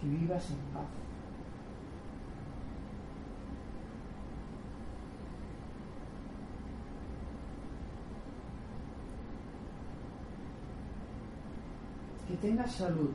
Que 0.00 0.06
vivas 0.06 0.50
en 0.50 0.58
paz. 0.74 0.84
Que 12.28 12.36
tengas 12.36 12.70
salud, 12.70 13.10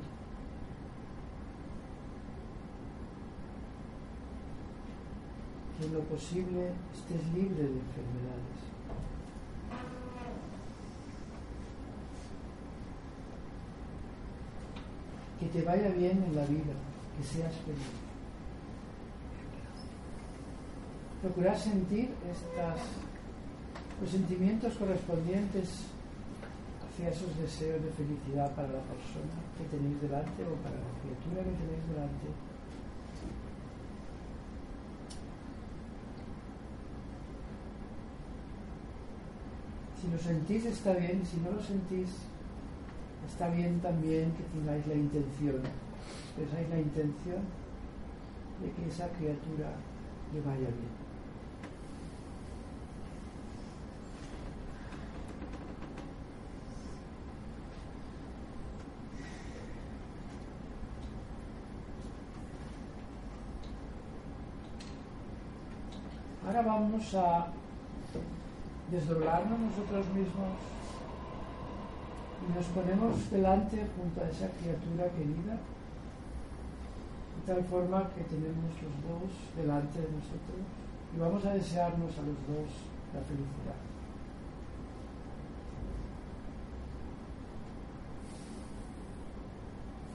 en 5.81 5.93
lo 5.93 5.99
posible 6.01 6.71
estés 6.93 7.33
libre 7.33 7.63
de 7.63 7.79
enfermedades. 7.79 8.59
Que 15.39 15.47
te 15.47 15.61
vaya 15.63 15.89
bien 15.89 16.23
en 16.23 16.35
la 16.35 16.45
vida, 16.45 16.73
que 17.17 17.23
seas 17.23 17.53
feliz. 17.65 17.91
Procurar 21.21 21.57
sentir 21.57 22.11
estas, 22.31 22.79
los 23.99 24.09
sentimientos 24.09 24.75
correspondientes 24.75 25.83
hacia 26.87 27.09
esos 27.09 27.35
deseos 27.37 27.83
de 27.83 27.91
felicidad 27.91 28.55
para 28.55 28.69
la 28.69 28.79
persona 28.79 29.35
que 29.57 29.65
tenéis 29.75 29.99
delante 30.01 30.43
o 30.43 30.55
para 30.63 30.75
la 30.75 30.93
criatura 31.03 31.43
que 31.43 31.57
tenéis 31.59 31.83
delante. 31.89 32.54
Si 40.05 40.11
lo 40.11 40.19
sentís 40.19 40.65
está 40.65 40.93
bien, 40.93 41.25
si 41.25 41.37
no 41.37 41.49
lo 41.49 41.63
sentís 41.63 42.09
está 43.27 43.49
bien 43.49 43.79
también 43.79 44.31
que 44.33 44.43
tengáis 44.55 44.85
la 44.85 44.93
intención, 44.93 45.61
expresáis 46.27 46.69
la 46.69 46.77
intención 46.77 47.41
de 48.61 48.71
que 48.71 48.87
esa 48.87 49.07
criatura 49.09 49.71
le 50.31 50.41
vaya 50.41 50.59
bien. 50.59 51.05
Ahora 66.45 66.61
vamos 66.61 67.15
a 67.15 67.47
desdoblarnos 68.91 69.59
nosotros 69.59 70.05
mismos 70.13 70.57
y 72.45 72.53
nos 72.53 72.65
ponemos 72.67 73.31
delante 73.31 73.87
junto 73.97 74.21
a 74.21 74.29
esa 74.29 74.49
criatura 74.49 75.09
querida, 75.09 75.57
de 77.35 77.53
tal 77.53 77.63
forma 77.65 78.09
que 78.13 78.23
tenemos 78.23 78.69
los 78.81 78.95
dos 79.01 79.31
delante 79.55 79.99
de 79.99 80.11
nosotros 80.11 80.61
y 81.15 81.19
vamos 81.19 81.45
a 81.45 81.53
desearnos 81.53 82.11
a 82.17 82.21
los 82.21 82.39
dos 82.47 82.69
la 83.13 83.21
felicidad. 83.21 83.79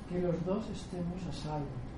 Que 0.08 0.20
los 0.20 0.44
dos 0.44 0.68
estemos 0.70 1.22
a 1.28 1.32
salvo. 1.32 1.89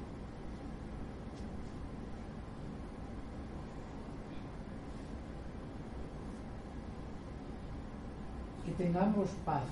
Que 8.72 8.84
tengamos 8.84 9.28
paz. 9.44 9.64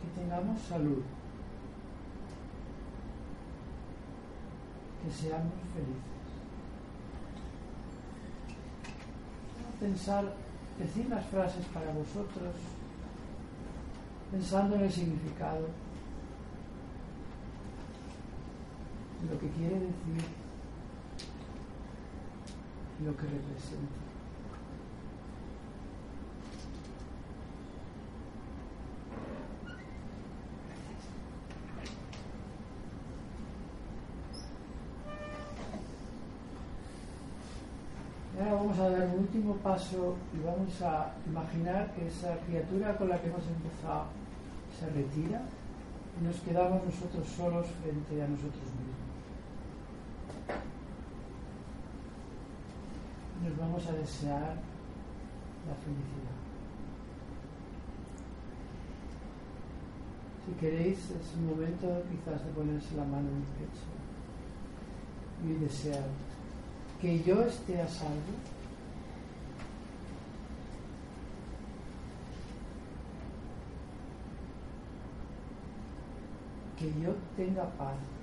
Que 0.00 0.20
tengamos 0.20 0.60
salud. 0.60 1.02
Que 5.02 5.10
seamos 5.10 5.52
felices. 5.74 6.02
Pensar, 9.80 10.24
decir 10.78 11.08
las 11.08 11.24
frases 11.26 11.64
para 11.66 11.92
vosotros, 11.92 12.54
pensando 14.30 14.74
en 14.74 14.82
el 14.82 14.92
significado, 14.92 15.68
lo 19.30 19.38
que 19.38 19.48
quiere 19.50 19.74
decir 19.74 20.47
lo 23.04 23.16
que 23.16 23.22
representa. 23.22 24.08
ahora 38.38 38.54
vamos 38.54 38.78
a 38.78 38.88
dar 38.90 39.08
un 39.08 39.20
último 39.20 39.54
paso 39.56 40.14
y 40.32 40.46
vamos 40.46 40.80
a 40.80 41.12
imaginar 41.26 41.92
que 41.92 42.06
esa 42.06 42.38
criatura 42.46 42.96
con 42.96 43.08
la 43.08 43.20
que 43.20 43.26
hemos 43.28 43.42
empezado 43.42 44.04
se 44.78 44.86
retira 44.90 45.42
y 46.20 46.24
nos 46.24 46.36
quedamos 46.36 46.84
nosotros 46.84 47.26
solos 47.26 47.66
frente 47.82 48.22
a 48.22 48.28
nosotros 48.28 48.62
mismos. 48.62 49.08
nos 53.42 53.56
vamos 53.78 53.94
a 53.94 54.00
desear 54.00 54.56
la 55.66 55.74
felicidad. 55.84 56.38
Si 60.44 60.52
queréis, 60.54 60.98
es 60.98 61.34
un 61.36 61.46
momento 61.46 62.02
quizás 62.10 62.44
de 62.44 62.52
ponerse 62.52 62.96
la 62.96 63.04
mano 63.04 63.28
en 63.28 63.36
el 63.36 63.42
pecho 63.58 63.86
y 65.44 65.64
desear 65.64 66.04
que 67.00 67.22
yo 67.22 67.42
esté 67.42 67.80
a 67.80 67.86
salvo. 67.86 68.14
Que 76.76 76.86
yo 77.00 77.14
tenga 77.36 77.64
paz. 77.76 78.17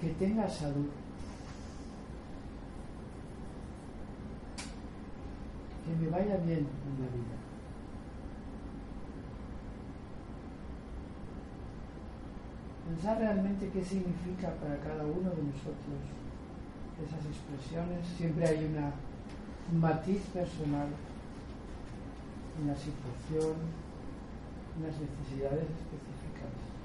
Que 0.00 0.08
tenga 0.10 0.48
salud, 0.48 0.88
que 5.84 6.04
me 6.04 6.10
vaya 6.10 6.36
bien 6.38 6.58
en 6.58 7.00
la 7.00 7.08
vida. 7.12 7.36
Pensar 12.88 13.18
realmente 13.18 13.68
qué 13.70 13.82
significa 13.82 14.54
para 14.60 14.78
cada 14.78 15.04
uno 15.04 15.30
de 15.30 15.42
nosotros 15.42 15.98
esas 17.04 17.26
expresiones. 17.26 18.06
Siempre 18.16 18.46
hay 18.46 18.64
una, 18.64 18.92
un 19.72 19.80
matiz 19.80 20.22
personal, 20.32 20.88
una 22.62 22.76
situación, 22.76 23.56
unas 24.78 24.94
necesidades 25.00 25.66
específicas. 25.66 26.75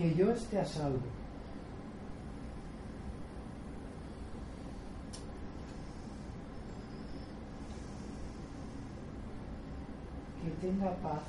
Que 0.00 0.14
yo 0.14 0.30
esté 0.32 0.58
a 0.58 0.64
salvo. 0.64 0.98
Que 10.42 10.50
tenga 10.66 10.90
paz. 11.02 11.22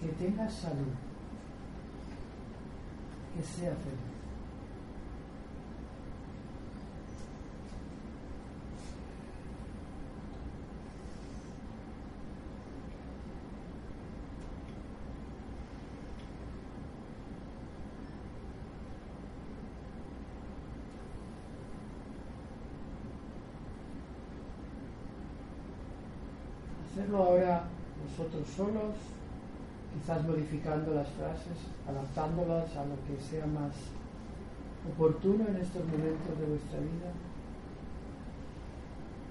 Que 0.00 0.08
tenga 0.08 0.50
salud. 0.50 0.94
Que 3.36 3.42
sea 3.44 3.76
feliz. 3.76 4.16
hacerlo 26.96 27.18
ahora 27.22 27.64
nosotros 28.02 28.45
solos, 28.56 28.96
quizás 29.92 30.24
modificando 30.24 30.94
las 30.94 31.08
frases, 31.08 31.58
adaptándolas 31.86 32.74
a 32.76 32.84
lo 32.86 32.96
que 33.06 33.20
sea 33.20 33.46
más 33.46 33.72
oportuno 34.90 35.46
en 35.48 35.56
estos 35.56 35.84
momentos 35.84 36.38
de 36.38 36.46
vuestra 36.46 36.78
vida, 36.80 37.10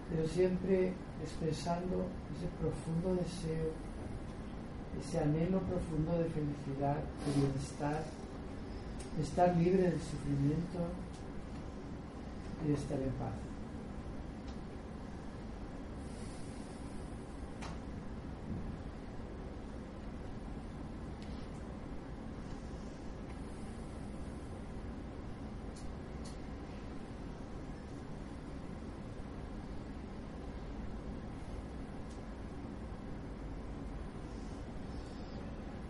pero 0.09 0.27
siempre 0.27 0.93
expresando 1.23 2.05
ese 2.35 2.47
profundo 2.61 3.15
deseo, 3.21 3.71
ese 4.99 5.19
anhelo 5.19 5.59
profundo 5.59 6.11
de 6.19 6.29
felicidad, 6.29 6.95
de 6.95 7.41
bienestar, 7.41 8.03
de 9.17 9.23
estar 9.23 9.55
libre 9.57 9.83
del 9.89 9.99
sufrimiento, 9.99 10.79
y 12.63 12.69
de 12.69 12.73
estar 12.73 12.99
en 12.99 13.11
paz. 13.11 13.33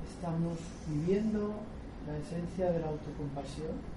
estamos 0.07 0.57
viviendo 0.87 1.53
la 2.07 2.17
esencia 2.35 2.71
de 2.71 2.79
la 2.79 2.87
autocompasión. 2.87 3.95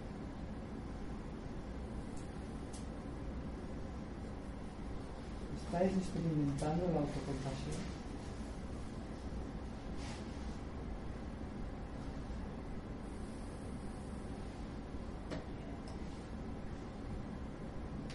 ¿Estáis 5.57 5.93
experimentando 5.99 6.86
la 6.95 7.01
autocompasión? 7.01 7.99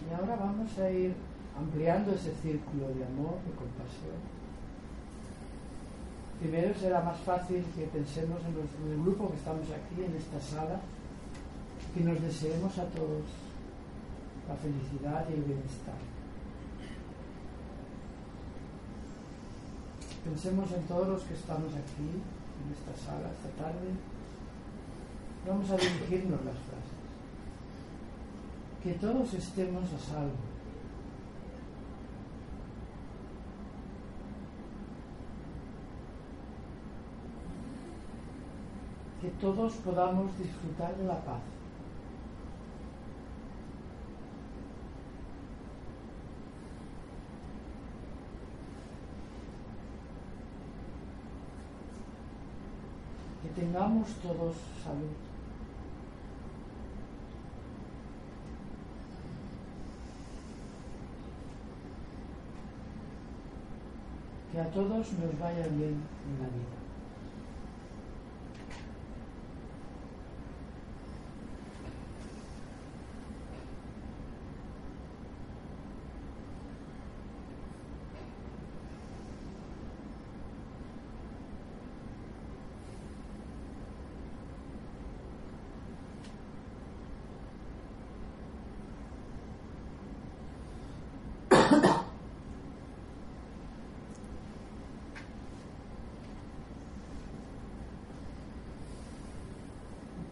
Y 0.08 0.14
ahora 0.14 0.36
vamos 0.36 0.78
a 0.78 0.90
ir 0.90 1.14
ampliando 1.56 2.12
ese 2.12 2.34
círculo 2.42 2.88
de 2.88 3.04
amor, 3.04 3.36
de 3.44 3.52
compasión. 3.52 4.43
Primero 6.44 6.74
será 6.78 7.00
más 7.00 7.16
fácil 7.20 7.64
que 7.74 7.86
pensemos 7.86 8.36
en, 8.44 8.52
los- 8.52 8.92
el 8.92 9.00
grupo 9.02 9.30
que 9.30 9.36
estamos 9.36 9.64
aquí, 9.64 10.04
en 10.04 10.12
esta 10.14 10.38
sala, 10.40 10.76
que 11.94 12.00
nos 12.04 12.20
deseemos 12.20 12.76
a 12.76 12.84
todos 12.92 13.24
la 14.46 14.54
felicidad 14.56 15.24
y 15.30 15.40
el 15.40 15.42
bienestar. 15.42 15.96
Pensemos 20.22 20.70
en 20.72 20.82
todos 20.82 21.08
los 21.08 21.22
que 21.22 21.32
estamos 21.32 21.72
aquí, 21.72 22.12
en 22.12 22.68
esta 22.76 22.92
sala, 23.08 23.28
esta 23.32 23.62
tarde. 23.64 23.88
Vamos 25.48 25.70
a 25.70 25.76
dirigirnos 25.76 26.44
las 26.44 26.60
frases. 26.68 26.92
Que 28.82 28.92
todos 29.00 29.32
estemos 29.32 29.84
a 29.84 29.98
salvo. 30.12 30.53
Que 39.24 39.30
todos 39.40 39.72
podamos 39.76 40.36
disfrutar 40.36 40.94
de 40.96 41.04
la 41.04 41.18
paz. 41.24 41.40
Que 53.42 53.48
tengamos 53.58 54.08
todos 54.16 54.56
salud. 54.84 55.16
Que 64.52 64.60
a 64.60 64.70
todos 64.70 65.12
nos 65.14 65.38
vaya 65.40 65.66
bien 65.68 65.96
en 66.28 66.42
la 66.42 66.48
vida. 66.48 66.84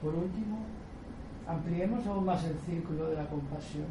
Por 0.03 0.17
último, 0.17 0.59
ampliemos 1.83 2.07
aún 2.07 2.25
más 2.25 2.45
el 2.45 2.57
círculo 2.65 3.09
de 3.09 3.17
la 3.17 3.27
compasión 3.27 3.87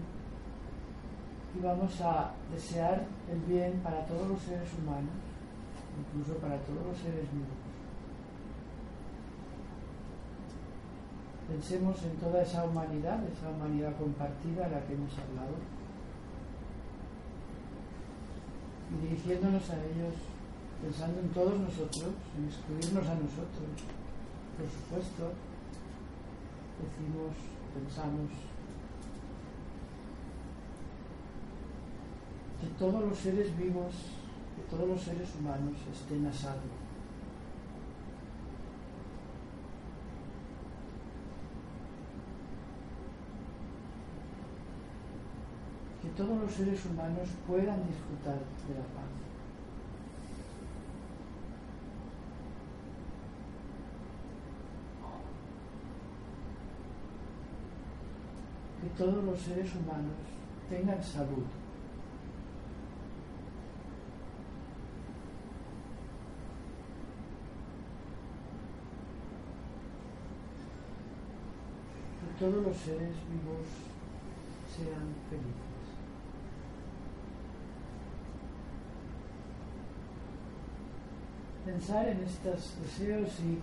y 1.54 1.62
vamos 1.62 2.00
a 2.00 2.32
desear 2.54 3.04
el 3.30 3.40
bien 3.42 3.82
para 3.84 4.06
todos 4.06 4.30
los 4.30 4.40
seres 4.40 4.70
humanos, 4.80 5.12
incluso 6.00 6.40
para 6.40 6.56
todos 6.60 6.88
los 6.88 6.98
seres 6.98 7.28
vivos. 7.34 7.60
Pensemos 11.50 12.02
en 12.04 12.16
toda 12.16 12.42
esa 12.42 12.64
humanidad, 12.64 13.20
esa 13.28 13.50
humanidad 13.50 13.92
compartida 14.00 14.68
a 14.68 14.70
la 14.70 14.80
que 14.88 14.94
hemos 14.94 15.12
hablado, 15.12 15.60
y 18.88 19.08
dirigiéndonos 19.08 19.70
a 19.70 19.76
ellos, 19.84 20.16
pensando 20.82 21.20
en 21.20 21.30
todos 21.30 21.60
nosotros, 21.60 22.16
en 22.40 22.48
excluirnos 22.48 23.04
a 23.04 23.16
nosotros, 23.16 23.68
por 24.56 24.68
supuesto, 24.72 25.36
decimos, 26.80 27.52
pensamos, 27.74 28.32
que 32.60 32.68
todos 32.78 33.04
los 33.04 33.18
seres 33.18 33.58
vivos, 33.58 33.94
que 34.56 34.62
todos 34.70 34.88
los 34.88 35.02
seres 35.02 35.30
humanos 35.40 35.76
estén 35.92 36.26
a 36.28 36.34
salvo. 36.34 36.78
Que 46.02 46.10
todos 46.10 46.42
los 46.42 46.52
seres 46.52 46.86
humanos 46.86 47.30
puedan 47.48 47.86
disfrutar 47.88 48.40
de 48.68 48.74
la 48.76 48.86
paz. 48.94 49.31
Todos 58.98 59.24
los 59.24 59.40
seres 59.40 59.70
humanos 59.76 60.14
tengan 60.70 61.04
salud. 61.04 61.46
Que 72.20 72.46
todos 72.46 72.66
los 72.66 72.78
seres 72.78 73.16
vivos 73.30 73.68
sean 74.76 75.16
felices. 75.30 75.72
Pensar 81.66 82.08
en 82.08 82.24
estos 82.24 82.76
deseos 82.82 83.30
y 83.40 83.60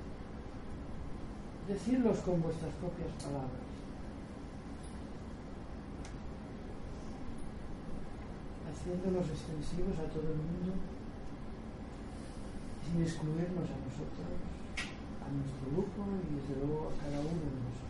decirlos 1.71 2.19
con 2.21 2.41
vuestras 2.41 2.73
propias 2.75 3.11
palabras. 3.23 3.68
Haciéndolos 8.89 9.29
extensivos 9.29 9.99
a 9.99 10.09
todo 10.09 10.33
el 10.33 10.41
mundo, 10.41 10.73
sin 12.81 13.03
excluirnos 13.03 13.69
a 13.69 13.77
nosotros, 13.85 14.33
a 15.21 15.29
nuestro 15.29 15.69
grupo 15.77 16.09
y 16.25 16.41
desde 16.41 16.65
luego 16.65 16.89
a 16.89 16.97
cada 16.97 17.21
uno 17.21 17.29
de 17.29 17.53
nosotros. 17.53 17.89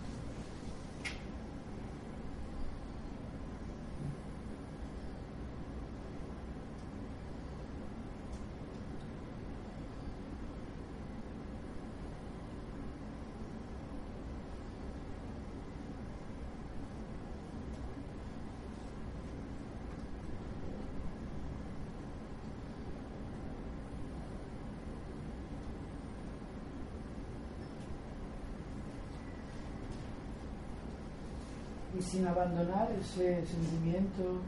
y 31.97 31.97
sin 32.10 32.26
abandonar 32.26 32.88
ese 33.00 33.44
sentimiento, 33.46 34.40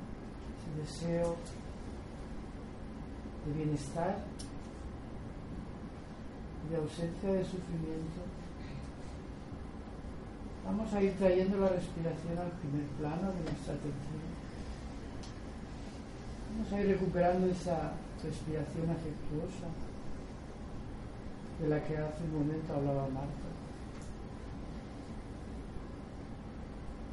ese 0.56 0.80
deseo 0.82 1.36
de 3.46 3.52
bienestar, 3.52 4.16
de 6.70 6.76
ausencia 6.76 7.32
de 7.32 7.44
sufrimiento, 7.44 8.20
Vamos 10.70 10.92
a 10.94 11.02
ir 11.02 11.12
trayendo 11.14 11.58
la 11.58 11.68
respiración 11.68 12.38
al 12.38 12.52
primer 12.62 12.86
plano 12.98 13.32
de 13.32 13.42
nuestra 13.42 13.74
atención. 13.74 14.22
Vamos 16.52 16.72
a 16.72 16.80
ir 16.80 16.86
recuperando 16.86 17.46
esa 17.48 17.92
respiración 18.22 18.90
afectuosa 18.90 19.66
de 21.61 21.68
la 21.68 21.82
que 21.82 21.96
hace 21.96 22.22
un 22.22 22.38
momento 22.38 22.72
hablaba 22.72 23.08
Marta. 23.08 23.50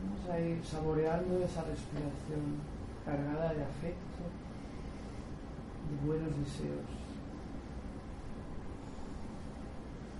Vamos 0.06 0.17
a 0.30 0.40
ir 0.40 0.64
saboreando 0.64 1.44
esa 1.44 1.64
respiración 1.64 2.60
cargada 3.06 3.54
de 3.54 3.64
afecto, 3.64 4.24
de 5.90 6.06
buenos 6.06 6.36
deseos, 6.38 6.86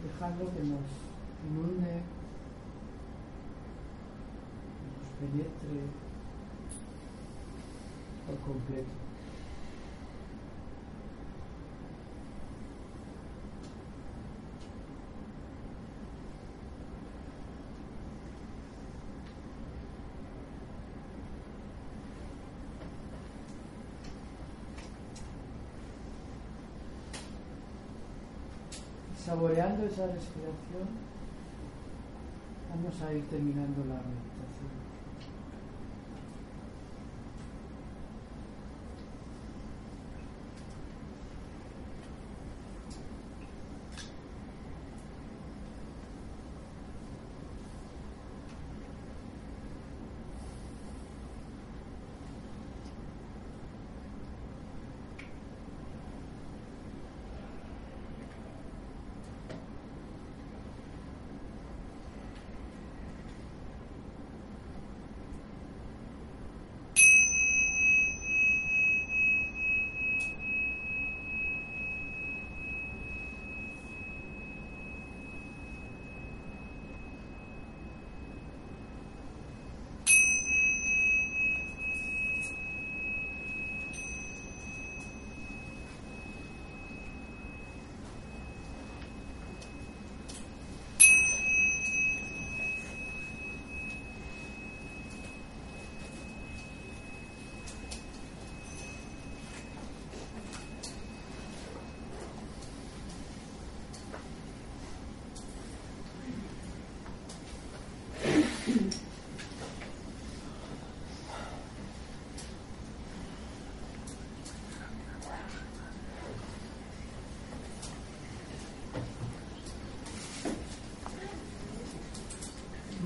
dejando 0.04 0.46
que 0.46 0.64
nos 0.64 0.88
inunde, 1.50 2.02
nos 4.96 5.10
penetre 5.20 5.82
por 8.26 8.38
completo. 8.40 9.08
saboreando 29.28 29.67
esa 29.86 30.08
respiración, 30.08 30.88
vamos 32.70 33.02
a 33.02 33.14
ir 33.14 33.24
terminando 33.28 33.86
la 33.86 33.96
meditación. 33.96 34.88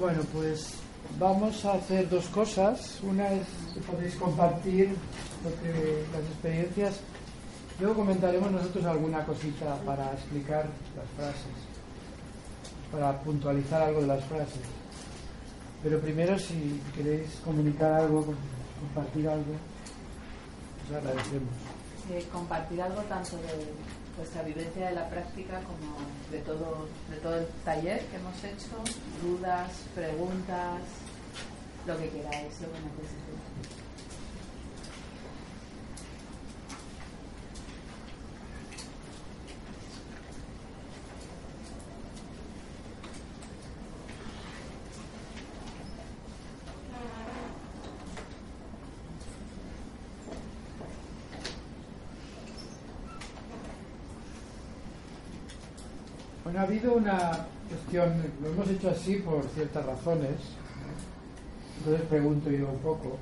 Bueno, 0.02 0.22
pues 0.34 0.74
vamos 1.20 1.64
a 1.64 1.74
hacer 1.74 2.10
dos 2.10 2.26
cosas. 2.30 2.98
Una 3.04 3.32
es 3.34 3.46
que 3.72 3.82
podéis 3.82 4.16
compartir 4.16 4.96
las 5.44 6.24
experiencias. 6.24 6.96
Luego 7.80 7.98
comentaremos 7.98 8.52
nosotros 8.52 8.84
alguna 8.86 9.24
cosita 9.24 9.76
para 9.86 10.12
explicar 10.14 10.66
las 10.98 11.08
frases, 11.16 11.54
para 12.92 13.20
puntualizar 13.20 13.84
algo 13.84 14.02
de 14.02 14.08
las 14.08 14.26
frases. 14.26 14.64
Pero 15.84 16.00
primero, 16.00 16.40
si 16.40 16.82
queréis 16.96 17.30
comunicar 17.46 17.94
algo, 17.94 18.26
compartir 18.80 19.30
algo, 19.30 19.54
os 20.90 20.96
agradecemos. 20.96 21.54
Eh, 22.10 22.26
compartir 22.32 22.82
algo 22.82 23.02
tanto 23.04 23.38
de 23.38 24.01
vuestra 24.18 24.44
vivencia 24.44 24.90
de 24.90 24.96
la 24.96 25.10
práctica 25.10 25.62
como 25.62 25.98
de 26.32 26.40
todo, 26.40 26.88
de 27.10 27.18
todo 27.18 27.38
el 27.38 27.48
taller 27.66 28.06
que 28.06 28.18
hemos 28.18 28.38
hecho, 28.44 28.76
dudas, 29.22 29.72
preguntas, 29.96 30.82
lo 31.86 31.98
que 31.98 32.10
queráis, 32.10 32.62
lo 32.62 32.72
que 32.72 32.80
necesitéis. 32.80 33.81
Una 56.84 57.46
cuestión, 57.70 58.12
lo 58.42 58.50
hemos 58.50 58.68
hecho 58.70 58.90
así 58.90 59.18
por 59.18 59.44
ciertas 59.54 59.86
razones. 59.86 60.36
Entonces 61.78 62.08
pregunto 62.08 62.50
yo 62.50 62.70
un 62.70 62.80
poco 62.80 63.18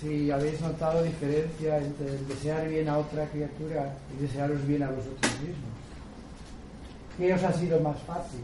si 0.00 0.30
habéis 0.30 0.60
notado 0.60 1.02
diferencia 1.04 1.78
entre 1.78 2.08
el 2.08 2.28
desear 2.28 2.68
bien 2.68 2.88
a 2.88 2.98
otra 2.98 3.26
criatura 3.28 3.96
y 4.12 4.22
desearos 4.22 4.66
bien 4.66 4.82
a 4.82 4.90
vosotros 4.90 5.32
mismos. 5.40 5.74
¿Qué 7.16 7.32
os 7.32 7.42
ha 7.44 7.52
sido 7.52 7.78
más 7.80 7.96
fácil? 8.02 8.40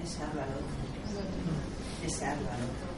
Desearlo 0.00 0.40
al 0.40 0.48
otro. 0.48 0.66
Desearlo 2.02 2.48
al 2.48 2.54
otro. 2.54 2.88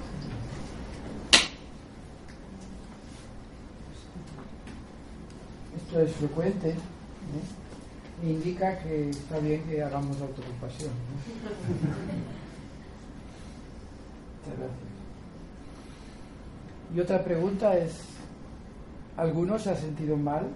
Esto 5.79 6.01
es 6.01 6.13
frecuente. 6.17 6.69
¿eh? 6.71 7.70
Indica 8.23 8.79
que 8.79 9.11
está 9.11 9.39
bien 9.39 9.63
que 9.65 9.83
hagamos 9.83 10.21
autocompasión. 10.21 10.91
¿no? 10.91 10.95
Muchas 14.41 14.59
gracias. 14.59 14.91
Y 16.95 17.01
otra 17.01 17.23
pregunta 17.23 17.77
es, 17.77 18.01
¿alguno 19.17 19.59
se 19.59 19.71
ha 19.71 19.77
sentido 19.77 20.17
mal? 20.17 20.49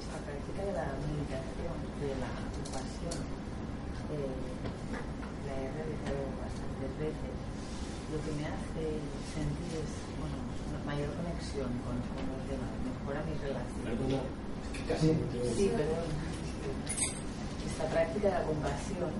Esta 0.00 0.18
práctica 0.26 0.60
de 0.64 0.72
la 0.72 0.86
meditación, 1.06 1.76
de 2.00 2.10
la 2.18 2.30
compasión, 2.50 3.18
eh, 4.10 4.34
la 5.46 5.54
he 5.54 5.66
realizado 5.70 6.24
bastantes 6.40 6.92
veces. 6.98 7.34
Lo 8.10 8.18
que 8.26 8.32
me 8.34 8.44
hace 8.48 8.98
sentir 9.30 9.70
es 9.78 9.92
bueno, 10.18 10.42
una 10.66 10.82
mayor 10.82 11.14
conexión 11.14 11.70
con, 11.86 11.94
con 12.10 12.26
los 12.26 12.42
demás, 12.50 12.74
mejora 12.82 13.22
mis 13.22 13.38
relaciones. 13.38 13.94
Sí. 14.98 15.14
Sí, 15.54 15.70
perdón. 15.70 16.10
Esta 17.66 17.84
práctica 18.10 18.28
de 18.28 18.34
la 18.34 18.42
compasión, 18.42 19.12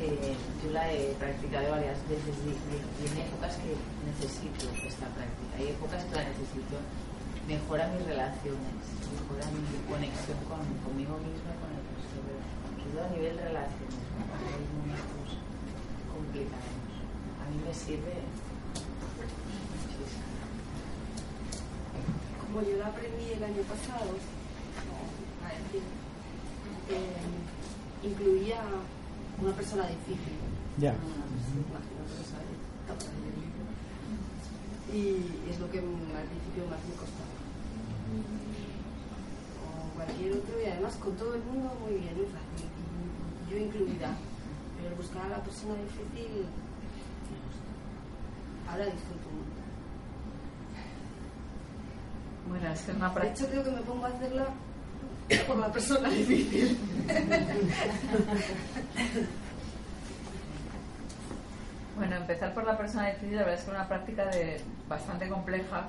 eh, 0.00 0.36
yo 0.64 0.70
la 0.72 0.92
he 0.92 1.12
practicado 1.16 1.70
varias 1.72 1.96
veces 2.08 2.34
y, 2.44 2.52
y- 2.52 3.08
en 3.08 3.16
épocas 3.24 3.56
que 3.56 3.72
necesito 4.04 4.68
esta 4.84 5.06
práctica. 5.16 5.52
Hay 5.56 5.68
épocas 5.72 6.04
que 6.04 6.14
la 6.16 6.24
necesito. 6.28 6.76
Mejora 7.48 7.88
mis 7.96 8.04
relaciones, 8.06 8.76
mejora 9.16 9.44
mi 9.50 9.64
conexión 9.88 10.38
con, 10.44 10.60
conmigo 10.84 11.16
misma 11.24 11.50
y 11.50 11.58
con 11.58 11.70
el 11.72 11.82
resto. 11.88 12.20
pero 12.20 12.40
Sobre 12.68 12.84
todo 12.92 13.00
a 13.00 13.10
nivel 13.16 13.34
relaciones. 13.40 14.04
¿no? 14.12 14.28
hay 14.28 14.64
momentos 14.76 15.30
complicados. 16.12 16.84
A 17.40 17.44
mí 17.48 17.56
me 17.64 17.72
sirve 17.74 18.14
muchísimo. 19.40 20.28
Como 22.44 22.62
yo 22.62 22.76
lo 22.76 22.84
aprendí 22.86 23.26
el 23.34 23.42
año 23.44 23.62
pasado, 23.66 24.10
a 24.14 25.48
decir, 25.48 25.82
eh, 26.90 27.18
incluía 28.02 28.60
una 29.40 29.52
persona 29.52 29.86
difícil. 29.86 30.36
Ya. 30.78 30.92
Imagino 30.94 32.02
que 32.08 32.14
lo 32.16 32.24
sabes, 32.24 32.58
capaz 32.86 33.04
de 33.12 33.20
leer. 33.20 33.50
Y 34.90 35.50
es 35.50 35.60
lo 35.60 35.70
que 35.70 35.78
al 35.78 36.26
principio 36.28 36.66
más 36.70 36.80
me 36.88 36.94
costaba. 36.96 37.34
O 39.60 39.94
cualquier 39.94 40.32
otro, 40.32 40.60
y 40.60 40.66
además 40.66 40.96
con 40.96 41.14
todo 41.16 41.34
el 41.34 41.42
mundo 41.44 41.70
muy 41.80 41.92
bien, 42.00 42.14
muy 42.16 42.26
fácil. 42.26 42.68
Yo 43.50 43.56
incluida. 43.56 44.16
Pero 44.80 44.96
buscar 44.96 45.26
a 45.26 45.28
la 45.28 45.42
persona 45.44 45.74
difícil. 45.74 46.46
Ahora 48.70 48.84
disfruto 48.86 49.28
mucho. 49.30 49.60
Bueno, 52.48 52.68
es 52.72 52.80
que 52.82 52.90
es 52.92 52.96
una 52.96 53.08
De 53.08 53.14
práctica. 53.14 53.44
hecho, 53.44 53.50
creo 53.52 53.64
que 53.64 53.70
me 53.70 53.82
pongo 53.82 54.04
a 54.06 54.08
hacerla 54.08 54.46
por 55.46 55.56
la 55.58 55.72
persona 55.72 56.08
difícil. 56.08 56.76
Bueno, 61.96 62.16
empezar 62.16 62.54
por 62.54 62.64
la 62.64 62.76
persona 62.78 63.08
difícil, 63.10 63.36
la 63.36 63.42
verdad 63.42 63.54
es 63.58 63.64
que 63.64 63.70
es 63.70 63.76
una 63.76 63.88
práctica 63.88 64.26
de 64.26 64.60
bastante 64.88 65.28
compleja 65.28 65.88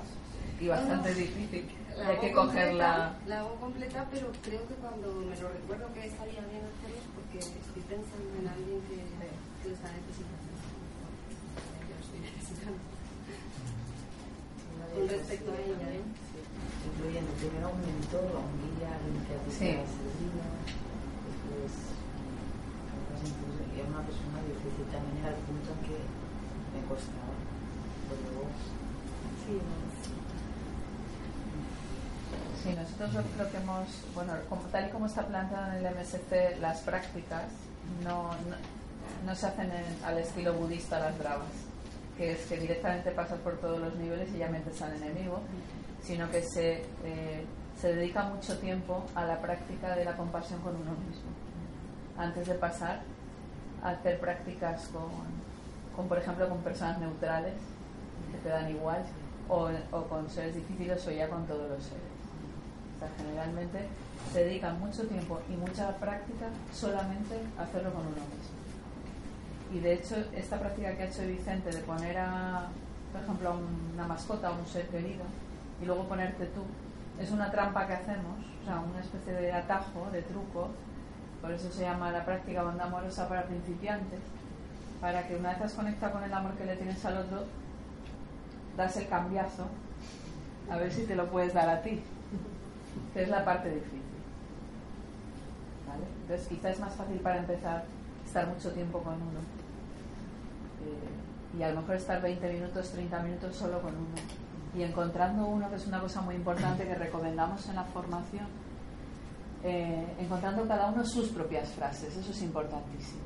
y 0.60 0.68
bastante 0.68 1.10
No, 1.10 1.16
no. 1.16 1.22
difícil. 1.22 1.66
La 1.98 2.08
Hay 2.08 2.12
hago 2.16 2.22
que 2.22 2.32
completa, 2.32 2.64
cogerla. 2.68 3.14
La 3.28 3.40
hago 3.40 3.56
completa, 3.56 4.08
pero 4.12 4.32
creo 4.44 4.68
que 4.68 4.74
cuando 4.76 5.08
me 5.14 5.36
lo 5.40 5.50
recuerdo 5.50 5.94
que 5.94 6.06
estaría 6.08 6.42
bien 6.42 6.64
hacerlo 6.68 6.98
es 6.98 7.08
porque 7.16 7.40
estoy 7.40 7.82
pensando 7.84 8.30
en 8.40 8.48
alguien 8.48 8.80
que, 8.88 8.96
que 8.96 9.70
lo 9.70 9.76
está 9.76 9.88
necesitando. 9.92 10.52
Que 11.82 11.94
lo 11.96 12.00
estoy 12.02 12.20
necesitando. 12.28 12.80
Con 14.96 15.08
respecto 15.08 15.52
a 15.52 15.58
ella, 15.60 15.88
¿eh? 15.96 16.02
Incluyendo 16.82 17.32
primero 17.38 17.70
un 17.70 17.82
mentor, 17.86 18.26
a 18.36 18.42
un 18.42 18.56
guía, 18.62 18.92
Sí. 19.52 19.78
servido, 19.78 20.42
después 21.28 21.72
capaz 22.90 23.22
incluso 23.22 23.62
y 23.70 23.78
a 23.82 23.86
una 23.86 24.02
persona 24.02 24.38
difícil 24.50 24.86
también 24.90 25.18
era 25.22 25.30
el 25.38 25.42
punto 25.46 25.70
en 25.72 25.82
que 25.86 25.98
me 26.74 26.82
costaba. 26.90 27.34
Pero 28.10 28.22
luego 28.34 28.50
Sí, 29.46 29.54
no, 29.58 29.92
Sí, 32.64 32.76
nosotros 32.78 33.14
lo, 33.14 33.44
lo 33.44 33.52
que 33.52 33.58
hemos, 33.58 33.88
bueno, 34.14 34.34
como, 34.48 34.62
tal 34.64 34.88
y 34.88 34.90
como 34.92 35.06
está 35.08 35.26
planteado 35.26 35.72
en 35.74 35.86
el 35.86 35.96
MSC, 35.96 36.58
las 36.62 36.80
prácticas 36.82 37.46
no, 38.04 38.30
no, 38.30 38.56
no 39.26 39.36
se 39.36 39.48
hacen 39.48 39.72
en- 39.72 40.04
al 40.06 40.20
estilo 40.20 40.54
budista 40.54 41.00
las 41.00 41.18
bravas, 41.18 41.50
que 42.18 42.34
es 42.34 42.40
que 42.46 42.58
directamente 42.58 43.10
pasas 43.12 43.40
por 43.40 43.54
todos 43.60 43.80
los 43.80 43.96
niveles 43.96 44.30
y 44.36 44.38
ya 44.38 44.48
metes 44.50 44.80
al 44.84 44.94
enemigo, 44.94 45.42
sino 46.02 46.30
que 46.30 46.42
se, 46.42 46.84
eh, 47.04 47.46
se 47.80 47.96
dedica 47.96 48.24
mucho 48.24 48.58
tiempo 48.60 49.04
a 49.16 49.26
la 49.26 49.42
práctica 49.42 49.96
de 49.96 50.06
la 50.06 50.16
compasión 50.16 50.60
con 50.62 50.76
uno 50.76 50.92
mismo, 50.92 51.32
antes 52.18 52.48
de 52.48 52.56
pasar 52.56 53.02
a 53.84 53.90
hacer 53.92 54.20
prácticas 54.20 54.88
con, 54.88 55.10
con 55.96 56.08
por 56.08 56.18
ejemplo, 56.18 56.48
con 56.50 56.60
personas 56.60 57.00
neutrales, 57.00 57.56
que 58.32 58.38
te 58.38 58.50
dan 58.50 58.70
igual, 58.70 59.04
o, 59.50 59.70
o 59.92 60.04
con 60.04 60.30
seres 60.30 60.56
difíciles 60.56 61.06
o 61.08 61.12
ya 61.12 61.28
con 61.30 61.46
todos 61.46 61.70
los 61.70 61.84
seres. 61.84 62.04
O 62.96 63.00
sea, 63.00 63.10
generalmente 63.18 63.88
se 64.32 64.46
dedican 64.46 64.80
mucho 64.80 65.04
tiempo 65.08 65.40
y 65.50 65.54
mucha 65.54 65.96
práctica 65.98 66.48
solamente 66.72 67.36
a 67.58 67.64
hacerlo 67.64 67.92
con 67.92 68.02
uno 68.02 68.16
mismo. 68.16 68.62
Y 69.74 69.80
de 69.80 69.94
hecho, 69.94 70.16
esta 70.36 70.60
práctica 70.60 70.96
que 70.96 71.04
ha 71.04 71.06
hecho 71.06 71.26
Vicente 71.26 71.72
de 71.72 71.80
poner 71.80 72.18
a, 72.18 72.68
por 73.12 73.22
ejemplo, 73.22 73.50
a 73.50 73.54
una 73.94 74.08
mascota, 74.08 74.50
a 74.50 74.52
un 74.52 74.66
ser 74.68 74.88
querido, 74.88 75.24
y 75.82 75.86
luego 75.86 76.04
ponerte 76.08 76.46
tú, 76.48 76.62
es 77.20 77.32
una 77.32 77.52
trampa 77.52 77.88
que 77.88 77.94
hacemos, 77.94 78.40
o 78.62 78.66
sea, 78.66 78.80
una 78.80 79.00
especie 79.00 79.34
de 79.34 79.52
atajo, 79.52 80.10
de 80.12 80.22
truco, 80.22 80.70
por 81.42 81.52
eso 81.52 81.72
se 81.72 81.84
llama 81.84 82.12
la 82.12 82.24
práctica 82.24 82.64
bondad 82.64 82.88
amorosa 82.88 83.28
para 83.28 83.44
principiantes, 83.44 84.20
para 85.00 85.28
que 85.28 85.36
una 85.36 85.50
vez 85.50 85.62
has 85.62 85.74
conectado 85.74 86.14
con 86.14 86.24
el 86.24 86.34
amor 86.34 86.54
que 86.54 86.66
le 86.66 86.76
tienes 86.76 87.04
al 87.06 87.18
otro, 87.18 87.46
das 88.78 88.98
el 88.98 89.08
cambiazo, 89.08 89.68
a 90.70 90.78
ver 90.78 90.92
si 90.92 91.04
te 91.04 91.16
lo 91.16 91.30
puedes 91.30 91.54
dar 91.54 91.70
a 91.70 91.82
ti, 91.82 92.02
que 93.14 93.24
es 93.24 93.30
la 93.30 93.44
parte 93.44 93.70
difícil. 93.70 94.02
¿Vale? 95.88 96.04
Entonces 96.22 96.48
quizá 96.48 96.70
es 96.70 96.80
más 96.80 96.94
fácil 96.94 97.20
para 97.20 97.40
empezar 97.40 97.84
estar 98.32 98.48
mucho 98.48 98.72
tiempo 98.72 99.00
con 99.00 99.16
uno. 99.16 99.40
Eh, 100.86 101.58
y 101.60 101.64
a 101.64 101.72
lo 101.72 101.82
mejor 101.82 101.96
estar 101.96 102.22
20 102.22 102.54
minutos, 102.54 102.92
30 102.92 103.20
minutos 103.24 103.56
solo 103.56 103.82
con 103.82 103.94
uno. 103.94 104.16
Y 104.76 104.84
encontrando 104.84 105.46
uno, 105.46 105.70
que 105.70 105.76
es 105.76 105.88
una 105.88 106.00
cosa 106.00 106.22
muy 106.22 106.36
importante 106.36 106.86
que 106.86 106.96
recomendamos 106.96 107.68
en 107.68 107.76
la 107.76 107.84
formación, 107.86 108.48
eh, 109.64 110.16
encontrando 110.20 110.68
cada 110.68 110.88
uno 110.88 111.06
sus 111.06 111.30
propias 111.30 111.70
frases, 111.70 112.16
eso 112.16 112.32
es 112.32 112.42
importantísimo. 112.42 113.22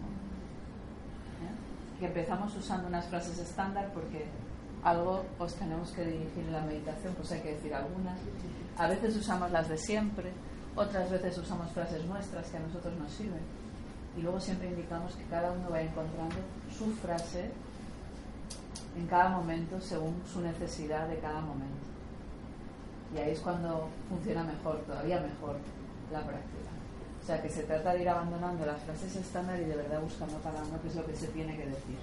¿Eh? 1.42 2.00
Que 2.00 2.08
empezamos 2.08 2.56
usando 2.56 2.88
unas 2.88 3.06
frases 3.06 3.38
estándar 3.38 3.92
porque 3.94 4.26
algo 4.84 5.24
os 5.40 5.56
tenemos 5.56 5.92
que 5.92 6.04
dirigir 6.06 6.44
en 6.46 6.54
la 6.54 6.62
meditación, 6.62 7.14
pues 7.16 7.32
hay 7.32 7.42
que 7.42 7.54
decir 7.54 7.74
algunas. 7.74 8.20
A 8.78 8.88
veces 8.88 9.16
usamos 9.16 9.52
las 9.52 9.70
de 9.70 9.78
siempre, 9.78 10.32
otras 10.76 11.10
veces 11.10 11.38
usamos 11.38 11.72
frases 11.72 12.06
nuestras 12.06 12.48
que 12.50 12.58
a 12.58 12.60
nosotros 12.60 12.94
nos 13.00 13.12
sirven. 13.12 13.42
Y 14.18 14.22
luego 14.22 14.40
siempre 14.40 14.70
indicamos 14.70 15.16
que 15.16 15.24
cada 15.26 15.52
uno 15.52 15.70
va 15.70 15.82
encontrando 15.82 16.36
su 16.78 16.92
frase 16.98 17.52
en 18.96 19.08
cada 19.08 19.30
momento 19.30 19.80
según 19.82 20.22
su 20.32 20.42
necesidad 20.42 21.08
de 21.08 21.20
cada 21.20 21.42
momento. 21.42 21.86
Y 23.14 23.18
ahí 23.20 23.32
es 23.32 23.40
cuando 23.40 23.90
funciona 24.10 24.44
mejor, 24.44 24.78
todavía 24.82 25.20
mejor, 25.20 25.58
la 26.12 26.20
práctica. 26.20 26.70
O 27.22 27.26
sea 27.26 27.42
que 27.42 27.50
se 27.50 27.64
trata 27.64 27.94
de 27.94 28.02
ir 28.02 28.10
abandonando 28.10 28.66
las 28.66 28.82
frases 28.82 29.16
estándar 29.16 29.60
y 29.60 29.66
de 29.66 29.76
verdad 29.76 30.02
buscando 30.02 30.40
cada 30.42 30.64
uno 30.64 30.82
qué 30.82 30.90
es 30.90 30.96
lo 30.96 31.06
que 31.06 31.16
se 31.16 31.28
tiene 31.28 31.56
que 31.56 31.66
decir. 31.66 31.98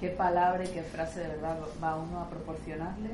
Qué 0.00 0.10
palabra 0.10 0.64
y 0.64 0.68
qué 0.68 0.82
frase 0.82 1.20
de 1.20 1.28
verdad 1.28 1.58
va 1.82 1.96
uno 1.96 2.20
a 2.20 2.30
proporcionarle 2.30 3.10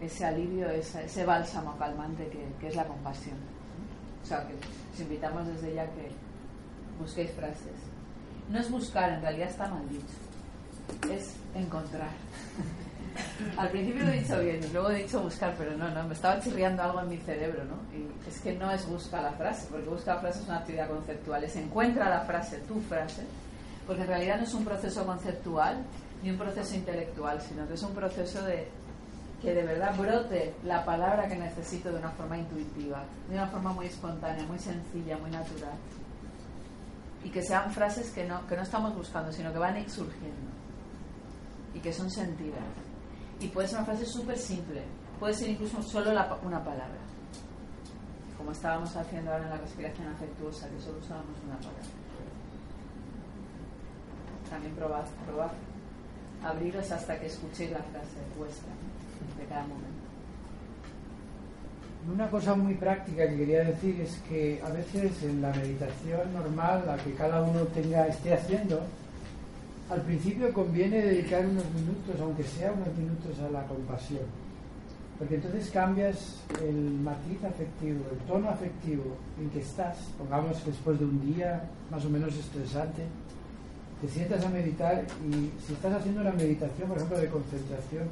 ese 0.00 0.24
alivio, 0.24 0.70
ese, 0.70 1.04
ese 1.04 1.24
bálsamo 1.24 1.76
calmante 1.78 2.28
que, 2.28 2.46
que 2.60 2.68
es 2.68 2.76
la 2.76 2.84
compasión. 2.84 3.36
O 4.22 4.26
sea 4.26 4.46
que 4.46 4.54
os 4.54 5.00
invitamos 5.00 5.46
desde 5.46 5.74
ya 5.74 5.84
que 5.86 6.10
busquéis 7.00 7.30
frases. 7.32 7.76
No 8.50 8.58
es 8.58 8.70
buscar, 8.70 9.10
en 9.10 9.20
realidad 9.20 9.48
está 9.48 9.68
mal 9.68 9.88
dicho. 9.88 10.25
Es 11.10 11.34
encontrar. 11.54 12.10
Al 13.56 13.70
principio 13.70 14.04
lo 14.04 14.10
he 14.10 14.20
dicho 14.20 14.40
bien 14.40 14.60
luego 14.72 14.90
he 14.90 15.02
dicho 15.02 15.20
buscar, 15.20 15.54
pero 15.56 15.76
no, 15.76 15.88
no, 15.90 16.04
me 16.04 16.14
estaba 16.14 16.40
chirriando 16.40 16.82
algo 16.82 17.00
en 17.00 17.08
mi 17.08 17.16
cerebro, 17.18 17.64
¿no? 17.64 17.76
Y 17.96 18.28
es 18.28 18.40
que 18.40 18.54
no 18.54 18.70
es 18.70 18.86
buscar 18.86 19.22
la 19.22 19.32
frase, 19.32 19.66
porque 19.70 19.88
buscar 19.88 20.16
la 20.16 20.20
frase 20.22 20.40
es 20.40 20.48
una 20.48 20.58
actividad 20.58 20.88
conceptual, 20.88 21.44
es 21.44 21.56
encuentra 21.56 22.08
la 22.08 22.20
frase, 22.20 22.58
tu 22.68 22.80
frase, 22.80 23.22
porque 23.86 24.02
en 24.02 24.08
realidad 24.08 24.36
no 24.38 24.44
es 24.44 24.54
un 24.54 24.64
proceso 24.64 25.06
conceptual 25.06 25.82
ni 26.22 26.30
un 26.30 26.38
proceso 26.38 26.74
intelectual, 26.74 27.40
sino 27.40 27.66
que 27.66 27.74
es 27.74 27.82
un 27.82 27.94
proceso 27.94 28.42
de 28.42 28.68
que 29.40 29.54
de 29.54 29.62
verdad 29.62 29.96
brote 29.96 30.54
la 30.64 30.84
palabra 30.84 31.28
que 31.28 31.36
necesito 31.36 31.90
de 31.92 31.98
una 31.98 32.10
forma 32.10 32.38
intuitiva, 32.38 33.04
de 33.28 33.34
una 33.34 33.46
forma 33.46 33.72
muy 33.72 33.86
espontánea, 33.86 34.44
muy 34.46 34.58
sencilla, 34.58 35.18
muy 35.18 35.30
natural. 35.30 35.74
Y 37.22 37.28
que 37.28 37.42
sean 37.42 37.70
frases 37.70 38.10
que 38.10 38.24
no, 38.24 38.46
que 38.46 38.56
no 38.56 38.62
estamos 38.62 38.94
buscando, 38.94 39.32
sino 39.32 39.52
que 39.52 39.58
van 39.58 39.76
surgiendo 39.88 40.55
y 41.76 41.78
que 41.80 41.92
son 41.92 42.10
sentidas. 42.10 42.64
Y 43.38 43.48
puede 43.48 43.68
ser 43.68 43.78
una 43.78 43.86
frase 43.86 44.06
súper 44.06 44.38
simple, 44.38 44.82
puede 45.20 45.34
ser 45.34 45.50
incluso 45.50 45.82
solo 45.82 46.12
la 46.12 46.38
una 46.42 46.64
palabra, 46.64 46.98
como 48.38 48.52
estábamos 48.52 48.96
haciendo 48.96 49.30
ahora 49.30 49.44
en 49.44 49.50
la 49.50 49.58
respiración 49.58 50.08
afectuosa, 50.08 50.68
que 50.70 50.80
solo 50.80 50.98
usábamos 50.98 51.36
una 51.44 51.56
palabra. 51.58 51.82
También 54.48 54.74
probad, 54.74 55.04
probad, 55.26 55.50
abriros 56.42 56.90
hasta 56.90 57.18
que 57.20 57.26
escuchéis 57.26 57.72
la 57.72 57.82
frase 57.82 58.16
vuestra 58.38 58.72
de 59.38 59.44
cada 59.44 59.62
momento. 59.62 59.86
Una 62.10 62.30
cosa 62.30 62.54
muy 62.54 62.74
práctica 62.74 63.28
que 63.28 63.36
quería 63.36 63.64
decir 63.64 64.00
es 64.00 64.16
que 64.28 64.62
a 64.64 64.70
veces 64.70 65.22
en 65.24 65.42
la 65.42 65.50
meditación 65.50 66.32
normal, 66.32 66.84
la 66.86 66.96
que 66.98 67.12
cada 67.14 67.42
uno 67.42 67.64
tenga 67.64 68.06
esté 68.06 68.32
haciendo, 68.32 68.80
al 69.90 70.02
principio 70.02 70.52
conviene 70.52 71.00
dedicar 71.00 71.46
unos 71.46 71.64
minutos, 71.72 72.20
aunque 72.20 72.42
sea 72.42 72.72
unos 72.72 72.96
minutos, 72.96 73.38
a 73.38 73.50
la 73.50 73.64
compasión. 73.66 74.24
Porque 75.18 75.36
entonces 75.36 75.70
cambias 75.70 76.42
el 76.62 76.74
matiz 77.00 77.42
afectivo, 77.44 78.04
el 78.10 78.18
tono 78.26 78.50
afectivo 78.50 79.16
en 79.40 79.48
que 79.50 79.60
estás. 79.60 79.96
Pongamos 80.18 80.64
después 80.66 80.98
de 80.98 81.04
un 81.06 81.34
día 81.34 81.70
más 81.90 82.04
o 82.04 82.10
menos 82.10 82.34
estresante, 82.36 83.02
te 84.00 84.08
sientas 84.08 84.44
a 84.44 84.50
meditar 84.50 85.06
y 85.30 85.50
si 85.64 85.72
estás 85.72 85.94
haciendo 85.94 86.20
una 86.20 86.32
meditación, 86.32 86.88
por 86.88 86.98
ejemplo, 86.98 87.18
de 87.18 87.28
concentración, 87.28 88.08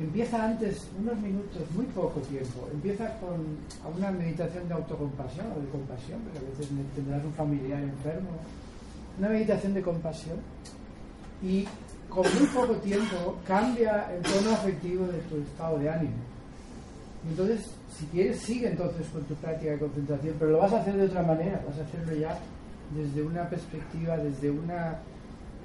empieza 0.00 0.44
antes, 0.46 0.86
unos 0.98 1.18
minutos, 1.18 1.62
muy 1.74 1.84
poco 1.86 2.20
tiempo, 2.20 2.68
empieza 2.72 3.18
con 3.18 3.44
una 3.96 4.10
meditación 4.10 4.66
de 4.68 4.74
autocompasión 4.74 5.46
o 5.52 5.60
de 5.60 5.68
compasión, 5.68 6.20
porque 6.22 6.38
a 6.38 6.50
veces 6.50 6.68
tendrás 6.94 7.24
un 7.24 7.32
familiar 7.34 7.82
enfermo, 7.82 8.30
una 9.18 9.28
meditación 9.28 9.74
de 9.74 9.82
compasión 9.82 10.38
y 11.42 11.66
con 12.08 12.22
muy 12.22 12.46
poco 12.54 12.74
tiempo 12.76 13.36
cambia 13.46 14.06
el 14.14 14.22
tono 14.22 14.52
afectivo 14.52 15.06
de 15.06 15.18
tu 15.18 15.36
estado 15.36 15.78
de 15.78 15.90
ánimo. 15.90 16.16
Entonces, 17.28 17.70
si 17.96 18.06
quieres, 18.06 18.38
sigue 18.38 18.68
entonces 18.68 19.06
con 19.08 19.24
tu 19.24 19.34
práctica 19.34 19.72
de 19.72 19.78
concentración, 19.78 20.36
pero 20.38 20.52
lo 20.52 20.58
vas 20.58 20.72
a 20.72 20.80
hacer 20.80 20.96
de 20.96 21.04
otra 21.04 21.22
manera, 21.22 21.60
vas 21.66 21.78
a 21.78 21.82
hacerlo 21.82 22.14
ya 22.14 22.38
desde 22.94 23.22
una 23.22 23.48
perspectiva, 23.48 24.16
desde 24.16 24.50
una 24.50 24.98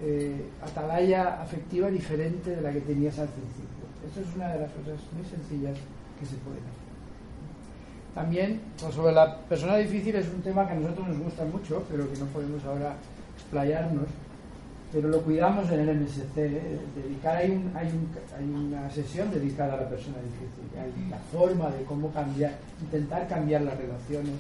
eh, 0.02 0.50
atalaya 0.62 1.42
afectiva 1.42 1.90
diferente 1.90 2.56
de 2.56 2.62
la 2.62 2.72
que 2.72 2.82
tenías 2.82 3.18
al 3.20 3.30
principio. 3.30 3.84
Esto 4.06 4.22
es 4.22 4.36
una 4.36 4.50
de 4.50 4.60
las 4.60 4.72
cosas 4.72 5.00
muy 5.14 5.26
sencillas 5.26 5.78
que 6.20 6.26
se 6.26 6.36
pueden 6.38 6.60
hacer. 6.60 6.84
También, 8.14 8.62
pues 8.80 8.94
sobre 8.94 9.14
la 9.14 9.40
persona 9.42 9.78
difícil 9.78 10.16
es 10.16 10.28
un 10.28 10.42
tema 10.42 10.68
que 10.68 10.74
a 10.74 10.76
nosotros 10.76 11.08
nos 11.08 11.20
gusta 11.20 11.46
mucho, 11.46 11.84
pero 11.90 12.12
que 12.12 12.20
no 12.20 12.26
podemos 12.28 12.64
ahora 12.66 12.96
explayarnos 13.36 14.08
pero 14.94 15.10
lo 15.10 15.22
cuidamos 15.24 15.70
en 15.72 15.80
el 15.80 16.02
MSC. 16.02 16.38
¿eh? 16.38 16.80
Dedicar, 16.96 17.38
hay, 17.38 17.50
un, 17.50 17.72
hay, 17.76 17.88
un, 17.88 18.10
hay, 18.38 18.46
una 18.46 18.90
sesión 18.92 19.32
dedicada 19.32 19.74
a 19.74 19.78
la 19.78 19.90
persona 19.90 20.18
difícil. 20.18 20.70
Hay 20.80 21.10
la 21.10 21.18
forma 21.18 21.72
de 21.72 21.84
cómo 21.84 22.12
cambiar, 22.14 22.54
intentar 22.80 23.28
cambiar 23.28 23.64
las 23.64 23.76
relaciones, 23.76 24.36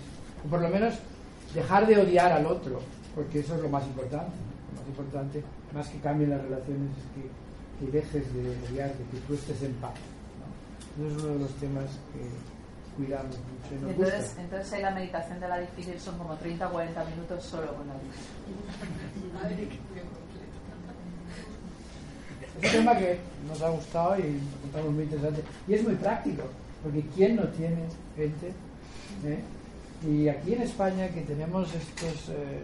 o 0.45 0.47
por 0.47 0.61
lo 0.61 0.69
menos 0.69 0.93
dejar 1.55 1.87
de 1.87 1.97
odiar 1.97 2.31
al 2.31 2.45
otro, 2.45 2.81
porque 3.15 3.39
eso 3.39 3.55
es 3.55 3.63
lo 3.63 3.69
más 3.69 3.83
importante. 3.87 4.31
Lo 4.69 4.79
más 4.79 4.87
importante, 4.87 5.43
más 5.73 5.87
que 5.87 5.97
cambien 5.97 6.29
las 6.29 6.43
relaciones, 6.43 6.89
es 7.01 7.05
que, 7.15 7.85
que 7.85 7.91
dejes 7.91 8.33
de 8.35 8.55
odiar, 8.69 8.89
de 8.89 9.03
que 9.05 9.25
tú 9.25 9.33
estés 9.33 9.63
en 9.63 9.73
paz. 9.73 9.93
¿no? 10.37 11.07
Eso 11.07 11.17
es 11.17 11.23
uno 11.23 11.33
de 11.33 11.39
los 11.39 11.53
temas 11.55 11.85
que 12.13 12.52
cuidamos 12.95 13.35
mucho. 13.37 13.81
Nos 13.81 13.91
Entonces, 13.91 14.25
gusta. 14.25 14.41
entonces 14.41 14.73
ahí 14.73 14.81
la 14.81 14.91
meditación 14.91 15.39
de 15.39 15.47
la 15.47 15.59
difícil 15.59 15.99
son 15.99 16.17
como 16.17 16.35
30 16.35 16.67
o 16.67 16.71
40 16.71 17.05
minutos 17.05 17.43
solo 17.43 17.73
con 17.75 17.87
la 17.87 17.93
difícil. 17.95 18.33
Es 22.61 22.69
un 22.71 22.79
tema 22.79 22.97
que 22.97 23.17
nos 23.47 23.61
ha 23.61 23.69
gustado 23.69 24.17
y 24.17 24.21
lo 24.21 24.27
encontramos 24.57 24.93
muy 24.93 25.03
interesante. 25.03 25.43
Y 25.67 25.73
es 25.73 25.83
muy 25.83 25.95
práctico, 25.95 26.43
porque 26.83 27.03
¿quién 27.15 27.35
no 27.35 27.43
tiene 27.49 27.83
gente? 28.15 28.53
¿Eh? 29.25 29.39
Y 30.07 30.27
aquí 30.27 30.53
en 30.53 30.61
España 30.63 31.07
que 31.09 31.21
tenemos 31.21 31.73
estos, 31.73 32.29
eh, 32.29 32.61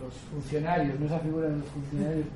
los 0.00 0.14
funcionarios, 0.32 0.98
no 0.98 1.06
esa 1.06 1.20
figura 1.20 1.48
de 1.48 1.56
los 1.56 1.66
funcionarios, 1.68 2.26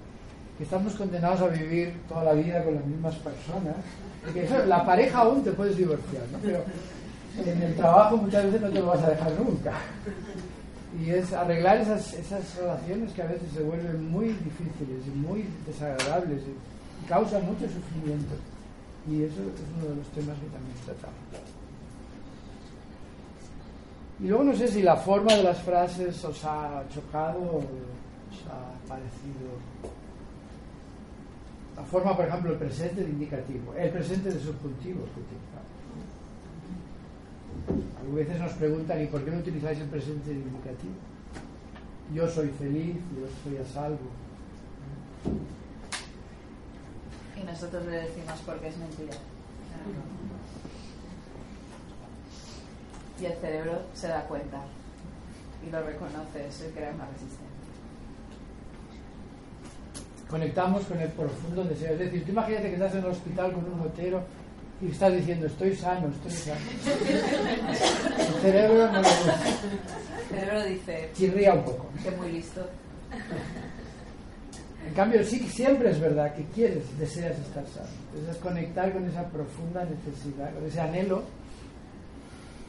que 0.57 0.65
estamos 0.65 0.95
condenados 0.95 1.41
a 1.41 1.49
vivir 1.49 1.95
toda 2.09 2.25
la 2.25 2.33
vida 2.35 2.62
con 2.62 2.77
las 2.77 2.87
mismas 2.87 3.16
personas, 3.16 3.75
porque 4.25 4.45
eso, 4.45 4.65
la 4.66 4.87
pareja 4.87 5.19
aún 5.19 5.43
te 5.43 5.51
puedes 5.51 5.77
divorciar, 5.77 6.23
¿no? 6.31 6.39
pero 6.39 6.65
en 7.39 7.62
el 7.62 7.74
trabajo 7.74 8.16
muchas 8.16 8.44
veces 8.44 8.61
no 8.61 8.70
te 8.70 8.78
lo 8.78 8.86
vas 8.86 9.02
a 9.02 9.11
dejar 9.11 9.32
nunca. 9.32 9.73
Y 11.01 11.11
es 11.11 11.32
arreglar 11.32 11.78
esas, 11.78 12.15
esas 12.15 12.56
relaciones 12.56 13.12
que 13.12 13.23
a 13.23 13.27
veces 13.27 13.51
se 13.52 13.62
vuelven 13.62 14.11
muy 14.11 14.28
difíciles 14.28 15.06
y 15.06 15.11
muy 15.11 15.44
desagradables 15.66 16.43
y 16.43 17.09
causan 17.09 17.44
mucho 17.47 17.66
sufrimiento. 17.66 18.35
Y 19.11 19.23
eso 19.24 19.43
es 19.43 19.61
uno 19.77 19.90
de 19.90 19.97
los 19.97 20.06
temas 20.09 20.39
que 20.39 20.47
también 20.47 20.77
tratamos. 20.85 21.19
Y 24.20 24.28
luego 24.28 24.44
no 24.44 24.55
sé 24.55 24.69
si 24.69 24.82
la 24.82 24.97
forma 24.97 25.35
de 25.35 25.43
las 25.43 25.59
frases 25.59 26.24
os 26.24 26.44
ha 26.44 26.85
chocado 26.94 27.40
o 27.40 27.59
os 27.59 28.47
ha 28.48 28.89
parecido. 28.89 29.59
La 31.77 31.82
forma, 31.82 32.16
por 32.16 32.24
ejemplo, 32.27 32.52
el 32.52 32.59
presente 32.59 33.02
de 33.02 33.11
indicativo, 33.11 33.74
el 33.74 33.90
presente 33.90 34.31
de 34.31 34.39
subjuntivo 34.39 35.01
que 35.12 35.20
utilizamos. 35.20 35.73
A 37.69 38.15
veces 38.15 38.39
nos 38.39 38.53
preguntan, 38.53 39.03
¿y 39.03 39.07
por 39.07 39.24
qué 39.24 39.31
no 39.31 39.39
utilizáis 39.39 39.81
el 39.81 39.89
presente 39.89 40.32
indicativo? 40.32 40.95
Yo 42.15 42.28
soy 42.28 42.49
feliz, 42.49 42.97
yo 43.19 43.27
estoy 43.27 43.57
a 43.57 43.66
salvo. 43.66 43.99
Y 47.41 47.45
nosotros 47.45 47.86
le 47.86 47.97
decimos 47.97 48.43
porque 48.45 48.69
es 48.69 48.77
mentira. 48.77 49.15
Y 53.20 53.24
el 53.24 53.32
cerebro 53.35 53.82
se 53.95 54.09
da 54.09 54.27
cuenta 54.27 54.61
y 55.66 55.70
lo 55.70 55.82
reconoce, 55.82 56.47
eso 56.47 56.65
y 56.69 56.73
crea 56.73 56.93
una 56.95 57.07
resistencia. 57.07 57.45
Conectamos 60.28 60.85
con 60.85 61.01
el 61.01 61.09
profundo 61.11 61.65
deseo. 61.65 61.93
Es 61.93 61.99
decir, 61.99 62.24
tú 62.24 62.32
imagínate 62.32 62.69
que 62.69 62.74
estás 62.74 62.93
en 62.93 62.99
el 62.99 63.07
hospital 63.07 63.53
con 63.53 63.65
un 63.65 63.78
gotero 63.78 64.23
y 64.80 64.90
estás 64.90 65.12
diciendo, 65.14 65.46
estoy 65.46 65.74
sano, 65.74 66.09
estoy 66.09 66.30
sano. 66.30 66.60
El 68.18 68.40
cerebro 68.42 68.92
no 68.92 69.02
lo 69.02 69.09
gusta. 69.09 69.40
El 70.20 70.38
cerebro 70.38 70.64
dice 70.64 71.10
Chirría 71.14 71.55
un 71.55 71.64
poco. 71.64 71.88
que 72.02 72.10
muy 72.12 72.32
listo. 72.32 72.66
En 74.86 74.94
cambio, 74.94 75.24
sí, 75.24 75.38
siempre 75.48 75.90
es 75.90 76.01
verdad 76.01 76.34
que 76.34 76.44
quieres, 76.55 76.84
deseas 76.98 77.38
estar 77.38 77.64
sano. 77.66 77.88
Entonces 78.09 78.36
es 78.36 78.42
conectar 78.42 78.92
con 78.92 79.09
esa 79.09 79.24
profunda 79.28 79.84
necesidad, 79.84 80.52
con 80.55 80.66
ese 80.66 80.80
anhelo 80.80 81.22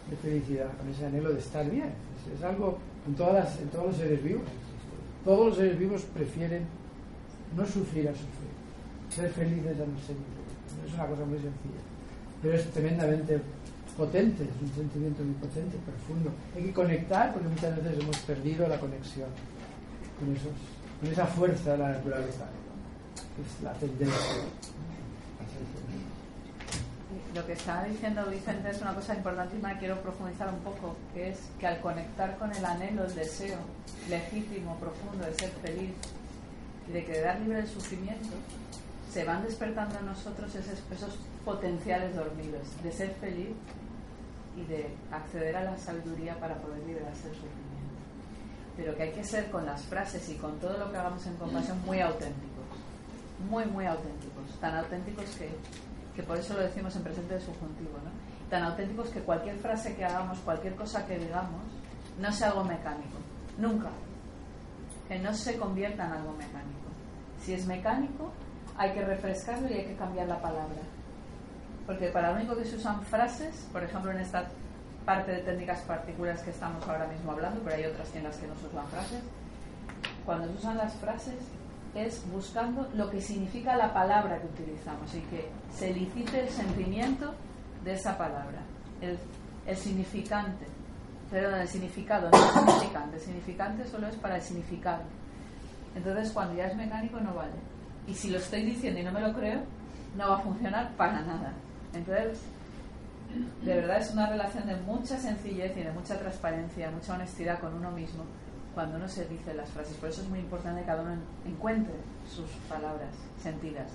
de 0.10 0.16
felicidad, 0.18 0.72
con 0.78 0.90
ese 0.90 1.06
anhelo 1.06 1.34
de 1.34 1.40
estar 1.40 1.70
bien. 1.70 1.90
Es, 2.32 2.40
es 2.40 2.44
algo 2.44 2.78
en, 3.08 3.16
todas 3.16 3.34
las, 3.34 3.60
en 3.60 3.70
todos 3.70 3.88
los 3.88 3.98
seres 3.98 4.24
vivos. 4.24 4.44
Todos 5.26 5.48
los 5.48 5.58
seres 5.58 5.78
vivos 5.78 6.04
prefieren 6.14 6.66
no 7.56 7.66
sufrir 7.66 8.08
a 8.10 8.12
sufrir, 8.12 8.54
ser 9.10 9.30
felices 9.32 9.80
a 9.80 9.86
no 9.86 9.98
ser 10.00 10.16
infelices. 10.16 10.88
Es 10.88 10.94
una 10.94 11.08
cosa 11.08 11.26
muy 11.26 11.38
sencilla, 11.40 11.82
pero 12.42 12.56
es 12.56 12.70
tremendamente 12.72 13.40
potente, 13.98 14.44
es 14.44 14.62
un 14.62 14.76
sentimiento 14.76 15.24
muy 15.24 15.36
potente, 15.36 15.78
profundo. 15.86 16.32
Hay 16.56 16.64
que 16.64 16.74
conectar 16.74 17.34
porque 17.34 17.48
muchas 17.48 17.76
veces 17.78 18.00
hemos 18.00 18.18
perdido 18.20 18.68
la 18.68 18.80
conexión 18.80 19.30
con 20.20 20.36
esos 20.36 20.52
con 21.00 21.12
esa 21.12 21.26
fuerza 21.26 21.72
de 21.72 21.78
la 21.78 21.90
naturaleza, 21.90 22.46
es 23.16 23.64
la 23.64 23.74
tendencia. 23.74 24.18
Lo 27.34 27.46
que 27.46 27.54
está 27.54 27.84
diciendo 27.84 28.26
Vicente 28.30 28.70
es 28.70 28.82
una 28.82 28.94
cosa 28.94 29.14
importantísima 29.14 29.78
quiero 29.78 30.02
profundizar 30.02 30.50
un 30.54 30.60
poco, 30.60 30.96
que 31.14 31.32
es 31.32 31.40
que 31.60 31.68
al 31.68 31.82
conectar 31.82 32.38
con 32.38 32.52
el 32.54 32.64
anhelo, 32.64 33.06
el 33.06 33.14
deseo 33.14 33.58
legítimo, 34.10 34.78
profundo 34.78 35.26
de 35.26 35.34
ser 35.34 35.50
feliz 35.62 35.92
y 36.88 36.92
de 36.94 37.06
quedar 37.06 37.40
libre 37.42 37.58
del 37.58 37.68
sufrimiento, 37.68 38.36
se 39.16 39.24
van 39.24 39.42
despertando 39.44 39.98
en 39.98 40.08
nosotros 40.08 40.54
esos, 40.56 41.18
potenciales 41.46 42.14
dormidos 42.14 42.68
de 42.84 42.92
ser 42.92 43.12
feliz 43.12 43.56
y 44.58 44.66
de 44.66 44.90
acceder 45.10 45.56
a 45.56 45.64
la 45.64 45.78
sabiduría 45.78 46.38
para 46.38 46.56
poder 46.56 46.80
liberarse 46.86 47.30
del 47.30 47.36
sufrimiento. 47.36 47.96
Pero 48.76 48.94
que 48.98 49.04
hay 49.04 49.12
que 49.14 49.24
ser 49.24 49.50
con 49.52 49.66
las 49.66 49.84
frases 49.84 50.28
y 50.28 50.36
con 50.36 50.60
todo 50.60 50.78
lo 50.78 50.92
que 50.92 50.98
hagamos 50.98 51.26
en 51.28 51.38
compasión 51.38 51.80
muy 51.86 52.02
auténticos, 52.02 52.66
muy, 53.50 53.64
muy 53.68 53.86
auténticos, 53.86 54.60
tan 54.60 54.76
auténticos 54.76 55.24
que, 55.38 55.50
que 56.14 56.24
por 56.24 56.38
eso 56.38 56.54
lo 56.56 56.64
decimos 56.64 56.94
en 56.98 57.04
presente 57.04 57.36
de 57.36 57.40
subjuntivo, 57.40 57.98
¿no? 58.04 58.12
tan 58.50 58.64
auténticos 58.64 59.08
que 59.12 59.22
cualquier 59.22 59.56
frase 59.60 59.96
que 59.96 60.04
hagamos, 60.04 60.40
cualquier 60.40 60.76
cosa 60.76 61.08
que 61.08 61.18
digamos, 61.18 61.64
no 62.20 62.34
sea 62.34 62.50
algo 62.50 62.66
mecánico, 62.66 63.18
nunca, 63.58 63.92
que 65.08 65.20
no 65.20 65.34
se 65.34 65.58
convierta 65.58 66.06
en 66.06 66.12
algo 66.12 66.34
mecánico. 66.34 66.90
Si 67.40 67.54
es 67.54 67.66
mecánico, 67.66 68.34
hay 68.78 68.92
que 68.92 69.04
refrescarlo 69.04 69.70
y 69.70 69.74
hay 69.74 69.86
que 69.86 69.96
cambiar 69.96 70.28
la 70.28 70.42
palabra. 70.42 70.82
Porque 71.86 72.08
para 72.08 72.32
lo 72.32 72.38
único 72.38 72.58
que 72.58 72.66
se 72.66 72.76
usan 72.76 73.04
frases, 73.04 73.68
por 73.72 73.84
ejemplo 73.84 74.12
en 74.12 74.20
esta 74.20 74.46
parte 75.06 75.32
de 75.32 75.38
técnicas 75.40 75.82
particulares 75.82 76.42
que 76.42 76.50
estamos 76.50 76.86
ahora 76.88 77.08
mismo 77.08 77.32
hablando, 77.32 77.62
pero 77.64 77.76
hay 77.76 77.86
otras 77.86 78.14
en 78.16 78.24
las 78.24 78.38
que 78.38 78.48
no 78.48 78.56
se 78.56 78.68
usan 78.68 78.88
frases, 78.88 79.22
cuando 80.26 80.48
se 80.48 80.54
usan 80.54 80.78
las 80.78 80.94
frases 80.96 81.36
es 81.94 82.24
buscando 82.30 82.90
lo 82.94 83.10
que 83.10 83.22
significa 83.22 83.78
la 83.78 83.94
palabra 83.94 84.40
que 84.40 84.48
utilizamos 84.48 85.14
y 85.14 85.22
que 85.22 85.48
se 85.72 85.92
elicite 85.92 86.42
el 86.42 86.50
sentimiento 86.50 87.34
de 87.84 87.94
esa 87.94 88.18
palabra, 88.18 88.60
el, 89.00 89.18
el 89.66 89.78
significante, 89.78 90.66
perdón, 91.32 91.62
el 91.62 91.68
significado, 91.68 92.30
no 92.32 92.38
el 92.38 92.54
significante, 92.54 93.16
el 93.16 93.22
significante 93.22 93.88
solo 93.88 94.08
es 94.08 94.16
para 94.16 94.36
el 94.36 94.42
significado. 94.42 95.04
Entonces 95.96 96.32
cuando 96.34 96.56
ya 96.56 96.66
es 96.68 96.76
mecánico 96.76 97.20
no 97.22 97.34
vale. 97.34 97.54
Y 98.08 98.14
si 98.14 98.30
lo 98.30 98.38
estoy 98.38 98.64
diciendo 98.64 99.00
y 99.00 99.04
no 99.04 99.12
me 99.12 99.22
lo 99.22 99.34
creo, 99.34 99.62
no 100.18 100.30
va 100.30 100.38
a 100.38 100.42
funcionar 100.42 100.92
para 100.96 101.22
nada. 101.22 101.54
Entonces, 101.94 102.40
de 103.64 103.76
verdad 103.76 104.00
es 104.00 104.12
una 104.12 104.28
relación 104.30 104.68
de 104.68 104.76
mucha 104.78 105.18
sencillez 105.18 105.76
y 105.76 105.82
de 105.82 105.92
mucha 105.92 106.18
transparencia, 106.20 106.92
mucha 106.92 107.14
honestidad 107.16 107.60
con 107.60 107.74
uno 107.74 107.92
mismo 107.92 108.24
cuando 108.74 108.98
uno 108.98 109.08
se 109.08 109.26
dice 109.26 109.54
las 109.54 109.70
frases. 109.70 109.96
Por 109.98 110.10
eso 110.10 110.22
es 110.22 110.30
muy 110.30 110.40
importante 110.40 110.82
que 110.82 110.88
cada 110.88 111.02
uno 111.02 111.16
encuentre 111.46 111.96
sus 112.30 112.50
palabras 112.70 113.10
sentidas. 113.42 113.90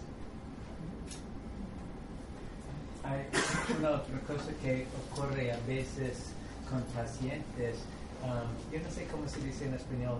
Hay 3.04 3.24
una 3.78 3.90
otra 3.92 4.18
cosa 4.26 4.50
que 4.62 4.86
ocurre 5.12 5.52
a 5.52 5.58
veces 5.66 6.32
con 6.68 6.82
pacientes, 6.94 7.76
um, 8.22 8.72
yo 8.72 8.80
no 8.82 8.90
sé 8.90 9.06
cómo 9.10 9.26
se 9.26 9.40
dice 9.40 9.66
en 9.66 9.74
español, 9.74 10.18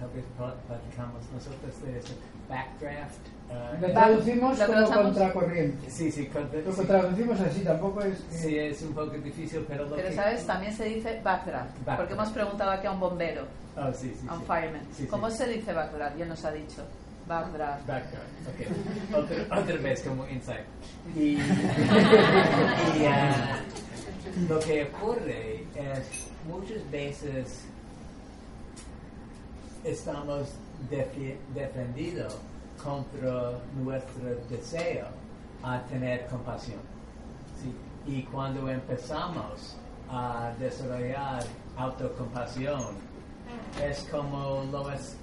tal 0.00 0.10
vez 0.10 0.24
pla- 0.36 0.54
platicamos 0.66 1.22
nosotros 1.32 1.82
de 1.84 1.98
eso, 1.98 2.14
backdraft. 2.48 3.18
ah, 3.50 3.72
Lo 3.80 3.92
traducimos 3.92 4.58
¿Lo 4.58 4.66
como 4.66 4.86
contracorriente. 5.02 5.90
sí, 5.90 6.10
sí, 6.10 6.28
Lo 6.64 6.72
sí, 6.72 6.84
traducimos 6.86 7.40
así, 7.40 7.60
tampoco 7.60 8.00
es 8.02 8.18
que... 8.18 8.36
sí, 8.36 8.58
es 8.58 8.82
un 8.82 8.94
poco 8.94 9.10
difícil, 9.12 9.64
pero 9.68 9.84
lo 9.86 9.96
Pero 9.96 10.08
que... 10.08 10.14
sabes, 10.14 10.46
también 10.46 10.72
se 10.72 10.84
dice 10.84 11.20
backdraft, 11.22 11.70
Backdraft. 11.78 11.98
porque 11.98 12.12
hemos 12.14 12.30
preguntado 12.30 12.70
aquí 12.70 12.86
a 12.86 12.90
un 12.92 13.00
bombero, 13.00 13.42
Oh, 13.76 13.92
sí, 13.92 14.14
sí, 14.20 14.26
a 14.28 14.34
un 14.34 14.40
sí. 14.40 14.46
fireman. 14.46 14.80
Sí, 14.92 15.02
sí. 15.02 15.06
¿Cómo 15.08 15.28
se 15.30 15.48
dice 15.48 15.72
backdraft? 15.72 16.16
Ya 16.16 16.26
nos 16.26 16.44
ha 16.44 16.52
dicho. 16.52 16.82
Backdraft. 17.26 17.86
Background, 17.86 18.28
ok. 18.48 19.16
Otra, 19.48 19.60
otra 19.60 19.76
vez 19.78 20.02
como 20.02 20.28
insight. 20.28 20.60
Y, 21.16 21.36
y, 22.98 23.06
ah, 23.06 23.60
lo 24.48 24.58
que 24.60 24.84
ocurre 24.84 25.64
es 25.74 26.28
muchas 26.48 26.90
veces 26.90 27.64
estamos 29.84 30.48
defi- 30.90 31.36
defendidos 31.54 32.36
contra 32.82 33.52
nuestro 33.82 34.28
deseo 34.50 35.06
a 35.62 35.80
tener 35.82 36.26
compasión. 36.26 36.80
¿sí? 37.62 37.72
Y 38.10 38.22
cuando 38.24 38.68
empezamos 38.68 39.76
a 40.10 40.52
desarrollar 40.58 41.42
autocompasión, 41.76 42.96
es 43.82 44.06
como 44.10 44.64
lo 44.70 44.90
es 44.90 45.16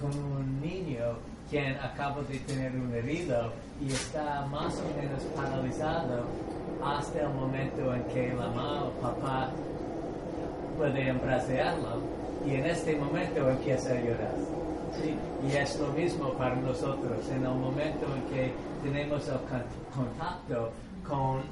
con 0.00 0.10
un 0.16 0.60
niño 0.60 1.18
quien 1.50 1.76
acaba 1.78 2.22
de 2.22 2.38
tener 2.40 2.72
un 2.76 2.94
herido 2.94 3.52
y 3.82 3.88
está 3.92 4.46
más 4.50 4.74
o 4.78 5.00
menos 5.00 5.22
paralizado 5.34 6.24
hasta 6.84 7.22
el 7.22 7.28
momento 7.30 7.92
en 7.94 8.04
que 8.04 8.28
la 8.28 8.46
mamá 8.48 8.84
o 8.84 8.90
papá 9.02 9.50
puede 10.78 11.10
abrazarlo 11.10 12.00
y 12.46 12.54
en 12.54 12.66
este 12.66 12.96
momento 12.96 13.50
empieza 13.50 13.90
a 13.92 14.00
llorar. 14.00 14.34
¿Sí? 15.02 15.14
Y 15.48 15.56
es 15.56 15.78
lo 15.78 15.88
mismo 15.88 16.32
para 16.34 16.54
nosotros, 16.56 17.18
en 17.30 17.44
el 17.44 17.54
momento 17.54 18.06
en 18.16 18.22
que 18.34 18.52
tenemos 18.82 19.26
el 19.28 19.34
con- 19.34 20.04
contacto 20.04 20.70
con 21.06 21.42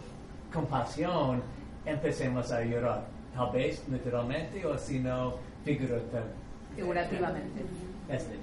compasión, 0.53 1.43
empecemos 1.85 2.51
a 2.53 2.63
llorar, 2.63 3.05
tal 3.35 3.51
vez 3.53 3.83
literalmente 3.91 4.65
o 4.67 4.77
si 4.79 4.99
no 5.01 5.35
figurativamente. 5.65 6.35
Figurativamente. 6.77 7.63
Este. 8.09 8.37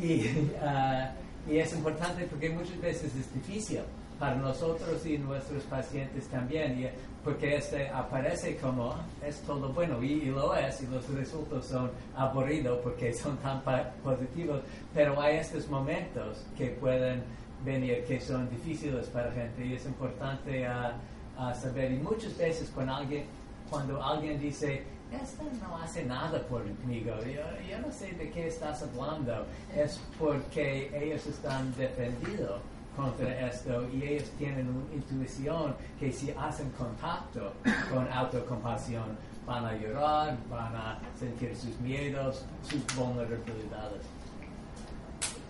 Y, 0.00 0.50
ah, 0.62 1.12
y 1.48 1.58
es 1.58 1.72
importante 1.74 2.24
porque 2.24 2.50
muchas 2.50 2.80
veces 2.80 3.14
es 3.14 3.32
difícil 3.34 3.80
para 4.18 4.36
nosotros 4.36 5.04
y 5.06 5.18
nuestros 5.18 5.62
pacientes 5.64 6.26
también, 6.28 6.80
y- 6.80 6.88
porque 7.24 7.56
este 7.56 7.88
aparece 7.88 8.56
como 8.58 8.92
"Ah, 8.92 9.04
es 9.26 9.40
todo 9.40 9.70
bueno 9.72 10.02
y, 10.02 10.12
y 10.12 10.24
lo 10.26 10.54
es, 10.54 10.82
y 10.82 10.86
los 10.86 11.08
resultados 11.08 11.66
son 11.66 11.90
aburridos 12.16 12.78
porque 12.82 13.12
son 13.22 13.36
tan 13.38 13.62
positivos, 14.02 14.60
pero 14.92 15.20
hay 15.20 15.36
estos 15.38 15.66
momentos 15.68 16.44
que 16.56 16.66
pueden 16.68 17.22
venir 17.64 18.04
que 18.04 18.20
son 18.20 18.48
difíciles 18.50 19.06
para 19.06 19.32
gente 19.32 19.66
y 19.66 19.72
es 19.74 19.86
importante 19.86 20.66
ah, 20.66 20.92
ah, 21.38 21.54
saber. 21.54 21.92
Y 21.92 21.96
muchas 21.96 22.36
veces 22.36 22.70
cuando 22.74 22.94
alguien, 22.94 23.24
cuando 23.70 24.02
alguien 24.02 24.38
dice, 24.38 24.82
este 25.22 25.44
no 25.62 25.76
hace 25.78 26.04
nada 26.04 26.40
por 26.48 26.64
mí, 26.64 27.02
yo, 27.04 27.14
yo 27.24 27.78
no 27.80 27.92
sé 27.92 28.12
de 28.12 28.30
qué 28.30 28.48
estás 28.48 28.82
hablando, 28.82 29.46
es 29.74 30.00
porque 30.18 30.90
ellos 30.94 31.26
están 31.26 31.74
defendidos 31.76 32.60
contra 32.96 33.48
esto 33.48 33.88
y 33.92 34.04
ellos 34.04 34.30
tienen 34.38 34.68
una 34.68 34.94
intuición 34.94 35.74
que 35.98 36.12
si 36.12 36.30
hacen 36.30 36.70
contacto 36.72 37.52
con 37.92 38.10
autocompasión 38.12 39.16
van 39.46 39.64
a 39.64 39.74
llorar, 39.74 40.36
van 40.48 40.74
a 40.74 40.98
sentir 41.18 41.54
sus 41.56 41.78
miedos, 41.80 42.44
sus 42.62 42.82
vulnerabilidades. 42.96 44.02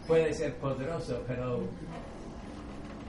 Puede 0.06 0.34
ser 0.34 0.56
poderoso, 0.56 1.22
pero 1.26 1.60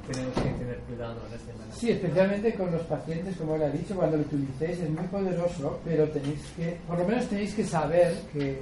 tenemos 0.07 0.33
que 0.35 0.41
tener 0.41 0.77
cuidado 0.87 1.21
en 1.27 1.33
este 1.33 1.53
momento. 1.53 1.75
Sí, 1.75 1.91
especialmente 1.91 2.53
con 2.53 2.71
los 2.71 2.81
pacientes, 2.83 3.35
como 3.37 3.57
le 3.57 3.65
ha 3.65 3.69
dicho, 3.69 3.95
cuando 3.95 4.17
lo 4.17 4.23
utilicéis 4.23 4.79
es 4.79 4.89
muy 4.89 5.07
poderoso, 5.07 5.79
pero 5.83 6.07
tenéis 6.09 6.41
que, 6.55 6.77
por 6.87 6.99
lo 6.99 7.07
menos 7.07 7.27
tenéis 7.27 7.53
que 7.53 7.63
saber 7.63 8.13
que, 8.31 8.59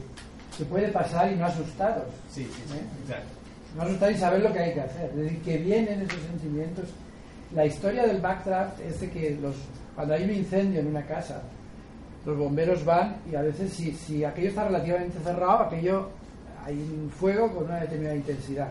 que 0.58 0.66
puede 0.66 0.90
pasar 0.90 1.32
y 1.32 1.36
no 1.36 1.46
asustaros. 1.46 2.08
Sí, 2.30 2.44
sí, 2.44 2.64
sí, 2.68 2.78
¿Eh? 2.78 2.82
exacto. 3.04 3.44
No 3.76 3.84
asustar 3.84 4.12
y 4.12 4.18
saber 4.18 4.42
lo 4.42 4.54
que 4.54 4.60
hay 4.60 4.74
que 4.74 4.82
hacer. 4.82 5.10
Es 5.10 5.16
decir, 5.16 5.42
que 5.42 5.58
vienen 5.58 6.02
esos 6.02 6.22
sentimientos. 6.22 6.86
La 7.56 7.66
historia 7.66 8.06
del 8.06 8.22
backdraft 8.22 8.80
es 8.82 9.00
de 9.00 9.10
que 9.10 9.38
los, 9.42 9.56
cuando 9.96 10.14
hay 10.14 10.24
un 10.24 10.32
incendio 10.32 10.80
en 10.80 10.88
una 10.88 11.06
casa, 11.06 11.42
los 12.26 12.38
bomberos 12.38 12.86
van 12.86 13.18
y 13.30 13.36
a 13.36 13.42
veces 13.42 13.74
si, 13.74 13.92
si 13.94 14.24
aquello 14.24 14.50
está 14.50 14.66
relativamente 14.66 15.18
cerrado, 15.24 15.64
aquello 15.64 16.10
hay 16.66 16.76
un 16.76 17.10
fuego 17.10 17.52
con 17.52 17.66
una 17.66 17.82
determinada 17.82 18.16
intensidad. 18.16 18.70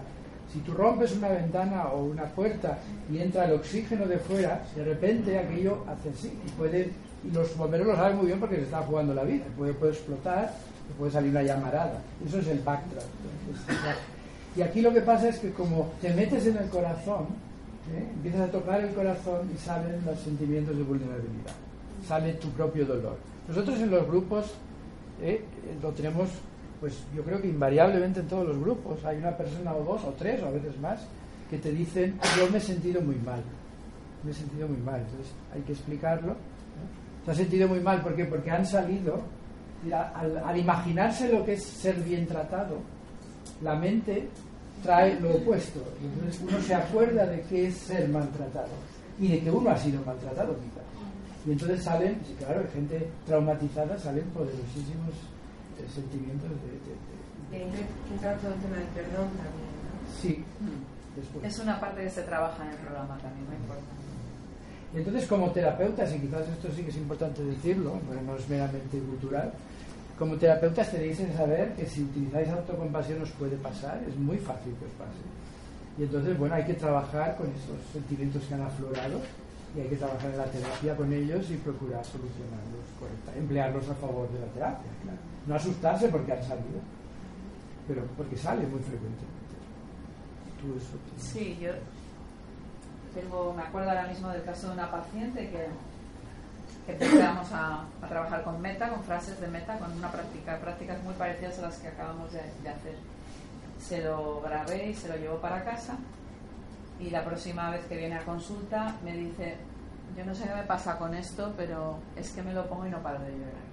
Si 0.53 0.59
tú 0.61 0.75
rompes 0.75 1.17
una 1.17 1.29
ventana 1.29 1.89
o 1.89 2.05
una 2.05 2.25
puerta 2.25 2.79
y 3.11 3.19
entra 3.19 3.47
el 3.47 3.53
oxígeno 3.53 4.07
de 4.07 4.19
fuera, 4.19 4.63
de 4.77 4.85
repente 4.85 5.39
aquello 5.39 5.85
hace 5.89 6.11
así 6.11 6.29
y 6.47 6.51
puede 6.51 6.91
los 7.33 7.57
bomberos 7.57 7.87
lo 7.87 7.97
saben 7.97 8.17
muy 8.17 8.27
bien 8.27 8.41
porque 8.41 8.57
se 8.57 8.63
está 8.63 8.83
jugando 8.83 9.15
la 9.15 9.25
vida. 9.25 9.45
Puede, 9.57 9.73
explotar, 9.73 10.53
puede 10.99 11.13
salir 11.13 11.31
una 11.31 11.43
llamarada. 11.43 12.01
Eso 12.27 12.39
es 12.39 12.49
el. 12.49 12.59
Entonces, 12.59 12.87
y 14.57 14.63
aquí 14.63 14.81
lo 14.81 14.93
que 14.93 15.01
pasa 15.01 15.29
es 15.29 15.39
que 15.39 15.51
como 15.53 15.93
te 16.01 16.13
metes 16.13 16.47
en 16.47 16.57
el 16.57 16.69
corazón, 16.69 17.27
¿eh? 17.95 18.09
empiezas 18.15 18.49
a 18.49 18.53
tocar 18.53 18.81
el 18.81 18.93
corazón 18.93 19.49
y 19.55 19.59
salen 19.59 20.03
los 20.05 20.19
sentimientos 20.19 20.77
de 20.77 20.83
vulnerabilidad, 20.83 21.55
sale 22.07 22.35
tu 22.35 22.49
propio 22.51 22.85
dolor. 22.85 23.17
Nosotros 23.49 23.81
en 23.81 23.91
los 23.91 24.07
grupos 24.07 24.53
¿eh? 25.23 25.43
lo 25.81 25.91
tenemos, 25.91 26.29
pues 26.83 26.99
yo 27.15 27.23
creo 27.23 27.41
que 27.41 27.47
invariablemente 27.47 28.19
en 28.19 28.27
todos 28.27 28.45
los 28.45 28.59
grupos, 28.59 29.05
hay 29.05 29.19
una 29.19 29.37
persona 29.37 29.73
o 29.73 29.85
dos 29.85 30.03
o 30.03 30.13
tres 30.19 30.43
o 30.43 30.49
a 30.49 30.51
veces 30.51 30.77
más 30.81 30.99
que 31.49 31.57
te 31.59 31.71
dicen, 31.71 32.19
yo 32.37 32.51
me 32.51 32.59
he 32.59 32.61
sentido 32.61 33.01
muy 33.01 33.15
mal, 33.15 33.41
me 34.25 34.33
he 34.33 34.35
sentido 34.35 34.67
muy 34.67 34.79
mal, 34.79 34.99
entonces 34.99 35.33
hay 35.55 35.61
que 35.61 35.75
explicarlo. 35.75 36.35
Se 37.25 37.31
ha 37.31 37.35
sentido 37.37 37.69
muy 37.69 37.79
mal, 37.79 38.03
¿por 38.03 38.17
qué? 38.17 38.25
Porque 38.25 38.51
han 38.51 38.67
salido, 38.67 39.23
al, 39.93 40.59
imaginarse 40.59 41.33
lo 41.33 41.45
que 41.45 41.53
es 41.53 41.63
ser 41.63 41.95
bien 42.01 42.27
tratado, 42.27 42.79
la 43.63 43.77
mente 43.77 44.29
trae 44.83 45.21
lo 45.21 45.37
opuesto. 45.37 45.85
Entonces 46.03 46.43
uno 46.43 46.61
se 46.61 46.75
acuerda 46.75 47.27
de 47.27 47.43
qué 47.43 47.69
es 47.69 47.77
ser 47.77 48.09
maltratado 48.09 48.73
y 49.21 49.29
de 49.29 49.39
que 49.39 49.51
uno 49.53 49.71
ha 49.71 49.77
sido 49.77 50.03
maltratado 50.05 50.57
quizás. 50.57 51.47
Y 51.47 51.53
entonces 51.53 51.85
salen, 51.85 52.19
claro, 52.41 52.65
gente 52.73 53.07
traumatizada, 53.25 53.97
salen 53.99 54.25
poderosísimos 54.31 55.15
eh, 55.83 55.89
sentimientos 55.93 56.51
de... 56.51 56.73
de- 56.79 57.13
todo 58.41 58.55
el 58.55 58.61
tema 58.61 58.77
del 58.77 58.89
perdón 58.97 59.29
también, 59.37 59.73
¿no? 59.85 59.93
sí, 60.21 60.45
después. 61.17 61.45
Es 61.45 61.59
una 61.59 61.79
parte 61.79 62.03
que 62.03 62.11
se 62.11 62.23
trabaja 62.23 62.65
en 62.65 62.71
el 62.71 62.77
programa 62.77 63.19
también, 63.19 63.45
muy 63.47 63.57
importante. 63.57 64.03
Y 64.95 64.99
entonces 64.99 65.27
como 65.27 65.51
terapeutas, 65.51 66.15
y 66.15 66.19
quizás 66.21 66.49
esto 66.49 66.69
sí 66.75 66.83
que 66.83 66.91
es 66.91 66.97
importante 66.97 67.43
decirlo, 67.45 67.99
pero 68.09 68.23
no 68.23 68.37
es 68.37 68.49
meramente 68.49 68.99
cultural, 68.99 69.53
como 70.19 70.37
terapeutas 70.37 70.91
tenéis 70.91 71.19
que 71.19 71.33
saber 71.33 71.73
que 71.75 71.87
si 71.87 72.03
utilizáis 72.05 72.49
autocompasión 72.49 73.23
os 73.23 73.31
puede 73.33 73.57
pasar, 73.57 74.01
es 74.07 74.17
muy 74.17 74.39
fácil 74.39 74.73
que 74.79 74.85
os 74.85 74.93
pase. 74.93 75.25
Y 75.99 76.05
entonces, 76.05 76.39
bueno, 76.39 76.55
hay 76.55 76.65
que 76.65 76.75
trabajar 76.75 77.37
con 77.37 77.49
esos 77.49 77.77
sentimientos 77.93 78.43
que 78.45 78.55
han 78.55 78.63
aflorado 78.63 79.21
y 79.77 79.81
hay 79.81 79.89
que 79.89 79.97
trabajar 79.97 80.31
en 80.31 80.39
la 80.39 80.45
terapia 80.45 80.97
con 80.97 81.13
ellos 81.13 81.51
y 81.51 81.57
procurar 81.57 82.05
solucionarlos 82.05 82.85
correctamente, 83.01 83.41
emplearlos 83.41 83.89
a 83.89 83.95
favor 83.95 84.29
de 84.31 84.41
la 84.41 84.47
terapia, 84.53 84.91
claro. 85.03 85.32
No 85.47 85.55
asustarse 85.55 86.09
porque 86.09 86.33
han 86.33 86.43
salido, 86.43 86.81
pero 87.89 88.03
porque 88.17 88.37
sale 88.37 88.67
muy 88.67 88.81
frecuentemente. 88.81 89.29
Tú 90.61 90.77
eso. 90.77 90.97
Sí, 91.19 91.59
yo 91.61 91.71
tengo, 93.15 93.53
me 93.55 93.63
acuerdo 93.63 93.91
ahora 93.91 94.07
mismo 94.07 94.29
del 94.29 94.43
caso 94.45 94.69
de 94.69 94.75
una 94.75 94.91
paciente 94.91 95.51
que, 95.51 95.67
empezamos 96.93 97.49
a, 97.53 97.85
trabajar 98.09 98.43
con 98.43 98.61
meta, 98.61 98.89
con 98.91 99.03
frases 99.05 99.41
de 99.41 99.49
meta, 99.49 99.79
con 99.79 99.93
una 99.93 100.11
práctica, 100.11 100.59
prácticas 100.59 101.03
muy 101.03 101.15
parecidas 101.15 101.59
a 101.59 101.63
las 101.63 101.79
que 101.79 101.89
acabamos 101.89 102.33
de, 102.33 102.43
de 102.63 102.69
hacer. 102.69 102.97
Se 103.81 104.03
lo 104.03 104.41
grabé 104.41 104.91
y 104.91 104.95
se 104.95 105.09
lo 105.09 105.17
llevo 105.17 105.39
para 105.39 105.65
casa 105.65 105.97
y 107.03 107.11
la 107.11 107.25
próxima 107.25 107.71
vez 107.71 107.85
que 107.87 107.97
viene 107.97 108.15
a 108.15 108.25
consulta 108.25 108.95
me 109.05 109.17
dice, 109.17 109.57
yo 110.17 110.25
no 110.25 110.35
sé 110.35 110.45
qué 110.45 110.55
me 110.55 110.63
pasa 110.63 110.99
con 110.99 111.15
esto, 111.15 111.53
pero 111.57 111.99
es 112.17 112.31
que 112.31 112.43
me 112.43 112.53
lo 112.53 112.67
pongo 112.69 112.87
y 112.87 112.91
no 112.91 113.03
paro 113.03 113.19
de 113.21 113.33
llorar. 113.33 113.72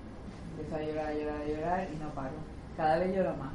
Empiezo 0.60 0.76
a 0.76 0.82
llorar, 0.84 1.14
llorar, 1.16 1.48
llorar 1.48 1.88
y 1.94 1.96
no 1.98 2.10
paro. 2.10 2.36
Cada 2.76 3.00
vez 3.00 3.16
lloro 3.16 3.34
más. 3.38 3.54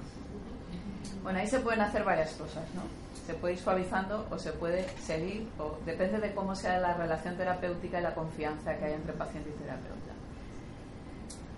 Bueno, 1.22 1.38
ahí 1.38 1.46
se 1.46 1.60
pueden 1.60 1.80
hacer 1.82 2.02
varias 2.02 2.32
cosas, 2.32 2.64
¿no? 2.74 2.82
Se 3.26 3.34
puede 3.34 3.54
ir 3.54 3.60
suavizando 3.60 4.26
o 4.30 4.38
se 4.38 4.52
puede 4.52 4.88
seguir, 5.00 5.46
o 5.58 5.78
depende 5.84 6.18
de 6.18 6.34
cómo 6.34 6.54
sea 6.54 6.78
la 6.80 6.94
relación 6.94 7.36
terapéutica 7.36 8.00
y 8.00 8.02
la 8.02 8.14
confianza 8.14 8.76
que 8.76 8.84
hay 8.86 8.92
entre 8.94 9.12
paciente 9.14 9.50
y 9.50 9.62
terapeuta. 9.62 10.12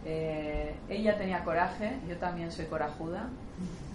Eh, 0.05 0.74
ella 0.89 1.16
tenía 1.16 1.44
coraje, 1.44 1.97
yo 2.09 2.16
también 2.16 2.51
soy 2.51 2.66
corajuda, 2.66 3.28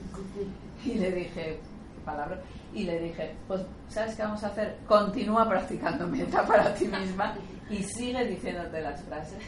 y 0.85 0.93
le 0.95 1.11
dije, 1.11 1.59
¿qué 1.95 2.05
palabra? 2.05 2.39
Y 2.73 2.83
le 2.83 2.99
dije, 2.99 3.35
pues, 3.47 3.61
¿sabes 3.89 4.15
qué 4.15 4.23
vamos 4.23 4.43
a 4.43 4.47
hacer? 4.47 4.77
Continúa 4.87 5.47
practicando 5.47 6.07
meta 6.07 6.45
para 6.45 6.73
ti 6.73 6.87
misma 6.87 7.35
y 7.69 7.83
sigue 7.83 8.25
diciéndote 8.25 8.81
las 8.81 9.01
frases. 9.03 9.39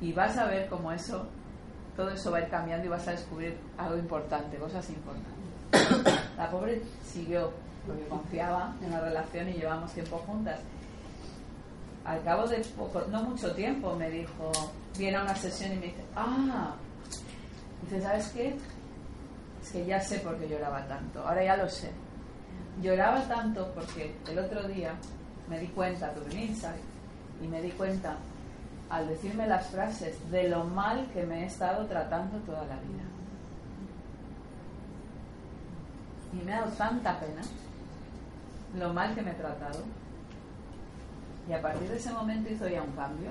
Y 0.00 0.12
vas 0.12 0.36
a 0.36 0.46
ver 0.46 0.68
cómo 0.68 0.92
eso 0.92 1.26
todo 1.96 2.10
eso 2.10 2.30
va 2.30 2.38
a 2.38 2.40
ir 2.42 2.48
cambiando 2.48 2.86
y 2.86 2.88
vas 2.88 3.06
a 3.08 3.12
descubrir 3.12 3.56
algo 3.78 3.96
importante, 3.96 4.56
cosas 4.56 4.88
importantes. 4.90 6.14
La 6.36 6.50
pobre 6.50 6.82
siguió, 7.04 7.52
porque 7.86 8.06
confiaba 8.06 8.74
en 8.82 8.90
la 8.90 9.00
relación 9.00 9.48
y 9.48 9.52
llevamos 9.52 9.92
tiempo 9.92 10.18
juntas. 10.26 10.60
Al 12.04 12.22
cabo 12.22 12.46
de 12.46 12.58
poco, 12.76 13.02
no 13.10 13.22
mucho 13.22 13.54
tiempo, 13.54 13.94
me 13.96 14.10
dijo, 14.10 14.52
viene 14.98 15.16
a 15.16 15.22
una 15.22 15.34
sesión 15.34 15.72
y 15.72 15.76
me 15.76 15.86
dice, 15.86 16.04
ah, 16.16 16.74
dice, 17.82 18.02
¿sabes 18.02 18.28
qué? 18.28 18.56
Es 19.62 19.70
que 19.70 19.86
ya 19.86 20.00
sé 20.00 20.18
por 20.18 20.36
qué 20.36 20.48
lloraba 20.48 20.86
tanto, 20.86 21.26
ahora 21.26 21.44
ya 21.44 21.56
lo 21.56 21.68
sé. 21.68 21.90
Lloraba 22.82 23.22
tanto 23.22 23.72
porque 23.74 24.14
el 24.28 24.38
otro 24.38 24.66
día 24.68 24.94
me 25.48 25.58
di 25.58 25.68
cuenta, 25.68 26.12
tuve 26.12 26.26
un 26.26 26.38
insight, 26.38 26.82
y 27.42 27.46
me 27.46 27.62
di 27.62 27.70
cuenta 27.70 28.16
al 28.94 29.08
decirme 29.08 29.48
las 29.48 29.66
frases 29.66 30.30
de 30.30 30.48
lo 30.48 30.62
mal 30.62 31.08
que 31.12 31.24
me 31.24 31.42
he 31.42 31.46
estado 31.46 31.84
tratando 31.86 32.38
toda 32.38 32.60
la 32.60 32.76
vida. 32.76 33.02
Y 36.32 36.44
me 36.44 36.52
ha 36.52 36.60
dado 36.60 36.72
tanta 36.72 37.18
pena 37.18 37.42
lo 38.78 38.92
mal 38.92 39.12
que 39.16 39.22
me 39.22 39.32
he 39.32 39.34
tratado. 39.34 39.80
Y 41.48 41.52
a 41.52 41.60
partir 41.60 41.88
de 41.88 41.96
ese 41.96 42.12
momento 42.12 42.52
hizo 42.52 42.68
ya 42.68 42.84
un 42.84 42.92
cambio. 42.92 43.30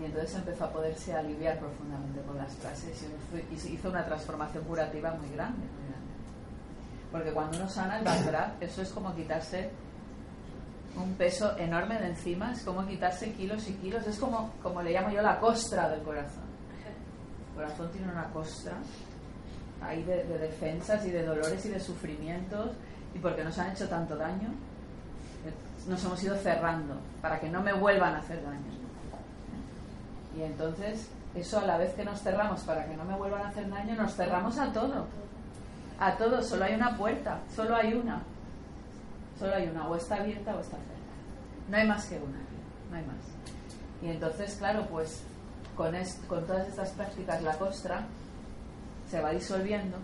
Y 0.00 0.04
entonces 0.04 0.36
empezó 0.36 0.66
a 0.66 0.70
poderse 0.70 1.12
aliviar 1.14 1.58
profundamente 1.58 2.20
con 2.22 2.36
las 2.38 2.52
frases 2.54 3.04
y 3.50 3.68
hizo 3.68 3.88
una 3.88 4.04
transformación 4.04 4.62
curativa 4.64 5.14
muy 5.14 5.30
grande. 5.30 5.66
Porque 7.10 7.32
cuando 7.32 7.56
uno 7.56 7.68
sana 7.68 7.98
el 7.98 8.04
verdad, 8.04 8.52
eso 8.60 8.82
es 8.82 8.90
como 8.90 9.12
quitarse 9.16 9.70
un 10.96 11.14
peso 11.14 11.56
enorme 11.58 11.98
de 11.98 12.08
encima, 12.08 12.52
es 12.52 12.62
como 12.62 12.86
quitarse 12.86 13.32
kilos 13.32 13.68
y 13.68 13.74
kilos, 13.74 14.06
es 14.06 14.18
como, 14.18 14.52
como 14.62 14.82
le 14.82 14.92
llamo 14.92 15.10
yo 15.10 15.22
la 15.22 15.38
costra 15.38 15.88
del 15.90 16.02
corazón. 16.02 16.44
El 17.50 17.54
corazón 17.54 17.90
tiene 17.90 18.12
una 18.12 18.24
costra 18.30 18.74
ahí 19.82 20.02
de, 20.04 20.24
defensas 20.24 21.04
y 21.04 21.10
de 21.10 21.24
dolores 21.24 21.64
y 21.66 21.68
de 21.68 21.80
sufrimientos, 21.80 22.70
y 23.14 23.18
porque 23.18 23.44
nos 23.44 23.58
han 23.58 23.72
hecho 23.72 23.88
tanto 23.88 24.16
daño, 24.16 24.48
nos 25.86 26.04
hemos 26.04 26.22
ido 26.22 26.36
cerrando 26.36 26.96
para 27.22 27.38
que 27.38 27.48
no 27.48 27.62
me 27.62 27.72
vuelvan 27.72 28.14
a 28.14 28.18
hacer 28.18 28.42
daño. 28.42 28.76
Y 30.36 30.42
entonces, 30.42 31.08
eso 31.34 31.60
a 31.60 31.64
la 31.64 31.78
vez 31.78 31.94
que 31.94 32.04
nos 32.04 32.20
cerramos 32.20 32.60
para 32.62 32.86
que 32.86 32.96
no 32.96 33.04
me 33.04 33.16
vuelvan 33.16 33.42
a 33.42 33.48
hacer 33.48 33.68
daño, 33.70 33.94
nos 33.94 34.14
cerramos 34.14 34.58
a 34.58 34.72
todo. 34.72 35.06
A 35.98 36.16
todo, 36.16 36.42
solo 36.42 36.64
hay 36.64 36.74
una 36.74 36.96
puerta, 36.96 37.40
solo 37.54 37.76
hay 37.76 37.94
una. 37.94 38.22
Solo 39.38 39.54
hay 39.54 39.68
una, 39.68 39.88
o 39.88 39.96
está 39.96 40.16
abierta 40.16 40.54
o 40.56 40.60
está 40.60 40.76
cerrada. 40.76 40.96
No 41.68 41.76
hay 41.76 41.86
más 41.86 42.06
que 42.06 42.16
una, 42.16 42.38
no 42.90 42.96
hay 42.96 43.04
más. 43.04 43.16
Y 44.02 44.08
entonces, 44.08 44.56
claro, 44.56 44.86
pues 44.90 45.22
con, 45.76 45.94
con 46.28 46.46
todas 46.46 46.68
estas 46.68 46.90
prácticas 46.90 47.42
la 47.42 47.56
costra 47.58 48.06
se 49.10 49.20
va 49.20 49.30
disolviendo 49.30 49.98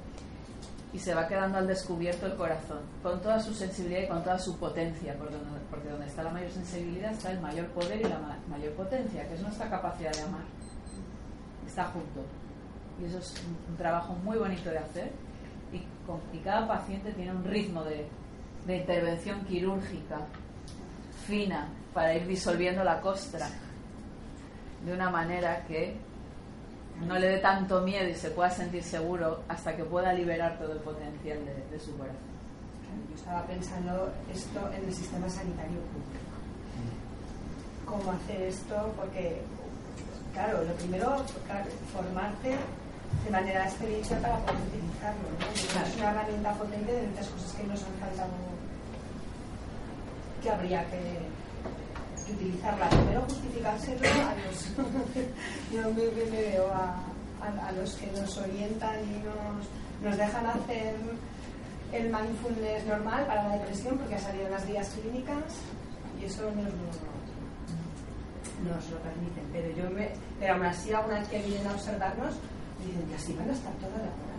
y 0.93 0.99
se 0.99 1.15
va 1.15 1.27
quedando 1.27 1.59
al 1.59 1.67
descubierto 1.67 2.27
el 2.27 2.37
corazón, 2.37 2.81
con 3.03 3.21
toda 3.23 3.41
su 3.41 3.55
sensibilidad 3.55 4.03
y 4.03 4.09
con 4.09 4.23
toda 4.23 4.39
su 4.39 4.59
potencia, 4.59 5.15
porque 5.17 5.37
donde, 5.37 5.61
porque 5.71 5.89
donde 5.89 6.07
está 6.07 6.23
la 6.23 6.31
mayor 6.31 6.51
sensibilidad 6.51 7.13
está 7.13 7.31
el 7.31 7.41
mayor 7.41 7.67
poder 7.69 8.01
y 8.01 8.05
la 8.05 8.21
mayor 8.49 8.75
potencia, 8.75 9.27
que 9.27 9.35
es 9.35 9.41
nuestra 9.41 9.71
capacidad 9.71 10.13
de 10.13 10.21
amar. 10.21 10.45
Está 11.67 11.85
junto. 11.85 12.21
Y 13.01 13.07
eso 13.07 13.19
es 13.19 13.35
un, 13.71 13.77
trabajo 13.77 14.13
muy 14.23 14.37
bonito 14.37 14.69
de 14.69 14.79
hacer. 14.79 15.11
Y, 15.73 15.79
con, 16.07 16.21
y 16.35 16.39
cada 16.41 16.69
paciente 16.69 17.13
tiene 17.13 17.33
un 17.33 17.45
ritmo 17.45 17.83
de, 17.85 18.07
de 18.67 18.77
intervención 18.77 19.45
quirúrgica 19.45 20.21
fina 21.27 21.69
para 21.95 22.15
ir 22.15 22.27
disolviendo 22.27 22.85
la 22.85 23.01
costra 23.01 23.49
de 24.85 24.93
una 24.93 25.11
manera 25.11 25.65
que 25.67 25.97
no 27.07 27.19
le 27.19 27.29
dé 27.29 27.39
tanto 27.39 27.81
miedo 27.81 28.09
y 28.09 28.15
se 28.15 28.31
pueda 28.31 28.51
sentir 28.51 28.83
seguro 28.83 29.43
hasta 29.49 29.77
que 29.77 29.85
pueda 29.85 30.13
liberar 30.13 30.59
todo 30.59 30.73
el 30.73 30.79
potencial 30.79 31.39
de, 31.71 31.81
su 31.81 31.97
corazón. 31.97 32.17
Yo 33.11 33.17
estaba 33.17 33.47
pensando 33.47 34.13
esto 34.33 34.71
en 34.77 34.85
el 34.85 34.95
sistema 34.95 35.29
sanitario 35.29 35.81
público. 35.81 36.33
¿Cómo 37.87 38.13
hacer 38.13 38.43
esto? 38.43 38.93
Porque, 38.97 39.41
claro, 40.33 40.65
lo 40.65 40.73
primero, 40.75 41.17
formarte 41.93 42.57
de 43.25 43.31
manera 43.31 43.65
experiencia 43.65 44.19
para 44.21 44.39
poder 44.39 44.61
utilizarlo. 44.69 45.29
Es 45.55 45.97
una 45.97 46.11
herramienta 46.11 46.53
potente 46.55 46.93
de 46.93 47.07
muchas 47.09 47.29
cosas 47.29 47.53
que 47.53 47.65
nos 47.65 47.83
han 47.83 47.95
faltado, 48.01 48.31
que 50.43 50.51
habría 50.51 50.85
que, 50.91 52.33
utilizarla. 52.33 52.89
Primero 52.89 53.23
justificárselo 53.23 54.01
a 54.01 54.35
los, 54.35 54.77
yo 55.73 55.83
me, 55.95 56.31
veo 56.31 56.73
a, 56.73 56.97
a, 57.67 57.73
los 57.73 57.95
que 57.95 58.07
nos 58.13 58.39
orientan 58.39 59.01
y 59.05 59.23
nos, 59.25 59.67
nos 60.03 60.17
dejan 60.17 60.47
hacer 60.47 60.95
el 61.93 62.05
mindfulness 62.05 62.87
normal 62.87 63.27
para 63.27 63.49
la 63.49 63.57
depresión 63.57 63.99
porque 63.99 64.15
ha 64.15 64.19
salido 64.19 64.47
en 64.47 64.53
las 64.53 64.67
guías 64.67 64.89
clínicas 64.91 65.45
y 66.21 66.25
eso 66.25 66.45
nos 66.45 66.65
lo, 66.65 66.71
nos 68.75 68.91
lo 68.91 68.99
permiten. 68.99 69.45
Pero 69.53 69.71
yo 69.77 69.91
me, 69.91 70.11
pero 70.39 70.55
aún 70.55 70.65
así, 70.65 70.93
alguna 70.93 71.19
vez 71.21 71.29
que 71.29 71.43
vienen 71.43 71.67
a 71.67 71.73
observarnos, 71.73 72.35
dicen 72.87 73.07
que 73.09 73.15
así 73.15 73.33
van 73.35 73.51
a 73.51 73.53
estar 73.53 73.73
toda 73.75 73.97
la 73.99 74.11
hora. 74.11 74.37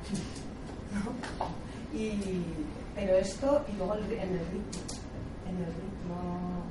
Y, 1.93 2.41
pero 2.95 3.13
esto, 3.17 3.63
y 3.71 3.77
luego 3.77 3.93
en 3.93 4.01
el 4.01 4.39
ritmo, 4.49 4.81
en 5.45 5.57
el 5.57 5.69
ritmo 5.69 6.65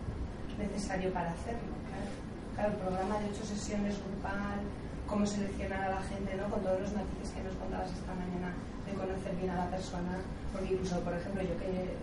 necesario 0.58 1.12
para 1.12 1.30
hacerlo. 1.30 1.70
Claro, 2.56 2.72
el 2.72 2.78
programa 2.78 3.18
de 3.20 3.30
ocho 3.30 3.44
sesiones 3.44 3.96
grupal, 4.02 4.60
cómo 5.06 5.24
seleccionar 5.24 5.82
a 5.84 6.00
la 6.00 6.02
gente, 6.02 6.34
¿no? 6.34 6.48
con 6.50 6.60
todos 6.62 6.80
los 6.80 6.92
matices 6.92 7.30
que 7.34 7.42
nos 7.42 7.54
contabas 7.54 7.90
esta 7.92 8.14
mañana, 8.14 8.52
de 8.86 8.92
conocer 8.94 9.36
bien 9.36 9.50
a 9.50 9.64
la 9.64 9.70
persona, 9.70 10.18
porque 10.52 10.74
incluso, 10.74 11.00
por 11.00 11.14
ejemplo, 11.14 11.42
yo 11.42 11.56
que 11.58 11.94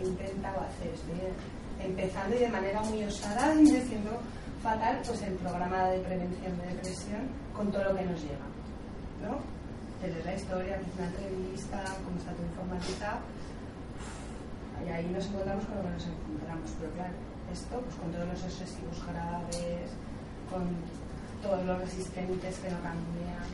he 0.00 0.06
intentado 0.06 0.60
hacer, 0.60 0.94
estoy 0.94 1.20
empezando 1.80 2.36
y 2.36 2.38
de 2.40 2.48
manera 2.48 2.80
muy 2.82 3.04
osada 3.04 3.54
y 3.60 3.66
siendo 3.66 4.16
fatal, 4.62 5.00
pues 5.06 5.22
el 5.22 5.34
programa 5.34 5.88
de 5.90 5.98
prevención 6.00 6.58
de 6.58 6.66
depresión 6.68 7.20
con 7.54 7.70
todo 7.70 7.84
lo 7.84 7.96
que 7.96 8.04
nos 8.04 8.20
lleva. 8.22 8.55
¿No? 9.26 9.42
Tener 10.00 10.24
la 10.24 10.34
historia, 10.34 10.78
hacer 10.78 10.92
una 10.94 11.06
entrevista, 11.10 11.82
cómo 12.04 12.16
está 12.16 12.30
todo 12.32 12.46
informatizado. 12.46 13.20
Y 14.84 14.88
ahí 14.88 15.06
nos 15.10 15.26
encontramos 15.26 15.64
con 15.66 15.76
lo 15.76 15.82
que 15.82 15.94
nos 15.98 16.06
encontramos. 16.06 16.68
Pero 16.78 16.90
claro, 16.94 17.16
esto, 17.52 17.74
pues 17.80 17.94
con 17.96 18.08
todos 18.12 18.28
los 18.28 18.42
excesivos 18.44 18.98
graves, 19.02 19.88
con 20.50 20.62
todos 21.42 21.64
los 21.64 21.76
resistentes 21.80 22.54
que 22.60 22.70
no 22.70 22.78
cambian. 22.84 23.48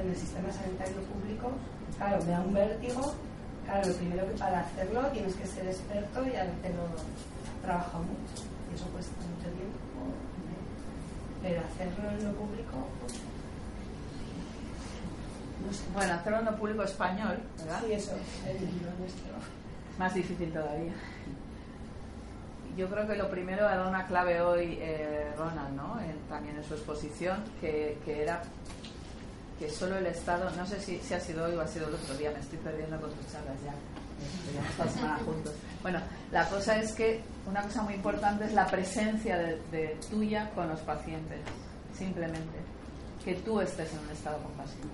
En 0.00 0.08
el 0.08 0.16
sistema 0.16 0.48
sanitario 0.52 1.00
público, 1.08 1.52
claro, 1.98 2.22
me 2.24 2.30
da 2.32 2.40
un 2.40 2.54
vértigo. 2.54 3.14
Claro, 3.64 3.88
lo 3.88 3.94
primero 3.96 4.22
que 4.28 4.38
para 4.38 4.60
hacerlo 4.60 5.00
tienes 5.10 5.34
que 5.34 5.46
ser 5.46 5.66
experto 5.66 6.22
y 6.22 6.36
habértelo 6.36 6.86
trabajado 7.62 8.04
mucho. 8.04 8.46
Y 8.70 8.76
eso 8.76 8.86
cuesta 8.94 9.18
mucho 9.26 9.50
tiempo. 9.50 9.76
Pero 11.42 11.60
hacerlo 11.66 12.10
en 12.10 12.24
lo 12.24 12.32
público, 12.38 12.86
pues, 13.00 13.25
bueno, 15.92 16.14
hacerlo 16.14 16.40
en 16.40 16.56
público 16.56 16.82
español, 16.82 17.38
¿verdad? 17.58 17.80
Sí, 17.84 17.92
eso, 17.92 18.12
el 18.46 18.58
nuestro. 18.98 19.34
Más 19.98 20.14
difícil 20.14 20.52
todavía. 20.52 20.92
Yo 22.76 22.88
creo 22.88 23.06
que 23.06 23.16
lo 23.16 23.30
primero 23.30 23.66
ha 23.66 23.76
dado 23.76 23.88
una 23.88 24.06
clave 24.06 24.40
hoy 24.42 24.78
eh, 24.80 25.32
Ronald, 25.38 25.74
¿no? 25.74 25.98
también 26.28 26.56
en 26.56 26.64
su 26.64 26.74
exposición, 26.74 27.42
que, 27.60 27.98
que, 28.04 28.22
era 28.22 28.42
que 29.58 29.70
solo 29.70 29.96
el 29.96 30.06
Estado, 30.06 30.50
no 30.50 30.66
sé 30.66 30.78
si, 30.80 30.98
si, 30.98 31.14
ha 31.14 31.20
sido 31.20 31.46
hoy 31.46 31.54
o 31.54 31.62
ha 31.62 31.66
sido 31.66 31.88
el 31.88 31.94
otro 31.94 32.14
día, 32.16 32.30
me 32.30 32.40
estoy 32.40 32.58
perdiendo 32.58 33.00
con 33.00 33.10
tus 33.12 33.32
charlas 33.32 33.56
ya. 33.64 34.92
semana 34.92 35.18
juntos. 35.24 35.54
Bueno, 35.80 36.00
la 36.30 36.46
cosa 36.50 36.76
es 36.76 36.92
que 36.92 37.22
una 37.46 37.62
cosa 37.62 37.82
muy 37.82 37.94
importante 37.94 38.44
es 38.44 38.52
la 38.52 38.66
presencia 38.66 39.38
de, 39.38 39.58
de 39.70 39.96
tuya 40.10 40.50
con 40.54 40.68
los 40.68 40.80
pacientes, 40.80 41.40
simplemente. 41.96 42.58
Que 43.24 43.34
tú 43.36 43.58
estés 43.60 43.90
en 43.94 44.00
un 44.00 44.10
estado 44.10 44.38
compasivo 44.42 44.90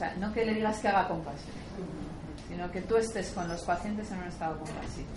sea, 0.00 0.14
no 0.16 0.32
que 0.32 0.44
le 0.46 0.54
digas 0.54 0.78
que 0.78 0.88
haga 0.88 1.08
compasión, 1.08 1.54
sino 2.48 2.70
que 2.70 2.80
tú 2.82 2.96
estés 2.96 3.30
con 3.30 3.46
los 3.48 3.62
pacientes 3.62 4.10
en 4.10 4.18
un 4.18 4.24
estado 4.24 4.58
compasivo. 4.58 5.08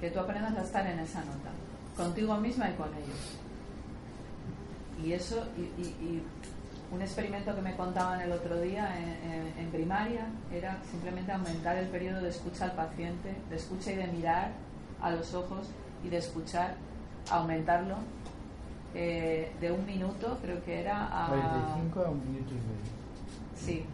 Que 0.00 0.10
tú 0.10 0.20
aprendas 0.20 0.56
a 0.56 0.62
estar 0.62 0.86
en 0.86 0.98
esa 0.98 1.20
nota, 1.20 1.50
contigo 1.96 2.36
misma 2.36 2.68
y 2.68 2.74
con 2.74 2.88
ellos. 2.94 3.38
Y 5.02 5.12
eso, 5.12 5.42
y, 5.56 6.22
un 6.92 7.02
experimento 7.02 7.52
que 7.52 7.62
me 7.62 7.74
contaban 7.74 8.20
el 8.20 8.30
otro 8.30 8.60
día 8.60 8.88
en, 8.96 9.70
primaria 9.72 10.26
era 10.52 10.78
simplemente 10.88 11.32
aumentar 11.32 11.76
el 11.76 11.88
periodo 11.88 12.20
de 12.20 12.28
escucha 12.28 12.66
al 12.66 12.72
paciente, 12.72 13.34
de 13.50 13.56
escucha 13.56 13.90
y 13.90 13.96
de 13.96 14.06
mirar 14.06 14.52
a 15.02 15.10
los 15.10 15.34
ojos 15.34 15.66
y 16.04 16.08
de 16.08 16.18
escuchar, 16.18 16.76
aumentarlo 17.28 17.96
eh, 18.94 19.52
de 19.60 19.72
un 19.72 19.84
minuto, 19.86 20.38
creo 20.42 20.62
que 20.64 20.80
era 20.80 21.06
a... 21.26 21.28
45 21.28 22.00
a 22.00 22.10
un 22.10 22.24
minuto 22.32 22.50
y 22.52 22.54
medio. 22.54 22.96
Sí. 23.56 23.84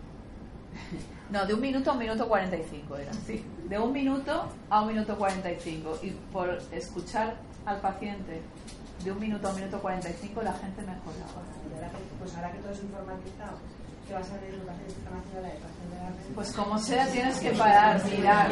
No, 1.31 1.47
de 1.47 1.55
un 1.55 1.61
minuto 1.61 1.91
a 1.91 1.93
un 1.95 1.99
minuto 1.99 2.29
45 2.29 2.97
era, 2.97 3.13
sí. 3.27 3.45
De 3.69 3.79
un 3.79 3.93
minuto 3.93 4.49
a 4.71 4.83
un 4.83 4.89
minuto 4.89 5.17
45. 5.17 5.99
Y 6.03 6.11
por 6.33 6.59
escuchar 6.73 7.37
al 7.65 7.81
paciente 7.81 8.43
de 9.05 9.13
un 9.13 9.19
minuto 9.19 9.49
a 9.49 9.51
un 9.51 9.57
minuto 9.57 9.81
45 9.81 10.43
la 10.43 10.53
gente 10.55 10.81
mejora. 10.83 11.17
Y 11.17 11.75
ahora 11.75 11.89
que- 11.91 11.97
Pues 12.19 12.35
ahora 12.37 12.53
que 12.53 12.59
todo 12.59 12.73
es 12.73 12.83
informatizado, 12.83 13.57
que 14.07 14.15
vas 14.15 14.31
a 14.31 14.35
ver 14.35 14.45
educación 14.55 14.89
internacional, 14.91 15.43
la 15.43 15.49
educación 15.49 15.91
de 15.91 15.97
la 15.97 16.09
red. 16.11 16.35
Pues 16.35 16.53
como 16.53 16.79
sea 16.79 17.07
tienes 17.09 17.41
que 17.41 17.51
parar, 17.53 18.05
mirar, 18.05 18.51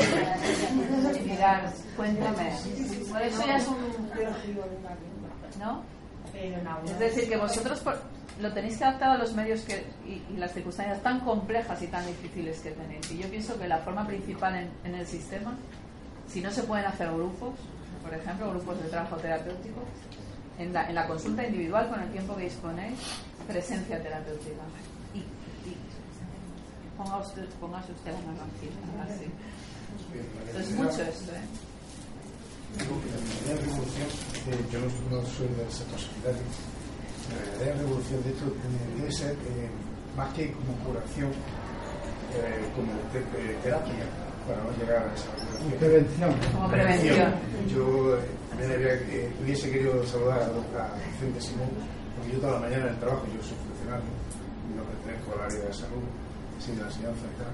mirar, 1.25 1.73
cuéntame. 1.97 2.53
Por 3.11 3.23
eso 3.23 3.47
ya 3.47 3.57
es 3.57 3.69
un... 3.69 3.77
¿No? 5.59 5.83
Es 6.93 6.99
decir, 6.99 7.29
que 7.29 7.37
vosotros 7.37 7.81
por- 7.81 8.01
lo 8.41 8.53
tenéis 8.55 8.79
que 8.79 8.85
adaptar 8.85 9.11
a 9.11 9.19
los 9.19 9.35
medios 9.35 9.61
que, 9.63 9.85
y, 10.07 10.23
y 10.33 10.37
las 10.39 10.53
circunstancias 10.53 11.03
tan 11.03 11.21
complejas 11.21 11.81
y 11.83 11.87
tan 11.89 12.07
difíciles 12.07 12.61
que 12.61 12.71
tenéis. 12.71 13.11
Y 13.11 13.19
yo 13.19 13.29
pienso 13.29 13.59
que 13.59 13.69
la 13.69 13.79
forma 13.79 14.07
principal 14.07 14.55
en, 14.57 14.71
en 14.85 14.95
el 14.95 15.07
sistema, 15.07 15.55
si 16.29 16.41
no 16.41 16.51
se 16.51 16.63
pueden 16.63 16.87
hacer 16.87 17.09
grupos, 17.13 17.55
por 18.03 18.15
ejemplo, 18.15 18.51
grupos 18.51 18.83
de 18.83 18.89
trabajo 18.89 19.17
terapéutico, 19.17 19.83
en 20.59 20.73
la, 20.73 20.89
en 20.89 20.95
la 20.95 21.07
consulta 21.07 21.45
individual 21.47 21.89
con 21.89 22.01
el 22.01 22.11
tiempo 22.13 22.35
que 22.37 22.45
disponéis, 22.45 22.99
presencia 23.47 24.03
terapéutica. 24.03 24.63
Y, 25.15 25.19
y 25.19 25.77
ponga 26.97 27.19
usted, 27.19 27.47
póngase 27.61 27.93
usted 27.93 28.13
la 28.13 28.19
mano 28.21 28.43
así. 28.45 28.69
Es 30.59 30.71
mucho 30.73 31.03
esto, 31.03 31.33
¿eh? 31.33 31.41
La 32.79 33.55
revolución, 33.57 34.07
eh, 34.47 34.65
yo 34.71 34.79
no, 34.79 34.87
no 35.21 35.27
soy 35.27 35.49
del 35.59 35.71
sector 35.71 35.99
sanitario, 35.99 36.43
la 37.31 37.37
verdadera 37.51 37.77
revolución 37.83 38.23
de 38.23 38.31
esto 38.31 38.45
debe 38.97 39.13
ser 39.13 39.33
eh, 39.33 39.69
más 40.17 40.33
que 40.35 40.53
como 40.53 40.73
curación, 40.87 41.31
eh, 42.35 42.63
como 42.75 42.93
te- 43.13 43.55
terapia 43.63 44.07
para 44.47 44.63
no 44.65 44.71
llegar 44.79 45.03
a 45.03 45.15
esa. 45.15 45.31
Prevención. 45.79 46.31
Como 46.55 46.69
prevención. 46.71 47.35
Yo 47.69 48.17
eh, 48.17 48.21
también 48.51 49.35
hubiese 49.43 49.71
querido 49.71 50.07
saludar 50.07 50.41
a, 50.43 50.47
a 50.47 50.95
Vicente 51.11 51.41
Simón, 51.41 51.69
porque 52.17 52.33
yo 52.33 52.39
toda 52.41 52.53
la 52.55 52.61
mañana 52.61 52.85
en 52.87 52.93
el 52.95 53.01
trabajo, 53.01 53.27
yo 53.35 53.43
soy 53.43 53.57
funcionario, 53.67 54.11
no 54.77 54.83
pertenezco 54.87 55.35
al 55.37 55.45
área 55.51 55.59
de 55.59 55.69
la 55.69 55.75
salud, 55.75 56.05
soy 56.63 56.75
de 56.77 56.81
la 56.83 56.89
enseñanza 56.89 57.25
y 57.27 57.35
tal. 57.43 57.53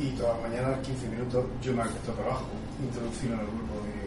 Y 0.00 0.16
toda 0.16 0.32
la 0.38 0.48
mañana, 0.48 0.80
15 0.80 1.08
minutos, 1.12 1.44
yo 1.60 1.74
me 1.74 1.82
acto 1.82 2.12
trabajo, 2.16 2.46
introducido 2.80 3.34
en 3.34 3.40
el 3.40 3.46
grupo 3.52 3.74
de, 3.84 3.99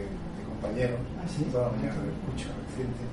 de 0.72 0.88
compañeros, 0.88 1.00
¿Ah, 1.18 1.28
sí? 1.28 1.44
toda 1.52 1.66
la 1.66 1.72
mañana 1.76 1.94
le 2.04 2.12
escucho 2.12 2.48
a 2.48 2.56
Vicente. 2.64 3.04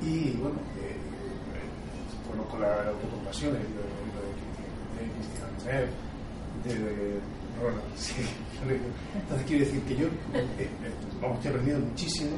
Y 0.00 0.36
bueno, 0.38 0.56
eh, 0.78 0.94
eh, 0.94 2.30
conozco 2.30 2.58
la, 2.58 2.68
la 2.84 2.90
autocompasión, 2.90 3.54
libro 3.54 3.82
de, 3.82 3.98
de 4.94 5.12
Cristina 5.18 5.46
Andrés, 5.58 5.90
de, 6.64 6.74
de 6.78 7.20
Ronald, 7.60 7.82
sí. 7.96 8.22
Entonces 9.14 9.46
quiero 9.46 9.64
decir 9.64 9.82
que 9.82 9.96
yo, 9.96 10.06
eh, 10.34 10.46
eh, 10.58 10.68
vamos, 11.20 11.38
estoy 11.38 11.50
aprendiendo 11.50 11.86
muchísimo, 11.86 12.30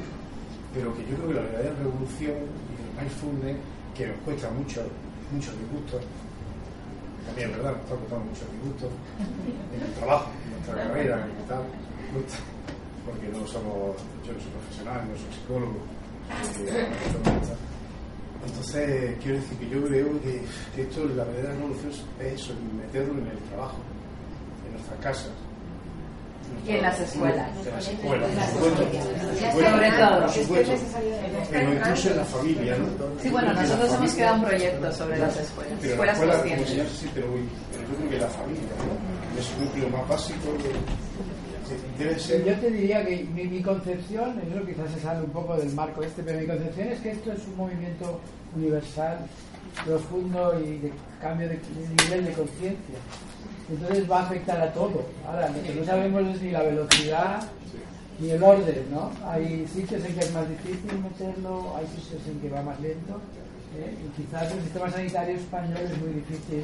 pero 0.73 0.93
que 0.95 1.01
yo 1.05 1.15
creo 1.17 1.27
que 1.29 1.33
la 1.35 1.41
verdadera 1.41 1.75
revolución 1.75 2.37
y 2.41 2.73
el 2.81 2.89
mindfulness, 2.97 3.57
que 3.95 4.07
nos 4.07 4.17
cuesta 4.25 4.49
mucho, 4.51 4.81
muchos 5.31 5.53
disgustos, 5.59 6.01
también 7.25 7.49
es 7.51 7.57
verdad, 7.57 7.71
nos 7.73 7.81
está 7.81 7.95
costando 7.95 8.25
muchos 8.25 8.47
disgustos 8.51 8.89
en 9.75 9.81
el 9.81 9.93
trabajo, 9.93 10.29
en 10.45 10.51
nuestra 10.51 10.75
carrera, 10.75 11.27
y 11.29 11.47
tal, 11.47 11.63
cuesta, 12.13 12.37
porque 13.05 13.27
no 13.29 13.45
somos, 13.47 13.95
yo 14.25 14.33
no 14.33 14.39
soy 14.39 14.51
profesional, 14.51 15.01
no 15.09 15.15
soy 15.17 15.31
psicólogo, 15.33 15.79
no 16.29 16.53
soy 16.53 16.67
economista. 16.69 17.55
entonces 18.45 19.17
quiero 19.21 19.37
decir 19.39 19.57
que 19.57 19.69
yo 19.69 19.83
creo 19.83 20.21
que, 20.21 20.41
que 20.75 20.81
esto, 20.83 21.05
la 21.15 21.23
verdadera 21.25 21.53
revolución 21.55 21.91
es 22.19 22.33
eso, 22.33 22.53
meterlo 22.77 23.13
en 23.19 23.27
el 23.27 23.37
trabajo, 23.49 23.77
en 24.67 24.73
nuestras 24.73 24.99
casas. 24.99 25.31
Y 26.67 26.71
en 26.71 26.81
las 26.81 26.99
escuelas. 26.99 27.49
En 27.65 27.71
las 27.71 27.87
escuelas, 27.87 28.29
Sobre 28.51 29.91
todo. 29.91 30.27
Pero 31.49 31.73
incluso 31.73 32.09
en 32.09 32.17
la 32.17 32.25
familia, 32.25 32.77
¿no? 32.77 33.21
Sí, 33.21 33.29
bueno, 33.29 33.53
nosotros 33.53 33.93
hemos 33.93 34.13
creado 34.13 34.35
un 34.35 34.43
proyecto 34.45 34.91
sobre 34.91 35.17
las 35.19 35.37
escuelas. 35.37 35.73
Pero 35.81 35.93
Escuelas 35.93 36.17
conscientes. 36.19 36.89
sí, 36.99 37.09
pero, 37.13 37.27
yo 37.27 37.95
creo 37.97 38.09
que 38.09 38.17
la 38.19 38.27
familia, 38.27 38.63
¿no? 38.83 39.39
Es 39.39 39.49
un 39.57 39.65
núcleo 39.65 39.89
más 39.89 40.07
básico. 40.09 40.51
de- 40.51 41.20
ser. 42.19 42.45
Yo 42.45 42.55
te 42.55 42.71
diría 42.71 43.05
que 43.05 43.23
mi, 43.23 43.43
mi 43.45 43.61
concepción, 43.61 44.39
eso 44.39 44.65
quizás 44.65 44.91
se 44.91 44.99
sale 44.99 45.21
un 45.23 45.31
poco 45.31 45.55
del 45.57 45.73
marco 45.73 46.03
este, 46.03 46.23
pero 46.23 46.39
mi 46.39 46.47
concepción 46.47 46.87
es 46.89 46.99
que 46.99 47.11
esto 47.11 47.31
es 47.31 47.47
un 47.47 47.57
movimiento 47.57 48.19
universal, 48.55 49.19
profundo 49.85 50.59
y 50.59 50.77
de 50.79 50.91
cambio 51.21 51.47
de, 51.47 51.55
de 51.55 52.03
nivel 52.03 52.25
de 52.25 52.33
conciencia. 52.33 52.95
Entonces 53.69 54.09
va 54.09 54.19
a 54.19 54.23
afectar 54.23 54.61
a 54.61 54.73
todo. 54.73 55.05
Ahora, 55.25 55.49
lo 55.49 55.63
que 55.63 55.73
no 55.75 55.85
sabemos 55.85 56.35
es 56.35 56.41
ni 56.41 56.51
la 56.51 56.63
velocidad 56.63 57.43
ni 58.19 58.29
el 58.29 58.43
orden, 58.43 58.85
¿no? 58.91 59.11
Hay 59.25 59.65
sitios 59.67 60.03
en 60.05 60.13
que 60.13 60.19
es 60.19 60.33
más 60.33 60.47
difícil 60.47 60.99
meterlo, 61.01 61.75
hay 61.75 61.87
sitios 61.87 62.21
en 62.27 62.39
que 62.39 62.49
va 62.49 62.61
más 62.61 62.79
lento. 62.79 63.19
¿eh? 63.77 63.95
Y 64.05 64.21
quizás 64.21 64.51
el 64.51 64.61
sistema 64.61 64.91
sanitario 64.91 65.35
español 65.35 65.79
es 65.83 65.97
muy 65.97 66.13
difícil 66.13 66.63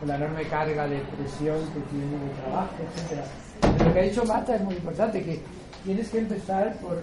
con 0.00 0.08
la 0.08 0.16
enorme 0.16 0.42
carga 0.48 0.88
de 0.88 0.98
presión 0.98 1.58
que 1.72 1.80
tiene 1.90 2.18
de 2.18 2.30
trabajo, 2.42 2.74
etcétera. 2.82 3.24
Pero 3.62 3.84
lo 3.84 3.94
que 3.94 4.00
ha 4.00 4.04
dicho 4.04 4.24
Marta 4.24 4.56
es 4.56 4.62
muy 4.62 4.74
importante, 4.74 5.22
que 5.22 5.40
tienes 5.84 6.08
que 6.10 6.18
empezar 6.18 6.76
por, 6.78 7.00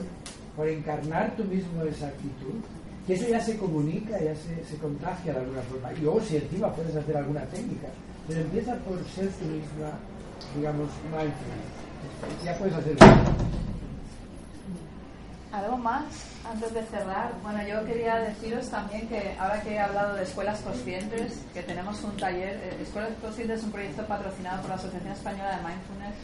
por 0.55 0.67
encarnar 0.67 1.35
tú 1.35 1.43
mismo 1.45 1.83
esa 1.83 2.07
actitud, 2.07 2.61
que 3.07 3.13
eso 3.13 3.27
ya 3.27 3.41
se 3.41 3.57
comunica, 3.57 4.19
ya 4.19 4.35
se, 4.35 4.63
se 4.65 4.77
contagia 4.77 5.33
de 5.33 5.39
alguna 5.39 5.61
forma. 5.63 5.91
Y 5.93 6.01
luego 6.01 6.21
si 6.21 6.37
encima 6.37 6.71
puedes 6.73 6.95
hacer 6.95 7.17
alguna 7.17 7.41
técnica, 7.45 7.87
pero 8.27 8.41
empieza 8.41 8.75
por 8.75 8.97
ser 9.15 9.27
tú 9.29 9.45
misma, 9.45 9.91
digamos, 10.55 10.89
mindful. 11.11 12.45
Ya 12.45 12.55
puedes 12.57 12.75
hacer 12.75 12.95
¿Algo 15.51 15.77
más 15.77 16.03
antes 16.45 16.71
de 16.75 16.83
cerrar? 16.83 17.33
Bueno, 17.41 17.59
yo 17.67 17.83
quería 17.83 18.17
deciros 18.17 18.69
también 18.69 19.07
que 19.07 19.35
ahora 19.39 19.59
que 19.63 19.73
he 19.73 19.79
hablado 19.79 20.15
de 20.15 20.23
escuelas 20.23 20.59
conscientes, 20.61 21.41
que 21.55 21.63
tenemos 21.63 22.03
un 22.03 22.15
taller, 22.17 22.55
eh, 22.63 22.77
Escuelas 22.83 23.11
Conscientes 23.19 23.59
es 23.59 23.65
un 23.65 23.71
proyecto 23.71 24.05
patrocinado 24.05 24.61
por 24.61 24.69
la 24.69 24.75
Asociación 24.75 25.11
Española 25.11 25.57
de 25.57 25.63
Mindfulness, 25.63 26.15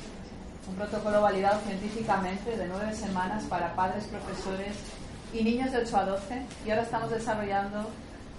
un 0.67 0.75
protocolo 0.75 1.21
validado 1.21 1.59
científicamente 1.61 2.57
de 2.57 2.67
nueve 2.67 2.93
semanas 2.93 3.43
para 3.45 3.75
padres, 3.75 4.05
profesores 4.05 4.73
y 5.33 5.43
niños 5.43 5.71
de 5.71 5.79
8 5.79 5.97
a 5.97 6.05
12 6.05 6.41
y 6.65 6.69
ahora 6.69 6.83
estamos 6.83 7.11
desarrollando 7.11 7.89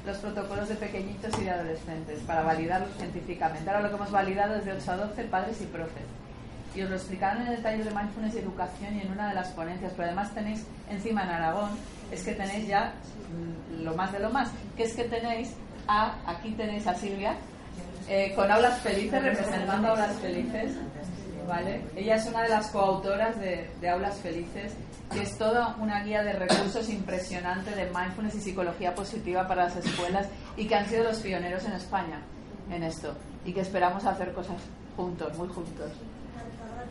los 0.05 0.17
protocolos 0.19 0.69
de 0.69 0.77
pequeñitos 0.77 1.37
y 1.39 1.45
de 1.45 1.51
adolescentes 1.51 2.21
para 2.27 2.43
validarlos 2.43 2.91
científicamente. 2.97 3.69
Ahora 3.69 3.83
lo 3.83 3.89
que 3.91 3.97
hemos 3.97 4.11
validado 4.11 4.57
es 4.57 4.65
de 4.65 4.73
8 4.73 4.93
a 4.93 4.97
12 4.97 5.25
padres 5.25 5.61
y 5.61 5.67
profes 5.67 6.05
y 6.75 6.83
os 6.83 6.91
lo 6.91 6.97
explicaron 6.97 7.43
en 7.43 7.55
el 7.55 7.63
taller 7.63 7.85
de 7.85 7.91
mindfulness 7.91 8.35
y 8.35 8.39
educación 8.39 8.97
y 8.97 9.01
en 9.01 9.13
una 9.13 9.29
de 9.29 9.35
las 9.35 9.49
ponencias, 9.49 9.93
pero 9.97 10.09
además 10.09 10.33
tenéis 10.35 10.65
encima 10.91 11.23
en 11.23 11.31
Aragón, 11.31 11.71
es 12.13 12.23
que 12.23 12.33
tenéis 12.33 12.67
ya 12.67 12.93
mm, 13.79 13.83
lo 13.83 13.95
más 13.95 14.13
de 14.13 14.19
lo 14.19 14.31
más, 14.31 14.51
que 14.77 14.83
es 14.85 14.95
que 14.95 15.05
tenéis 15.05 15.55
a, 15.89 16.17
aquí 16.27 16.53
tenéis 16.53 16.87
a 16.87 16.95
Silvia, 16.95 17.35
eh, 18.09 18.33
con 18.37 18.51
Aulas 18.51 18.79
Felices, 18.81 19.23
representando 19.23 19.89
Aulas 19.89 20.17
Felices, 20.17 20.73
¿vale? 21.47 21.83
Ella 21.95 22.17
es 22.17 22.27
una 22.27 22.43
de 22.43 22.49
las 22.49 22.69
coautoras 22.71 23.39
de, 23.39 23.71
de 23.81 23.89
Aulas 23.89 24.19
Felices, 24.19 24.73
que 25.13 25.23
es 25.23 25.39
toda 25.39 25.77
una 25.81 26.03
guía 26.03 26.23
de 26.23 26.33
recursos 26.33 26.89
impresionante 26.89 27.71
de 27.71 27.87
mindfulness 27.87 28.35
y 28.35 28.41
psicología 28.41 28.95
positiva 28.95 29.47
para 29.47 29.65
las 29.65 29.77
escuelas 29.77 30.29
y 30.57 30.67
que 30.67 30.75
han 30.75 30.87
sido 30.87 31.05
los 31.05 31.19
pioneros 31.21 31.65
en 31.65 31.73
España 31.73 32.21
en 32.71 32.83
esto 32.83 33.15
y 33.45 33.53
que 33.53 33.61
esperamos 33.61 34.05
hacer 34.05 34.33
cosas 34.33 34.57
juntos, 34.97 35.37
muy 35.39 35.49
juntos. 35.49 35.93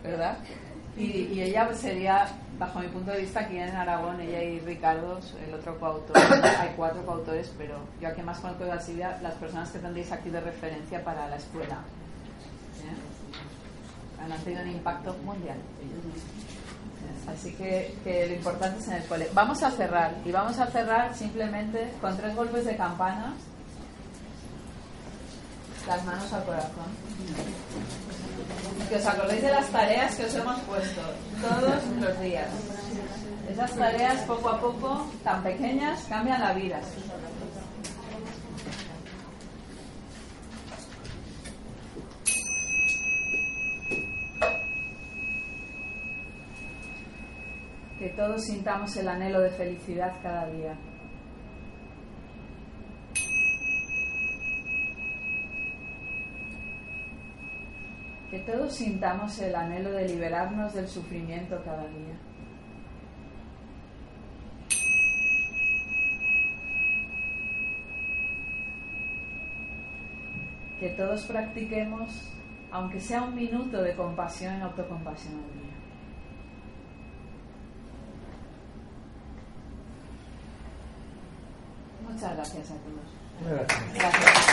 ¿verdad? 0.03 0.37
Y, 0.97 1.03
y 1.33 1.41
ella 1.41 1.69
sería, 1.73 2.27
bajo 2.57 2.79
mi 2.79 2.87
punto 2.87 3.11
de 3.11 3.21
vista, 3.21 3.41
aquí 3.41 3.57
en 3.57 3.75
Aragón, 3.75 4.21
ella 4.21 4.41
y 4.41 4.59
Ricardo, 4.59 5.19
el 5.45 5.53
otro 5.53 5.77
coautor. 5.77 6.15
Hay 6.17 6.73
cuatro 6.77 7.05
coautores, 7.05 7.51
pero 7.57 7.79
yo 7.99 8.07
aquí 8.07 8.21
más 8.21 8.39
conozco 8.39 8.63
a 8.71 8.79
Silvia, 8.79 9.19
las 9.21 9.33
personas 9.33 9.69
que 9.71 9.79
tendréis 9.79 10.11
aquí 10.11 10.29
de 10.29 10.39
referencia 10.39 11.03
para 11.03 11.27
la 11.27 11.35
escuela. 11.35 11.79
Han 14.31 14.41
tenido 14.43 14.63
un 14.63 14.69
impacto 14.69 15.15
mundial. 15.23 15.57
Así 17.27 17.53
que, 17.53 17.95
que 18.03 18.27
lo 18.27 18.33
importante 18.35 18.79
es 18.79 18.87
en 18.87 18.93
el 18.95 19.05
cole. 19.05 19.29
Vamos 19.33 19.61
a 19.63 19.71
cerrar, 19.71 20.13
y 20.23 20.31
vamos 20.31 20.59
a 20.59 20.67
cerrar 20.67 21.15
simplemente 21.15 21.91
con 22.01 22.15
tres 22.17 22.35
golpes 22.35 22.65
de 22.65 22.75
campana. 22.75 23.33
Las 25.87 26.03
manos 26.03 26.33
al 26.33 26.43
corazón 26.43 26.85
que 28.89 28.95
os 28.95 29.05
acordéis 29.05 29.41
de 29.41 29.51
las 29.51 29.67
tareas 29.69 30.15
que 30.15 30.25
os 30.25 30.35
hemos 30.35 30.59
puesto 30.61 31.01
todos 31.41 31.83
los 31.99 32.19
días. 32.21 32.47
Esas 33.49 33.71
tareas 33.75 34.21
poco 34.21 34.49
a 34.49 34.59
poco, 34.59 35.07
tan 35.23 35.43
pequeñas, 35.43 36.03
cambian 36.09 36.41
la 36.41 36.53
vida. 36.53 36.79
que 48.05 48.11
todos 48.11 48.43
sintamos 48.43 48.95
el 48.97 49.07
anhelo 49.07 49.39
de 49.39 49.49
felicidad 49.49 50.13
cada 50.21 50.45
día. 50.45 50.75
Que 58.29 58.37
todos 58.41 58.75
sintamos 58.75 59.39
el 59.39 59.55
anhelo 59.55 59.91
de 59.91 60.07
liberarnos 60.07 60.75
del 60.75 60.87
sufrimiento 60.87 61.59
cada 61.65 61.87
día. 61.87 62.15
Que 70.79 70.89
todos 70.89 71.25
practiquemos, 71.25 72.31
aunque 72.69 72.99
sea 72.99 73.23
un 73.23 73.33
minuto 73.33 73.81
de 73.81 73.95
compasión, 73.95 74.61
autocompasión. 74.61 75.64
Muchas 82.09 82.35
gracias 82.35 82.71
a 82.71 82.75
todos. 82.75 83.07
Gracias. 83.43 83.93
gracias. 83.95 84.45